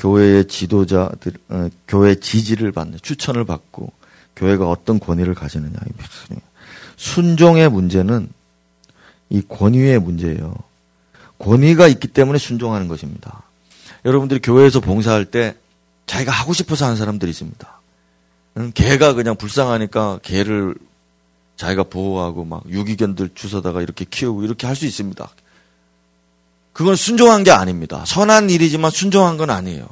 교회의 0.00 0.48
지도자들, 0.48 1.32
어, 1.50 1.68
교회 1.86 2.14
지지를 2.14 2.72
받는 2.72 2.98
추천을 3.02 3.44
받고 3.44 3.92
교회가 4.34 4.68
어떤 4.68 4.98
권위를 4.98 5.34
가지느냐. 5.34 5.74
순종의 6.96 7.68
문제는 7.68 8.30
이 9.28 9.42
권위의 9.46 10.00
문제예요. 10.00 10.54
권위가 11.38 11.86
있기 11.88 12.08
때문에 12.08 12.38
순종하는 12.38 12.88
것입니다. 12.88 13.42
여러분들이 14.06 14.40
교회에서 14.40 14.80
봉사할 14.80 15.26
때 15.26 15.54
자기가 16.06 16.32
하고 16.32 16.54
싶어서 16.54 16.86
하는 16.86 16.96
사람들이 16.96 17.30
있습니다. 17.30 17.80
개가 18.74 19.12
그냥 19.12 19.36
불쌍하니까 19.36 20.20
개를 20.22 20.74
자기가 21.56 21.84
보호하고 21.84 22.44
막 22.46 22.62
유기견들 22.68 23.30
주워다가 23.34 23.82
이렇게 23.82 24.06
키우고 24.08 24.44
이렇게 24.44 24.66
할 24.66 24.74
수 24.76 24.86
있습니다. 24.86 25.28
그건 26.72 26.96
순종한 26.96 27.44
게 27.44 27.50
아닙니다. 27.50 28.04
선한 28.06 28.50
일이지만 28.50 28.90
순종한 28.90 29.36
건 29.36 29.50
아니에요. 29.50 29.86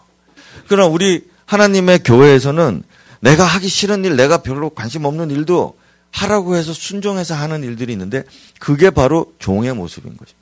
그러나 0.69 0.89
우리 0.89 1.29
하나님의 1.47 2.01
교회에서는 2.05 2.83
내가 3.21 3.45
하기 3.45 3.69
싫은 3.69 4.05
일, 4.05 4.17
내가 4.17 4.39
별로 4.43 4.71
관심 4.71 5.05
없는 5.05 5.31
일도 5.31 5.77
하라고 6.11 6.57
해서 6.57 6.73
순종해서 6.73 7.35
하는 7.35 7.63
일들이 7.65 7.93
있는데 7.93 8.25
그게 8.59 8.91
바로 8.91 9.33
종의 9.39 9.75
모습인 9.75 10.17
것입니다. 10.17 10.39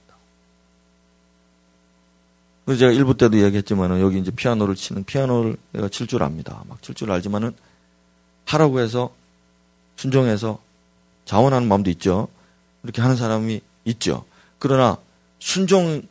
그래서 2.64 2.80
제가 2.80 2.92
일부 2.92 3.16
때도 3.16 3.36
이야기했지만은 3.36 4.00
여기 4.00 4.18
이제 4.18 4.30
피아노를 4.30 4.74
치는 4.74 5.04
피아노를 5.04 5.56
내가 5.72 5.88
칠 5.88 6.06
줄 6.06 6.22
압니다. 6.22 6.62
막 6.68 6.82
칠 6.82 6.94
줄 6.94 7.10
알지만은 7.12 7.54
하라고 8.44 8.80
해서 8.80 9.12
순종해서 9.96 10.58
자원하는 11.24 11.66
마음도 11.68 11.90
있죠. 11.90 12.28
이렇게 12.82 13.02
하는 13.02 13.16
사람이 13.16 13.60
있죠. 13.86 14.24
그러나 14.58 14.98
순종 15.38 16.02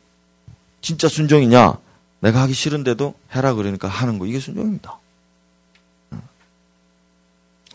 진짜 0.86 1.08
순종이냐? 1.08 1.78
내가 2.20 2.42
하기 2.42 2.52
싫은데도 2.52 3.16
해라 3.34 3.54
그러니까 3.54 3.88
하는 3.88 4.20
거 4.20 4.26
이게 4.26 4.38
순종입니다. 4.38 4.96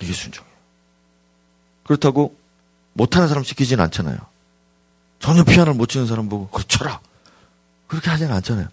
이게 0.01 0.13
순종이에요. 0.13 0.55
그렇다고 1.83 2.37
못하는 2.93 3.27
사람 3.27 3.43
시키지는 3.43 3.83
않잖아요. 3.83 4.17
전혀 5.19 5.43
피아노를 5.43 5.73
못 5.73 5.87
치는 5.87 6.07
사람 6.07 6.29
보고 6.29 6.47
그 6.51 6.65
쳐라. 6.65 7.01
그렇게 7.87 8.09
하지는 8.09 8.33
않잖아요. 8.35 8.69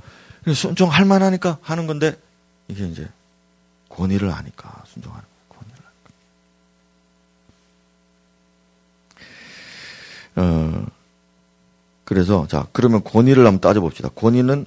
순종할 0.55 1.05
만하니까 1.05 1.59
하는 1.61 1.89
건데 1.89 2.17
이게 2.69 2.87
이제 2.87 3.09
권위를 3.89 4.31
아니까 4.31 4.85
순종하는 4.87 5.27
거예요. 5.49 5.67
권위를 5.67 5.83
아니까. 10.37 10.87
어, 10.87 10.98
그래서 12.09 12.47
자 12.49 12.67
그러면 12.73 13.05
권위를 13.05 13.45
한번 13.45 13.61
따져봅시다. 13.61 14.09
권위는 14.15 14.67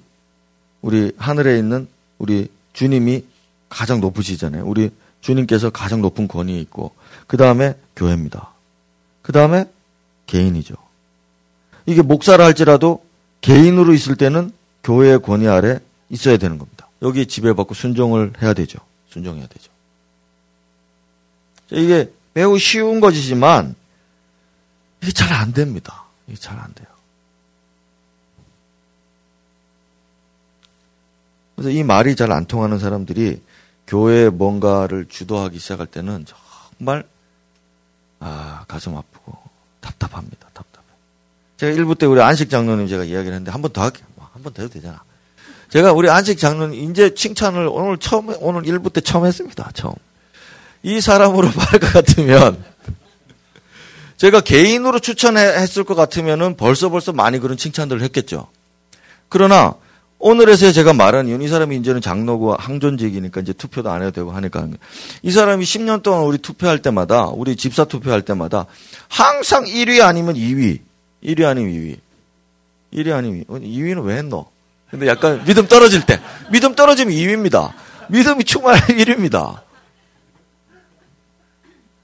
우리 0.84 1.12
하늘에 1.18 1.58
있는 1.58 1.88
우리 2.20 2.50
주님이 2.74 3.26
가장 3.68 4.00
높으시잖아요. 4.00 4.64
우리 4.64 4.92
주님께서 5.22 5.72
가장 5.72 6.04
높은 6.04 6.28
권위 6.28 6.62
있고 6.62 6.94
그 7.26 7.38
다음에 7.38 7.74
교회입니다. 7.96 8.52
그 9.24 9.32
다음에 9.32 9.66
개인이죠. 10.28 10.76
이게 11.88 12.04
목사라 12.04 12.46
할지라도 12.46 13.04
개인으로 13.42 13.96
있을 13.96 14.16
때는 14.16 14.52
교회의 14.84 15.20
권위 15.24 15.48
아래 15.48 15.80
있어야 16.12 16.38
되는 16.38 16.60
겁니다. 16.60 16.90
여기 17.02 17.26
지배받고 17.26 17.74
순종을 17.74 18.34
해야 18.40 18.54
되죠. 18.54 18.78
순종해야 19.10 19.48
되죠. 19.48 19.72
이게 21.72 22.14
매우 22.36 22.60
쉬운 22.60 23.00
것이지만 23.00 23.74
이게 25.02 25.12
잘 25.12 25.34
안 25.34 25.54
됩니다. 25.54 26.04
이게 26.28 26.38
잘 26.38 26.60
안 26.60 26.72
돼요. 26.76 26.91
그래서 31.62 31.78
이 31.78 31.84
말이 31.84 32.16
잘 32.16 32.32
안 32.32 32.46
통하는 32.46 32.80
사람들이 32.80 33.40
교회에 33.86 34.30
뭔가를 34.30 35.06
주도하기 35.08 35.60
시작할 35.60 35.86
때는 35.86 36.26
정말 36.80 37.04
아 38.20 38.66
가슴 38.68 38.98
아프고 38.98 39.38
답답합니다. 39.80 40.48
답답해. 40.56 40.86
제가 41.58 41.72
일부 41.74 41.94
때 41.94 42.08
우리 42.08 42.20
안식 42.20 42.50
장로님 42.50 42.88
제가 42.88 43.04
이야기를 43.04 43.34
했는데 43.34 43.52
한 43.52 43.62
번 43.62 43.72
더 43.74 43.84
할게요. 43.84 44.08
뭐 44.16 44.28
한번 44.34 44.54
더 44.54 44.64
해도 44.64 44.74
되잖아. 44.74 45.04
제가 45.70 45.94
우리 45.94 46.10
안식 46.10 46.40
장로님 46.40 46.90
이제 46.90 47.14
칭찬을 47.14 47.68
오늘 47.72 47.98
처음 48.00 48.34
오늘 48.40 48.66
일부 48.66 48.90
때 48.90 49.00
처음 49.00 49.28
했습니다. 49.28 49.70
처음. 49.76 49.94
이 50.82 51.00
사람으로 51.00 51.48
말할 51.56 51.80
것 51.80 51.94
같으면 51.94 52.64
제가 54.18 54.42
개인으로 54.42 54.98
추천했을 55.00 55.84
것 55.84 55.94
같으면은 55.94 56.58
벌써 56.58 56.90
벌써 56.90 57.14
많이 57.14 57.38
그런 57.38 57.56
칭찬들을 57.56 58.02
했겠죠. 58.02 58.48
그러나 59.30 59.76
오늘에서 60.24 60.72
제가 60.72 60.94
말한 60.94 61.28
이유는 61.28 61.44
이 61.44 61.50
사람이 61.50 61.76
이제는 61.78 62.00
장로고 62.00 62.56
항존직이니까 62.56 63.42
이제 63.42 63.54
투표도 63.54 63.90
안 63.90 64.02
해도 64.02 64.12
되고 64.12 64.32
하니까 64.32 64.68
이 65.24 65.32
사람이 65.32 65.66
10년 65.66 66.04
동안 66.04 66.24
우리 66.24 66.38
투표할 66.38 66.80
때마다 66.80 67.26
우리 67.26 67.56
집사 67.56 67.86
투표할 67.86 68.22
때마다 68.22 68.68
항상 69.10 69.66
1위 69.66 70.02
아니면 70.02 70.36
2위, 70.36 70.80
1위 71.24 71.44
아니면 71.46 71.74
2위, 71.74 71.98
1위 72.94 73.12
아니면 73.14 73.46
2위. 73.46 73.62
2위는 73.64 74.04
왜 74.06 74.18
했노? 74.18 74.46
근데 74.92 75.08
약간 75.08 75.44
믿음 75.46 75.68
떨어질 75.68 76.06
때 76.06 76.20
믿음 76.52 76.76
떨어지면 76.76 77.14
2위입니다. 77.16 77.72
믿음이 78.10 78.44
충만한 78.44 78.82
1위입니다. 78.90 79.62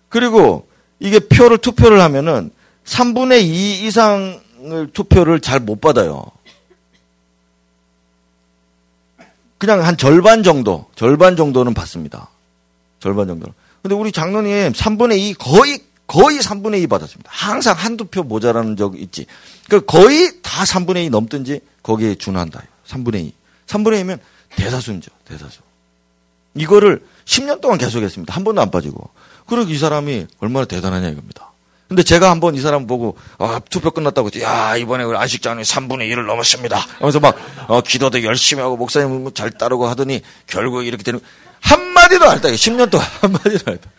그리고 0.09 0.68
이게 0.99 1.20
표를 1.20 1.59
투표를 1.59 2.01
하면은 2.01 2.49
3분의 2.86 3.41
2 3.43 3.86
이상을 3.86 4.89
투표를 4.93 5.39
잘 5.39 5.59
못 5.59 5.80
받아요. 5.82 6.26
그냥 9.58 9.84
한 9.84 9.97
절반 9.97 10.43
정도, 10.43 10.86
절반 10.95 11.36
정도는 11.36 11.74
받습니다. 11.74 12.30
절반 12.99 13.28
정도는. 13.28 13.53
근데 13.82 13.95
우리 13.95 14.12
장로님 14.12 14.74
3분의 14.74 15.18
2 15.20 15.34
거의 15.36 15.80
거의 16.08 16.39
3분의 16.39 16.82
2 16.84 16.88
받았습니다. 16.88 17.30
항상 17.32 17.76
한두 17.76 18.05
표 18.05 18.24
모자라는 18.24 18.78
적 18.78 18.99
있지. 18.99 19.26
그 19.70 19.82
거의 19.86 20.41
다 20.41 20.64
3분의 20.64 21.05
2 21.05 21.10
넘든지 21.10 21.60
거기에 21.84 22.16
준한다. 22.16 22.64
3분의 22.88 23.26
2. 23.26 23.34
3분의 23.68 24.03
2면 24.03 24.20
대다수죠. 24.55 25.12
대다수. 25.26 25.60
이거를 26.55 27.05
10년 27.26 27.62
동안 27.62 27.78
계속했습니다. 27.78 28.34
한 28.34 28.43
번도 28.43 28.62
안 28.62 28.72
빠지고. 28.72 29.10
그러고 29.47 29.70
이 29.70 29.78
사람이 29.78 30.28
얼마나 30.39 30.66
대단하냐 30.66 31.10
이겁니다. 31.10 31.47
근데 31.88 32.04
제가 32.04 32.30
한번 32.30 32.56
이 32.56 32.60
사람 32.60 32.86
보고 32.86 33.18
아, 33.38 33.62
투표 33.70 33.92
끝났다고 33.92 34.30
야 34.42 34.76
이번에 34.76 35.04
우리 35.06 35.18
안식장님 35.18 35.64
3분의 35.64 36.12
1을 36.12 36.26
넘었습니다. 36.26 36.78
하면서 37.00 37.20
막 37.20 37.38
어, 37.68 37.82
기도도 37.82 38.24
열심히 38.24 38.62
하고 38.62 38.76
목사님 38.76 39.24
뭐잘 39.24 39.52
따르고 39.52 39.88
하더니 39.88 40.22
결국 40.48 40.86
이렇게 40.86 41.04
되는 41.04 41.22
한 41.62 41.82
마디도 41.94 42.26
안 42.26 42.38
했다. 42.38 42.50
10년 42.50 42.92
동안 42.92 43.08
한 43.22 43.32
마디도 43.32 43.72
안 43.72 43.74
했다. 43.74 43.90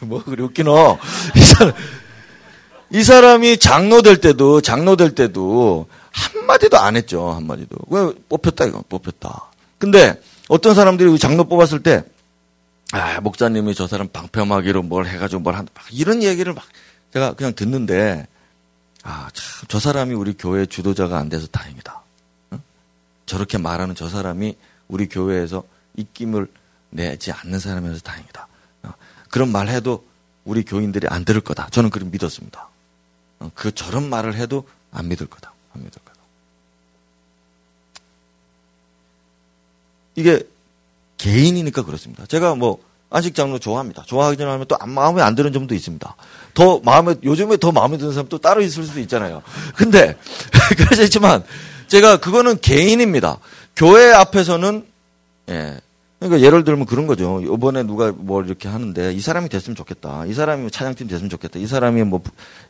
뭐 0.06 0.22
그리 0.22 0.42
웃기노. 0.42 0.98
이 1.34 1.40
사람 1.40 1.72
이 2.90 3.02
사람이 3.02 3.58
장로 3.58 4.02
될 4.02 4.18
때도 4.18 4.60
장로 4.60 4.94
될 4.94 5.14
때도 5.14 5.86
한 6.12 6.46
마디도 6.46 6.78
안 6.78 6.96
했죠. 6.96 7.30
한 7.32 7.44
마디도. 7.46 7.76
왜 7.88 8.12
뽑혔다 8.28 8.66
이거 8.66 8.84
뽑혔다. 8.88 9.50
근데 9.78 10.20
어떤 10.48 10.74
사람들이 10.74 11.18
장로 11.18 11.44
뽑았을 11.44 11.82
때 11.82 12.04
아, 12.92 13.20
목사님이 13.20 13.74
저 13.74 13.86
사람 13.86 14.08
방패막이로 14.08 14.82
뭘 14.82 15.06
해가지고 15.06 15.42
뭘 15.42 15.54
한다. 15.54 15.72
막 15.74 15.84
이런 15.92 16.22
얘기를 16.22 16.54
막 16.54 16.64
제가 17.12 17.34
그냥 17.34 17.54
듣는데, 17.54 18.26
아, 19.02 19.28
참, 19.32 19.66
저 19.68 19.78
사람이 19.78 20.14
우리 20.14 20.34
교회 20.34 20.64
주도자가 20.64 21.18
안 21.18 21.28
돼서 21.28 21.46
다행이다. 21.48 22.02
응? 22.52 22.62
저렇게 23.26 23.58
말하는 23.58 23.94
저 23.94 24.08
사람이 24.08 24.56
우리 24.88 25.08
교회에서 25.08 25.64
입김을 25.96 26.48
내지 26.90 27.30
않는 27.32 27.58
사람이어서 27.58 28.00
다행이다. 28.00 28.48
어? 28.84 28.94
그런 29.28 29.52
말 29.52 29.68
해도 29.68 30.06
우리 30.44 30.64
교인들이 30.64 31.06
안 31.08 31.26
들을 31.26 31.42
거다. 31.42 31.68
저는 31.70 31.90
그렇게 31.90 32.10
믿었습니다. 32.10 32.68
어, 33.40 33.50
그 33.54 33.74
저런 33.74 34.08
말을 34.08 34.34
해도 34.34 34.66
안 34.90 35.08
믿을 35.08 35.26
거다. 35.26 35.52
안 35.74 35.84
믿을 35.84 36.00
거다. 36.02 36.18
이게 40.16 40.42
개인이니까 41.18 41.82
그렇습니다. 41.82 42.24
제가 42.26 42.54
뭐 42.54 42.78
안식 43.10 43.34
장로 43.34 43.58
좋아합니다. 43.58 44.02
좋아하기 44.06 44.36
전에 44.36 44.50
하면 44.50 44.66
또 44.68 44.76
마음에 44.86 45.22
안 45.22 45.34
드는 45.34 45.52
점도 45.52 45.74
있습니다. 45.74 46.16
더 46.54 46.80
마음에 46.84 47.14
요즘에 47.22 47.56
더 47.56 47.72
마음에 47.72 47.96
드는 47.96 48.12
사람 48.12 48.28
또 48.28 48.38
따로 48.38 48.60
있을 48.60 48.84
수도 48.84 49.00
있잖아요. 49.00 49.42
근데 49.74 50.16
그래서 50.76 51.02
있지만 51.04 51.42
제가 51.86 52.18
그거는 52.18 52.60
개인입니다. 52.60 53.38
교회 53.76 54.12
앞에서는 54.12 54.84
예. 55.50 55.80
그러니까 56.18 56.44
예를 56.44 56.64
들면 56.64 56.86
그런 56.86 57.06
거죠. 57.06 57.40
이번에 57.40 57.84
누가 57.84 58.12
뭐 58.12 58.42
이렇게 58.42 58.68
하는데 58.68 59.12
이 59.12 59.20
사람이 59.20 59.48
됐으면 59.48 59.76
좋겠다. 59.76 60.26
이 60.26 60.34
사람이 60.34 60.70
차장팀 60.70 61.06
됐으면 61.06 61.30
좋겠다. 61.30 61.60
이 61.60 61.66
사람이 61.66 62.02
뭐 62.02 62.20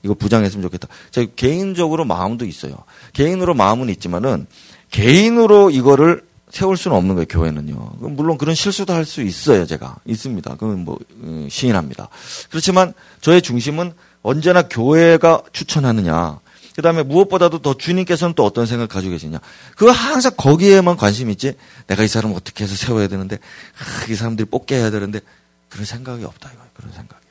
이거 0.03 0.13
부장했으면 0.13 0.63
좋겠다. 0.63 0.87
제가 1.11 1.33
개인적으로 1.35 2.05
마음도 2.05 2.45
있어요. 2.45 2.75
개인으로 3.15 3.55
마음은 3.55 3.89
있지만은 3.89 4.47
개인으로 4.91 5.71
이거를 5.71 6.28
세울 6.51 6.77
수는 6.77 6.97
없는 6.97 7.15
거예요, 7.15 7.27
교회는요. 7.27 7.93
물론 7.99 8.39
그런 8.39 8.55
실수도 8.55 8.93
할 8.93 9.05
수 9.05 9.23
있어요, 9.23 9.67
제가. 9.67 9.97
있습니다. 10.07 10.53
그건 10.53 10.85
뭐, 10.85 10.99
음, 11.23 11.49
시인합니다. 11.51 12.09
그렇지만 12.51 12.93
저의 13.21 13.43
중심은 13.43 13.93
언제나 14.23 14.63
교회가 14.69 15.43
추천하느냐. 15.53 16.41
그 16.75 16.83
다음에 16.83 17.03
무엇보다도 17.03 17.59
더 17.59 17.77
주님께서는 17.77 18.35
또 18.35 18.45
어떤 18.45 18.67
생각 18.67 18.89
가지고 18.89 19.13
계시냐. 19.13 19.41
그거 19.77 19.91
항상 19.91 20.33
거기에만 20.37 20.97
관심 20.97 21.29
있지. 21.31 21.57
내가 21.87 22.03
이 22.05 22.09
사람 22.09 22.33
어떻게 22.33 22.65
해서 22.65 22.77
세워야 22.77 23.09
되는데, 23.09 23.37
아, 23.37 24.11
이 24.11 24.15
사람들이 24.15 24.49
뽑게 24.49 24.77
해야 24.77 24.91
되는데, 24.91 25.21
그런 25.69 25.85
생각이 25.85 26.25
없다, 26.25 26.51
이거 26.53 26.63
그런 26.75 26.93
생각이. 26.93 27.27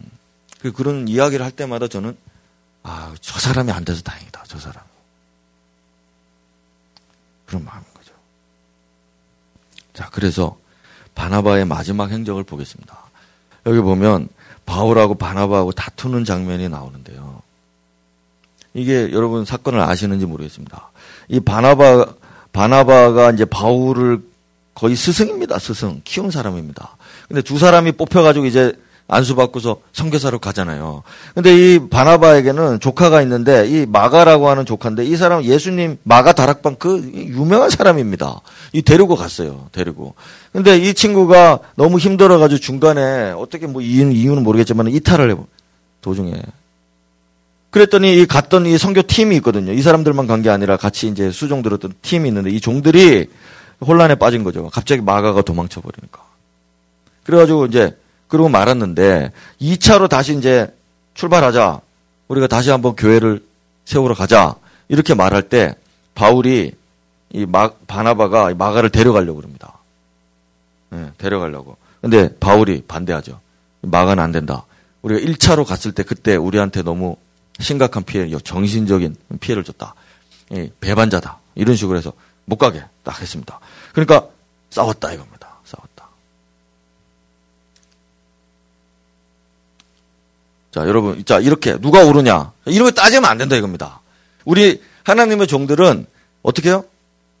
음. 0.00 0.10
그 0.60 0.72
그런 0.72 1.08
이야기를 1.08 1.44
할 1.44 1.52
때마다 1.52 1.88
저는, 1.88 2.16
아, 2.82 3.14
저 3.20 3.38
사람이 3.38 3.70
안 3.70 3.84
돼서 3.84 4.00
다행이다, 4.02 4.44
저 4.48 4.58
사람. 4.58 4.82
그런 7.46 7.64
마음. 7.64 7.82
자, 9.96 10.10
그래서 10.12 10.58
바나바의 11.14 11.64
마지막 11.64 12.10
행적을 12.10 12.44
보겠습니다. 12.44 12.94
여기 13.64 13.80
보면 13.80 14.28
바울하고 14.66 15.14
바나바하고 15.14 15.72
다투는 15.72 16.26
장면이 16.26 16.68
나오는데요. 16.68 17.40
이게 18.74 19.10
여러분 19.12 19.46
사건을 19.46 19.80
아시는지 19.80 20.26
모르겠습니다. 20.26 20.90
이 21.28 21.40
바나바 21.40 22.14
바나바가 22.52 23.30
이제 23.30 23.46
바울을 23.46 24.22
거의 24.74 24.94
스승입니다. 24.96 25.58
스승 25.58 26.02
키운 26.04 26.30
사람입니다. 26.30 26.98
근데 27.26 27.40
두 27.40 27.58
사람이 27.58 27.92
뽑혀가지고 27.92 28.44
이제 28.44 28.78
안수 29.08 29.36
받고서 29.36 29.78
성교사로 29.92 30.40
가잖아요. 30.40 31.02
근데 31.34 31.54
이 31.54 31.88
바나바에게는 31.88 32.80
조카가 32.80 33.22
있는데 33.22 33.66
이 33.68 33.86
마가라고 33.86 34.48
하는 34.48 34.66
조카인데 34.66 35.04
이 35.04 35.16
사람은 35.16 35.44
예수님 35.44 35.98
마가 36.02 36.32
다락방 36.32 36.76
그 36.76 36.98
유명한 37.14 37.70
사람입니다. 37.70 38.40
이 38.72 38.82
데리고 38.82 39.14
갔어요. 39.14 39.68
데리고. 39.70 40.14
근데 40.52 40.76
이 40.76 40.92
친구가 40.92 41.60
너무 41.76 41.98
힘들어 41.98 42.38
가지고 42.38 42.60
중간에 42.60 43.30
어떻게 43.30 43.66
뭐 43.68 43.80
이유는, 43.80 44.12
이유는 44.12 44.42
모르겠지만 44.42 44.88
이탈을 44.88 45.30
해 45.30 45.36
도중에. 46.00 46.32
그랬더니 47.70 48.20
이 48.20 48.26
갔던 48.26 48.66
이 48.66 48.76
성교 48.78 49.02
팀이 49.02 49.36
있거든요. 49.36 49.72
이 49.72 49.82
사람들만 49.82 50.26
간 50.26 50.42
게 50.42 50.50
아니라 50.50 50.76
같이 50.76 51.08
이제 51.08 51.30
수종 51.30 51.62
들었던 51.62 51.92
팀이 52.02 52.28
있는데 52.28 52.50
이 52.50 52.60
종들이 52.60 53.28
혼란에 53.80 54.14
빠진 54.16 54.42
거죠. 54.42 54.68
갑자기 54.72 55.00
마가가 55.02 55.42
도망쳐 55.42 55.80
버리니까. 55.80 56.22
그래가지고 57.24 57.66
이제 57.66 57.96
그러고 58.28 58.48
말았는데 58.48 59.32
2차로 59.60 60.08
다시 60.08 60.36
이제 60.36 60.74
출발하자. 61.14 61.80
우리가 62.28 62.46
다시 62.46 62.70
한번 62.70 62.96
교회를 62.96 63.44
세우러 63.84 64.14
가자. 64.14 64.56
이렇게 64.88 65.14
말할 65.14 65.48
때 65.48 65.74
바울이 66.14 66.72
이 67.30 67.46
마, 67.46 67.70
바나바가 67.86 68.54
마가를 68.54 68.90
데려가려고 68.90 69.36
그럽니다. 69.36 69.78
네, 70.90 71.10
데려가려고. 71.18 71.76
근데 72.00 72.36
바울이 72.38 72.82
반대하죠. 72.86 73.40
마가는 73.82 74.22
안 74.22 74.32
된다. 74.32 74.64
우리가 75.02 75.20
1차로 75.20 75.64
갔을 75.64 75.92
때 75.92 76.02
그때 76.02 76.36
우리한테 76.36 76.82
너무 76.82 77.16
심각한 77.58 78.02
피해, 78.04 78.28
정신적인 78.38 79.16
피해를 79.40 79.64
줬다. 79.64 79.94
예, 80.52 80.70
배반자다. 80.80 81.38
이런 81.54 81.76
식으로 81.76 81.98
해서 81.98 82.12
못 82.44 82.56
가게 82.56 82.82
딱 83.02 83.20
했습니다. 83.20 83.58
그러니까 83.92 84.28
싸웠다 84.70 85.12
이겁니다. 85.12 85.48
싸웠다. 85.64 86.08
자, 90.76 90.86
여러분, 90.86 91.24
자, 91.24 91.40
이렇게 91.40 91.78
누가 91.78 92.04
오르냐? 92.04 92.52
이런 92.66 92.84
거 92.84 92.90
따지면 92.90 93.24
안 93.24 93.38
된다 93.38 93.56
이겁니다. 93.56 94.02
우리 94.44 94.82
하나님의 95.04 95.46
종들은 95.46 96.04
어떻게 96.42 96.68
해요? 96.68 96.84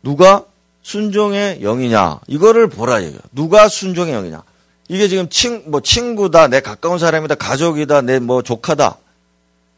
누가 0.02 0.44
순종의 0.82 1.60
영이냐? 1.60 2.20
이거를 2.28 2.68
보라 2.68 3.00
이거예요. 3.00 3.18
누가 3.32 3.68
순종의 3.68 4.14
영이냐? 4.14 4.42
이게 4.88 5.06
지금 5.08 5.28
친, 5.28 5.64
뭐 5.66 5.82
친구다, 5.82 6.48
내 6.48 6.60
가까운 6.60 6.98
사람이다, 6.98 7.34
가족이다, 7.34 8.00
내 8.00 8.20
뭐 8.20 8.40
조카다. 8.40 8.96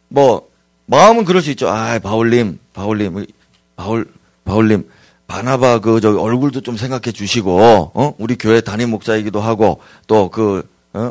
뭐 0.06 0.48
마음은 0.86 1.24
그럴 1.24 1.42
수 1.42 1.50
있죠. 1.50 1.68
아, 1.68 1.98
바울님, 1.98 2.60
바울님, 2.74 3.26
바울, 3.74 4.06
바울님, 4.44 4.88
바나바 5.26 5.80
그저 5.80 6.16
얼굴도 6.16 6.60
좀 6.60 6.76
생각해 6.76 7.10
주시고, 7.10 7.90
어? 7.92 8.14
우리 8.18 8.36
교회 8.38 8.60
담임 8.60 8.90
목사이기도 8.90 9.40
하고 9.40 9.80
또 10.06 10.30
그 10.30 10.62
어? 10.92 11.10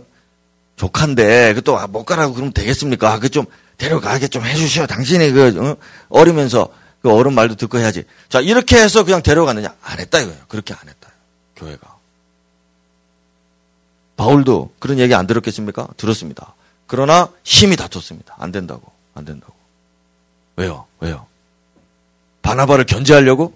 조카인데 0.78 1.55
그또못 1.55 1.95
아, 1.95 2.15
가라고 2.15 2.34
그러면 2.34 2.53
되겠습니까? 2.53 3.19
그좀 3.19 3.45
데려가게 3.78 4.28
좀 4.30 4.45
해주시오. 4.45 4.88
당신이 4.88 5.32
그 5.32 5.69
어? 5.71 5.75
어리면서 6.09 6.69
그 7.01 7.11
어른 7.11 7.34
말도 7.34 7.55
듣고 7.55 7.80
해야지. 7.80 8.05
자 8.30 8.39
이렇게 8.39 8.78
해서 8.78 9.03
그냥 9.03 9.21
데려가느냐? 9.21 9.75
안 9.82 9.99
했다 9.99 10.19
이거예요. 10.19 10.39
그렇게 10.47 10.73
안 10.73 10.88
했다. 10.88 11.09
교회가. 11.55 11.97
바울도 14.15 14.71
그런 14.80 14.99
얘기 14.99 15.13
안 15.13 15.28
들었겠습니까? 15.28 15.88
들었습니다. 15.97 16.53
그러나 16.86 17.30
힘이 17.43 17.75
다퉜습니다. 17.75 18.36
안 18.39 18.51
된다고. 18.51 18.91
안 19.13 19.25
된다고. 19.25 19.53
왜요? 20.55 20.86
왜요? 20.99 21.25
바나바를 22.41 22.86
견제하려고? 22.86 23.53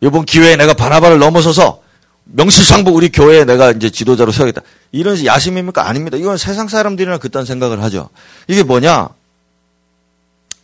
이번 0.00 0.24
기회에 0.24 0.56
내가 0.56 0.74
바나바를 0.74 1.18
넘어서서 1.18 1.82
명실상부 2.24 2.90
우리 2.90 3.10
교회에 3.10 3.44
내가 3.44 3.70
이제 3.72 3.90
지도자로 3.90 4.32
세우겠다. 4.32 4.62
이런 4.92 5.24
야심입니까? 5.24 5.88
아닙니다. 5.88 6.16
이건 6.16 6.36
세상 6.36 6.68
사람들이나 6.68 7.18
그딴 7.18 7.44
생각을 7.44 7.82
하죠. 7.82 8.08
이게 8.48 8.62
뭐냐? 8.62 9.08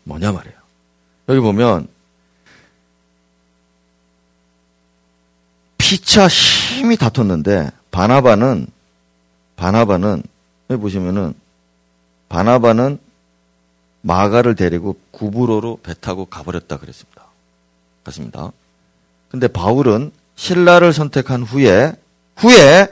뭐냐 0.05 0.33
말이에요. 0.33 0.57
여기 1.29 1.41
보면 1.41 1.89
피차 5.79 6.29
힘이 6.29 6.97
다퉜는데 6.97 7.71
바나바는 7.91 8.67
바나바는 9.57 10.23
여기 10.71 10.81
보시면은 10.81 11.35
바나바는 12.29 12.99
마가를 14.03 14.55
데리고 14.55 14.97
구부로로 15.11 15.79
배 15.83 15.95
타고 15.95 16.27
가버렸다 16.27 16.79
그랬습니다. 16.79 17.25
맞습니다. 18.05 18.53
근데 19.31 19.49
바울은 19.49 20.13
신라를 20.37 20.93
선택한 20.93 21.43
후에 21.43 21.93
후에 22.37 22.89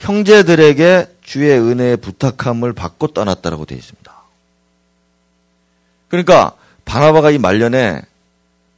형제들에게 0.00 1.16
주의 1.22 1.58
은혜의 1.58 1.98
부탁함을 1.98 2.72
받고 2.72 3.08
떠났다라고 3.08 3.64
되어 3.64 3.78
있습니다. 3.78 4.14
그러니까 6.08 6.52
바나바가 6.84 7.30
이 7.30 7.38
말년에 7.38 8.02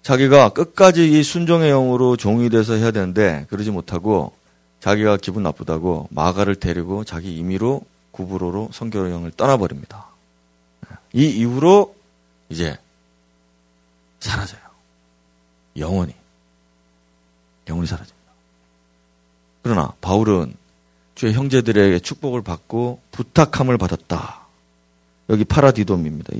자기가 0.03 0.51
끝까지 0.51 1.19
이 1.19 1.23
순종의 1.23 1.71
영으로 1.71 2.17
종이 2.17 2.49
돼서 2.49 2.75
해야 2.75 2.91
되는데 2.91 3.47
그러지 3.51 3.71
못하고 3.71 4.33
자기가 4.81 5.19
기분 5.19 5.43
나쁘다고 5.43 6.09
마가를 6.11 6.55
데리고 6.55 7.05
자기 7.05 7.37
임의로 7.37 7.83
구부로로 8.11 8.71
성교의 8.73 9.13
영을 9.13 9.31
떠나버립니다. 9.31 10.07
이 11.13 11.27
이후로 11.27 11.95
이제 12.49 12.79
사라져요. 14.21 14.61
영원히. 15.77 16.15
영원히 17.69 17.87
사라집니다. 17.87 18.19
그러나 19.63 19.93
바울은 20.01 20.55
주의 21.15 21.33
형제들에게 21.35 21.99
축복을 22.01 22.43
받고 22.43 23.01
부탁함을 23.13 23.77
받았다. 23.79 24.47
여기 25.31 25.45
파라디돔입니다. 25.45 26.33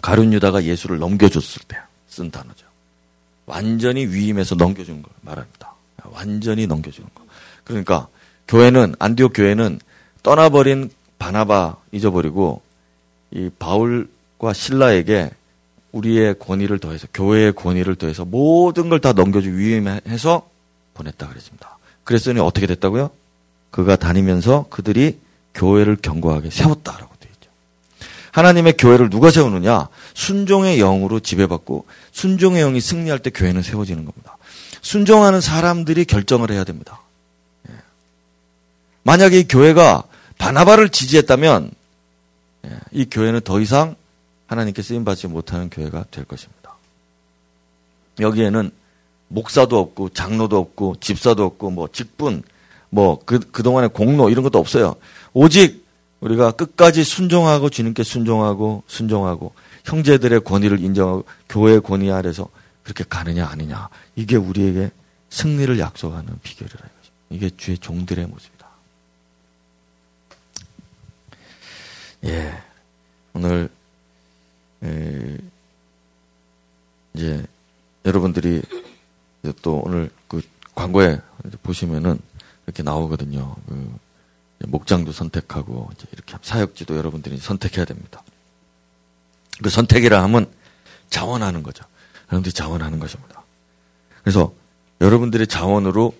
가룟 0.00 0.32
유다가 0.32 0.64
예수를 0.64 0.98
넘겨줬을 0.98 1.62
때 1.68 1.76
쓴 2.12 2.30
단어죠. 2.30 2.66
완전히 3.46 4.04
위임해서 4.06 4.54
넘겨준 4.54 5.00
걸 5.00 5.10
말합니다. 5.22 5.74
완전히 6.04 6.66
넘겨주는 6.66 7.08
거. 7.14 7.24
그러니까 7.64 8.06
교회는 8.48 8.94
안디옥 8.98 9.32
교회는 9.34 9.80
떠나버린 10.22 10.90
바나바 11.18 11.78
잊어버리고 11.90 12.60
이 13.30 13.50
바울과 13.58 14.52
신라에게 14.52 15.30
우리의 15.92 16.38
권위를 16.38 16.78
더해서 16.78 17.06
교회의 17.12 17.52
권위를 17.52 17.96
더해서 17.96 18.24
모든 18.24 18.88
걸 18.88 18.98
다 19.00 19.12
넘겨주 19.12 19.56
위임해서 19.56 20.48
보냈다 20.94 21.28
그랬습니다. 21.28 21.78
그랬더니 22.04 22.40
어떻게 22.40 22.66
됐다고요? 22.66 23.10
그가 23.70 23.96
다니면서 23.96 24.66
그들이 24.70 25.18
교회를 25.54 25.96
견고하게 25.96 26.50
세웠다라고 26.50 27.14
되어 27.20 27.30
있죠. 27.34 27.50
하나님의 28.32 28.76
교회를 28.78 29.10
누가 29.10 29.30
세우느냐? 29.30 29.88
순종의 30.14 30.78
영으로 30.78 31.20
지배받고 31.20 31.86
순종의 32.12 32.62
영이 32.62 32.80
승리할 32.80 33.18
때 33.18 33.30
교회는 33.30 33.62
세워지는 33.62 34.04
겁니다. 34.04 34.36
순종하는 34.80 35.40
사람들이 35.40 36.04
결정을 36.04 36.50
해야 36.50 36.64
됩니다. 36.64 37.00
예. 37.70 37.74
만약에 39.04 39.38
이 39.40 39.48
교회가 39.48 40.04
바나바를 40.38 40.88
지지했다면 40.88 41.70
예, 42.66 42.70
이 42.92 43.06
교회는 43.10 43.40
더 43.42 43.60
이상 43.60 43.94
하나님께 44.52 44.82
쓰임 44.82 45.04
받지 45.04 45.26
못하는 45.26 45.70
교회가 45.70 46.04
될 46.10 46.24
것입니다. 46.24 46.76
여기에는 48.20 48.70
목사도 49.28 49.78
없고 49.78 50.10
장로도 50.10 50.58
없고 50.58 50.96
집사도 51.00 51.44
없고 51.44 51.70
뭐 51.70 51.88
직분 51.90 52.42
뭐그 52.90 53.50
그동안의 53.50 53.90
공로 53.90 54.28
이런 54.28 54.44
것도 54.44 54.58
없어요. 54.58 54.96
오직 55.32 55.86
우리가 56.20 56.52
끝까지 56.52 57.02
순종하고 57.02 57.70
주님께 57.70 58.02
순종하고 58.02 58.84
순종하고 58.86 59.54
형제들의 59.84 60.40
권위를 60.44 60.80
인정하고 60.80 61.24
교회의 61.48 61.80
권위 61.80 62.12
아래서 62.12 62.48
그렇게 62.82 63.04
가느냐 63.08 63.46
아니냐 63.46 63.88
이게 64.16 64.36
우리에게 64.36 64.90
승리를 65.30 65.78
약속하는 65.78 66.38
비결이라 66.42 66.78
이거죠. 66.78 67.12
이게 67.30 67.50
주의 67.56 67.78
종들의 67.78 68.26
모습이다. 68.26 68.66
예, 72.26 72.62
오늘 73.32 73.70
에, 74.84 75.38
이제 77.14 77.44
여러분들이 78.04 78.62
또 79.62 79.82
오늘 79.84 80.10
그 80.28 80.42
광고에 80.74 81.20
보시면은 81.62 82.18
이렇게 82.66 82.82
나오거든요. 82.82 83.56
그 83.66 83.98
목장도 84.66 85.12
선택하고 85.12 85.90
이렇게 86.12 86.36
사역지도 86.40 86.96
여러분들이 86.96 87.36
선택해야 87.38 87.84
됩니다. 87.84 88.22
그 89.62 89.70
선택이라 89.70 90.22
하면 90.24 90.50
자원하는 91.10 91.62
거죠. 91.62 91.84
여러분들이 92.28 92.52
자원하는 92.52 92.98
것입니다. 92.98 93.42
그래서 94.22 94.52
여러분들의 95.00 95.46
자원으로 95.46 96.14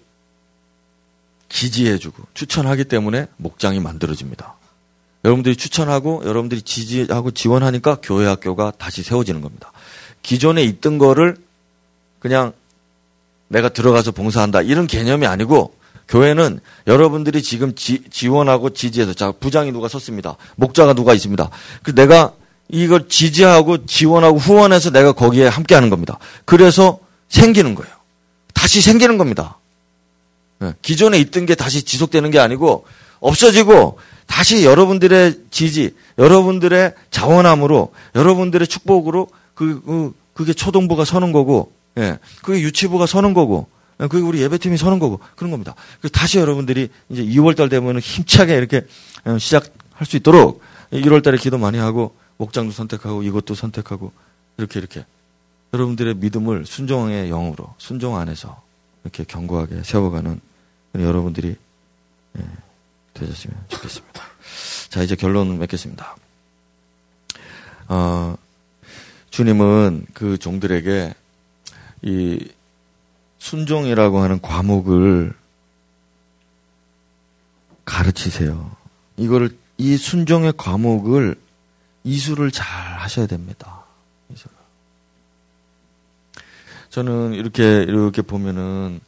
기지해주고 1.48 2.24
추천하기 2.34 2.84
때문에 2.84 3.26
목장이 3.36 3.80
만들어집니다. 3.80 4.56
여러분들이 5.24 5.56
추천하고 5.56 6.22
여러분들이 6.24 6.62
지지하고 6.62 7.30
지원하니까 7.30 7.98
교회 8.02 8.26
학교가 8.26 8.72
다시 8.76 9.02
세워지는 9.02 9.40
겁니다. 9.40 9.72
기존에 10.22 10.62
있던 10.64 10.98
거를 10.98 11.36
그냥 12.18 12.52
내가 13.48 13.68
들어가서 13.68 14.12
봉사한다 14.12 14.62
이런 14.62 14.86
개념이 14.86 15.26
아니고 15.26 15.74
교회는 16.08 16.60
여러분들이 16.86 17.42
지금 17.42 17.74
지, 17.74 18.02
원하고 18.28 18.70
지지해서 18.70 19.14
자 19.14 19.32
부장이 19.32 19.72
누가 19.72 19.88
섰습니다. 19.88 20.36
목자가 20.56 20.94
누가 20.94 21.14
있습니다. 21.14 21.48
그 21.82 21.94
내가 21.94 22.32
이걸 22.68 23.08
지지하고 23.08 23.86
지원하고 23.86 24.38
후원해서 24.38 24.90
내가 24.90 25.12
거기에 25.12 25.46
함께 25.46 25.74
하는 25.74 25.90
겁니다. 25.90 26.18
그래서 26.44 26.98
생기는 27.28 27.74
거예요. 27.74 27.92
다시 28.54 28.80
생기는 28.80 29.18
겁니다. 29.18 29.58
네. 30.58 30.72
기존에 30.82 31.18
있던 31.18 31.46
게 31.46 31.54
다시 31.54 31.82
지속되는 31.82 32.30
게 32.30 32.38
아니고 32.38 32.86
없어지고 33.20 33.98
다시 34.26 34.64
여러분들의 34.64 35.40
지지, 35.50 35.94
여러분들의 36.18 36.94
자원함으로, 37.10 37.92
여러분들의 38.14 38.66
축복으로 38.66 39.28
그, 39.54 39.82
그 39.82 40.14
그게 40.34 40.52
초동부가 40.52 41.04
서는 41.04 41.32
거고, 41.32 41.72
예, 41.98 42.18
그게 42.42 42.60
유치부가 42.60 43.06
서는 43.06 43.34
거고, 43.34 43.68
예, 44.00 44.06
그게 44.06 44.22
우리 44.22 44.40
예배팀이 44.42 44.76
서는 44.76 44.98
거고 44.98 45.20
그런 45.36 45.50
겁니다. 45.50 45.74
다시 46.12 46.38
여러분들이 46.38 46.88
이제 47.08 47.24
2월달 47.24 47.70
되면 47.70 47.98
힘차게 47.98 48.56
이렇게 48.56 48.86
어, 49.24 49.38
시작할 49.38 50.06
수 50.06 50.16
있도록 50.16 50.60
1월달에 50.92 51.40
기도 51.40 51.58
많이 51.58 51.78
하고 51.78 52.14
목장도 52.38 52.72
선택하고 52.72 53.22
이것도 53.22 53.54
선택하고 53.54 54.12
이렇게 54.58 54.80
이렇게 54.80 55.04
여러분들의 55.72 56.16
믿음을 56.16 56.66
순종의 56.66 57.28
영으로 57.28 57.74
순종 57.78 58.16
안에서 58.16 58.60
이렇게 59.04 59.24
견고하게 59.24 59.82
세워가는 59.84 60.40
여러분들이 60.96 61.56
예, 62.38 62.42
되셨으면 63.14 63.56
좋겠습니다. 63.68 64.22
자 64.88 65.02
이제 65.02 65.16
결론 65.16 65.58
맺겠습니다. 65.58 66.16
어, 67.88 68.36
주님은 69.30 70.06
그 70.14 70.38
종들에게 70.38 71.14
이 72.02 72.48
순종이라고 73.38 74.20
하는 74.20 74.40
과목을 74.40 75.34
가르치세요. 77.84 78.74
이거를 79.16 79.56
이 79.78 79.96
순종의 79.96 80.54
과목을 80.56 81.36
이수를 82.04 82.50
잘 82.50 82.66
하셔야 82.98 83.26
됩니다. 83.26 83.82
저는 86.90 87.32
이렇게 87.32 87.82
이렇게 87.82 88.20
보면은 88.20 89.00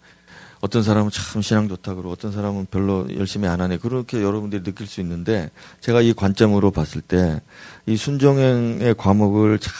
어떤 0.65 0.83
사람은 0.83 1.11
참 1.11 1.43
신앙 1.43 1.69
좋다 1.69 1.93
그러고 1.93 2.13
어떤 2.13 2.33
사람은 2.33 2.69
별로 2.71 3.07
열심히 3.17 3.49
안 3.49 3.61
하네 3.61 3.77
그렇게 3.79 4.23
여러분들이 4.23 4.63
느낄 4.63 4.87
수 4.87 5.03
있는데 5.03 5.51
제가 5.81 6.01
이 6.01 6.15
관점으로 6.15 6.71
봤을 6.71 7.03
때 7.03 7.41
이 7.87 7.97
순종의 7.97 8.95
과목을 8.97 9.59
잘 9.59 9.73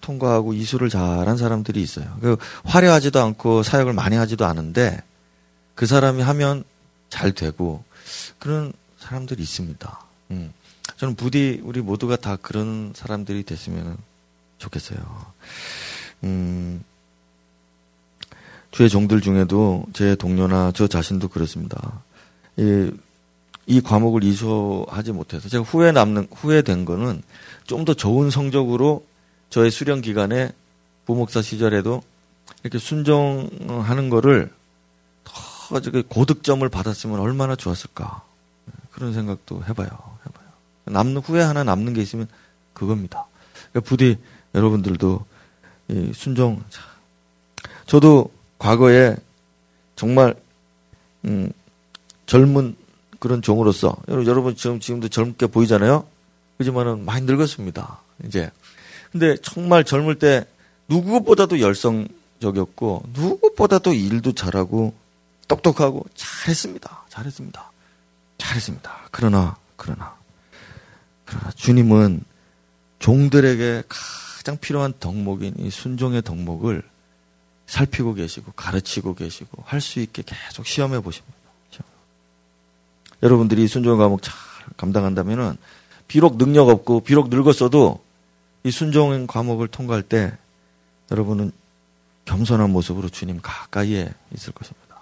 통과하고 0.00 0.52
이수를 0.54 0.88
잘한 0.88 1.36
사람들이 1.36 1.80
있어요. 1.82 2.16
그 2.20 2.36
화려하지도 2.64 3.20
않고 3.20 3.62
사역을 3.62 3.92
많이 3.92 4.16
하지도 4.16 4.46
않은데 4.46 5.00
그 5.74 5.86
사람이 5.86 6.22
하면 6.22 6.64
잘 7.08 7.32
되고 7.32 7.84
그런 8.38 8.72
사람들이 8.98 9.42
있습니다. 9.42 10.00
음. 10.32 10.52
저는 10.96 11.14
부디 11.14 11.60
우리 11.62 11.80
모두가 11.80 12.16
다 12.16 12.36
그런 12.36 12.92
사람들이 12.96 13.44
됐으면 13.44 13.96
좋겠어요. 14.58 14.98
음. 16.24 16.82
주의 18.72 18.88
종들 18.88 19.20
중에도 19.20 19.84
제 19.92 20.16
동료나 20.16 20.72
저 20.74 20.88
자신도 20.88 21.28
그렇습니다. 21.28 22.02
이, 22.56 22.90
이 23.66 23.80
과목을 23.80 24.24
이수하지 24.24 25.12
못해서 25.12 25.48
제가 25.48 25.62
후회 25.62 25.92
남는 25.92 26.28
후회된 26.32 26.84
거는 26.84 27.22
좀 27.66 27.84
더 27.84 27.94
좋은 27.94 28.30
성적으로 28.30 29.04
저의 29.50 29.70
수련 29.70 30.00
기간에 30.00 30.50
부목사 31.06 31.42
시절에도 31.42 32.02
이렇게 32.62 32.78
순종하는 32.78 34.08
거를 34.08 34.50
더 35.24 35.80
고득점을 36.08 36.66
받았으면 36.68 37.20
얼마나 37.20 37.56
좋았을까 37.56 38.22
그런 38.90 39.12
생각도 39.12 39.62
해봐요. 39.64 39.88
해봐요. 39.88 40.48
남는 40.84 41.18
후회 41.22 41.42
하나 41.42 41.64
남는 41.64 41.92
게 41.92 42.02
있으면 42.02 42.26
그겁니다. 42.72 43.26
부디 43.84 44.18
여러분들도 44.54 45.24
이 45.88 46.12
순종 46.14 46.62
저도 47.86 48.30
과거에 48.62 49.16
정말 49.96 50.36
음, 51.24 51.50
젊은 52.26 52.76
그런 53.18 53.42
종으로서 53.42 53.96
여러분 54.08 54.54
지금 54.54 54.78
지금도 54.78 55.08
젊게 55.08 55.48
보이잖아요. 55.48 56.06
그지만은 56.58 57.04
많이 57.04 57.26
늙었습니다. 57.26 57.98
이제 58.24 58.52
근데 59.10 59.36
정말 59.42 59.82
젊을 59.82 60.20
때 60.20 60.44
누구보다도 60.88 61.58
열성적이었고 61.60 63.02
누구보다도 63.12 63.94
일도 63.94 64.32
잘하고 64.32 64.94
똑똑하고 65.48 66.06
잘했습니다. 66.14 67.06
잘했습니다. 67.08 67.72
잘했습니다. 68.38 69.08
그러나 69.10 69.56
그러나 69.74 70.14
그러나 71.24 71.50
주님은 71.56 72.22
종들에게 73.00 73.82
가장 73.88 74.56
필요한 74.58 74.92
덕목인 75.00 75.54
이 75.58 75.68
순종의 75.70 76.22
덕목을 76.22 76.91
살피고 77.72 78.12
계시고 78.12 78.52
가르치고 78.52 79.14
계시고 79.14 79.62
할 79.64 79.80
수 79.80 80.00
있게 80.00 80.22
계속 80.26 80.66
시험해 80.66 81.00
보십니다. 81.00 81.34
여러분들이 83.22 83.66
순종 83.66 83.98
과목 83.98 84.22
잘 84.22 84.34
감당한다면은 84.76 85.56
비록 86.06 86.36
능력 86.36 86.68
없고 86.68 87.00
비록 87.00 87.30
늙었어도 87.30 88.00
이 88.64 88.70
순종 88.70 89.26
과목을 89.26 89.68
통과할 89.68 90.02
때 90.02 90.36
여러분은 91.10 91.50
겸손한 92.26 92.70
모습으로 92.70 93.08
주님 93.08 93.40
가까이에 93.40 94.12
있을 94.34 94.52
것입니다. 94.52 94.96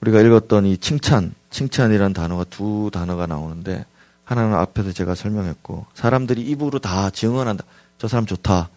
우리가 0.00 0.20
읽었던 0.22 0.64
이 0.66 0.78
칭찬, 0.78 1.34
칭찬이란 1.50 2.14
단어가 2.14 2.44
두 2.44 2.90
단어가 2.92 3.26
나오는데 3.26 3.84
하나는 4.24 4.54
앞에서 4.54 4.92
제가 4.92 5.14
설명했고 5.14 5.86
사람들이 5.94 6.40
입으로 6.42 6.78
다 6.78 7.10
증언한다. 7.10 7.64
저 7.98 8.08
사람 8.08 8.24
좋다. 8.24 8.70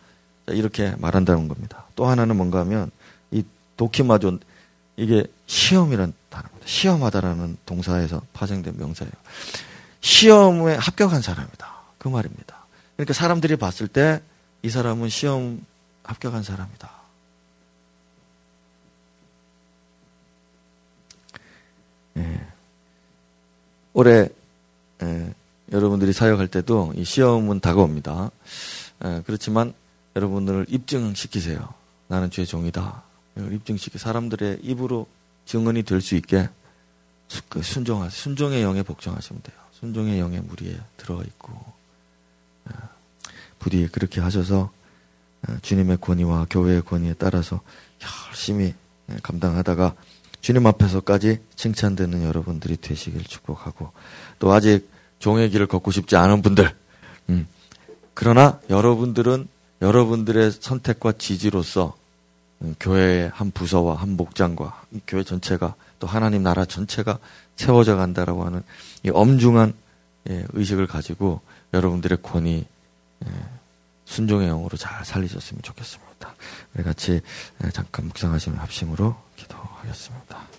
이렇게 0.48 0.94
말한다는 0.98 1.48
겁니다. 1.48 1.86
또 1.96 2.06
하나는 2.06 2.36
뭔가 2.36 2.60
하면 2.62 2.92
이 3.32 3.44
도키마존 3.78 4.40
이게 4.98 5.26
시험이란 5.48 6.14
단어입니다. 6.30 6.68
시험하다라는 6.68 7.58
동사에서 7.66 8.22
파생된 8.34 8.76
명사예요. 8.78 9.12
시험에 10.02 10.76
합격한 10.76 11.22
사람이다. 11.22 11.74
그 11.98 12.08
말입니다. 12.10 12.66
그러니까 12.96 13.14
사람들이 13.14 13.56
봤을 13.56 13.88
때 13.88 14.22
이 14.64 14.70
사람은 14.70 15.10
시험 15.10 15.64
합격한 16.04 16.42
사람이다. 16.42 16.90
예. 22.18 22.48
올해 23.94 24.30
예, 25.02 25.34
여러분들이 25.72 26.14
사역할 26.14 26.48
때도 26.48 26.94
이 26.96 27.04
시험은 27.04 27.60
다가옵니다. 27.60 28.32
예, 29.04 29.22
그렇지만 29.26 29.74
여러분들을 30.16 30.68
입증시키세요. 30.70 31.74
나는 32.08 32.30
주의 32.30 32.46
종이다. 32.46 33.04
입증시키 33.38 33.98
사람들의 33.98 34.60
입으로 34.62 35.08
증언이 35.46 35.84
될 35.84 36.02
수 36.02 36.16
있게 36.16 36.50
그 37.50 37.62
순종하 37.62 38.10
순종의 38.10 38.62
영에 38.62 38.84
복종하시면 38.84 39.42
돼요. 39.42 39.58
순종의 39.80 40.20
영의 40.20 40.42
무리에 40.42 40.78
들어가 40.98 41.24
있고 41.24 41.52
어, 42.66 42.74
부디 43.60 43.88
그렇게 43.88 44.22
하셔서 44.22 44.72
어, 45.48 45.58
주님의 45.62 45.98
권위와 46.00 46.48
교회의 46.50 46.84
권위에 46.84 47.16
따라서 47.18 47.62
열심히 48.30 48.74
예, 49.10 49.18
감당하다가 49.24 49.96
주님 50.42 50.68
앞에서까지 50.68 51.42
칭찬되는 51.56 52.24
여러분들이 52.24 52.78
되시길 52.78 53.24
축복하고 53.24 53.92
또 54.40 54.52
아직 54.52 54.90
종의 55.20 55.50
길을 55.50 55.68
걷고 55.68 55.92
싶지 55.92 56.16
않은 56.16 56.42
분들 56.42 56.74
음, 57.30 57.48
그러나 58.14 58.60
여러분들은 58.70 59.48
여러분들의 59.84 60.52
선택과 60.54 61.12
지지로서 61.18 61.98
교회의 62.80 63.30
한 63.34 63.52
부서와 63.52 63.96
한 63.96 64.16
목장과 64.16 64.82
교회 65.06 65.24
전체가 65.24 65.76
또 66.00 66.08
하나님 66.08 66.42
나라 66.42 66.64
전체가 66.64 67.20
세워져 67.58 67.98
간다라고 67.98 68.46
하는 68.46 68.64
이 69.04 69.10
엄중한 69.10 69.74
예, 70.30 70.46
의식을 70.54 70.88
가지고 70.88 71.42
여러분들의 71.74 72.20
권위 72.24 72.66
예, 73.26 73.30
순종의 74.06 74.48
영으로 74.48 74.78
잘 74.78 75.04
살리셨으면 75.04 75.62
좋겠습니다. 75.62 76.34
우리 76.74 76.84
같이 76.84 77.20
예, 77.66 77.70
잠깐 77.72 78.08
묵상하시면 78.08 78.60
합심으로 78.60 79.18
기도하겠습니다. 79.36 80.53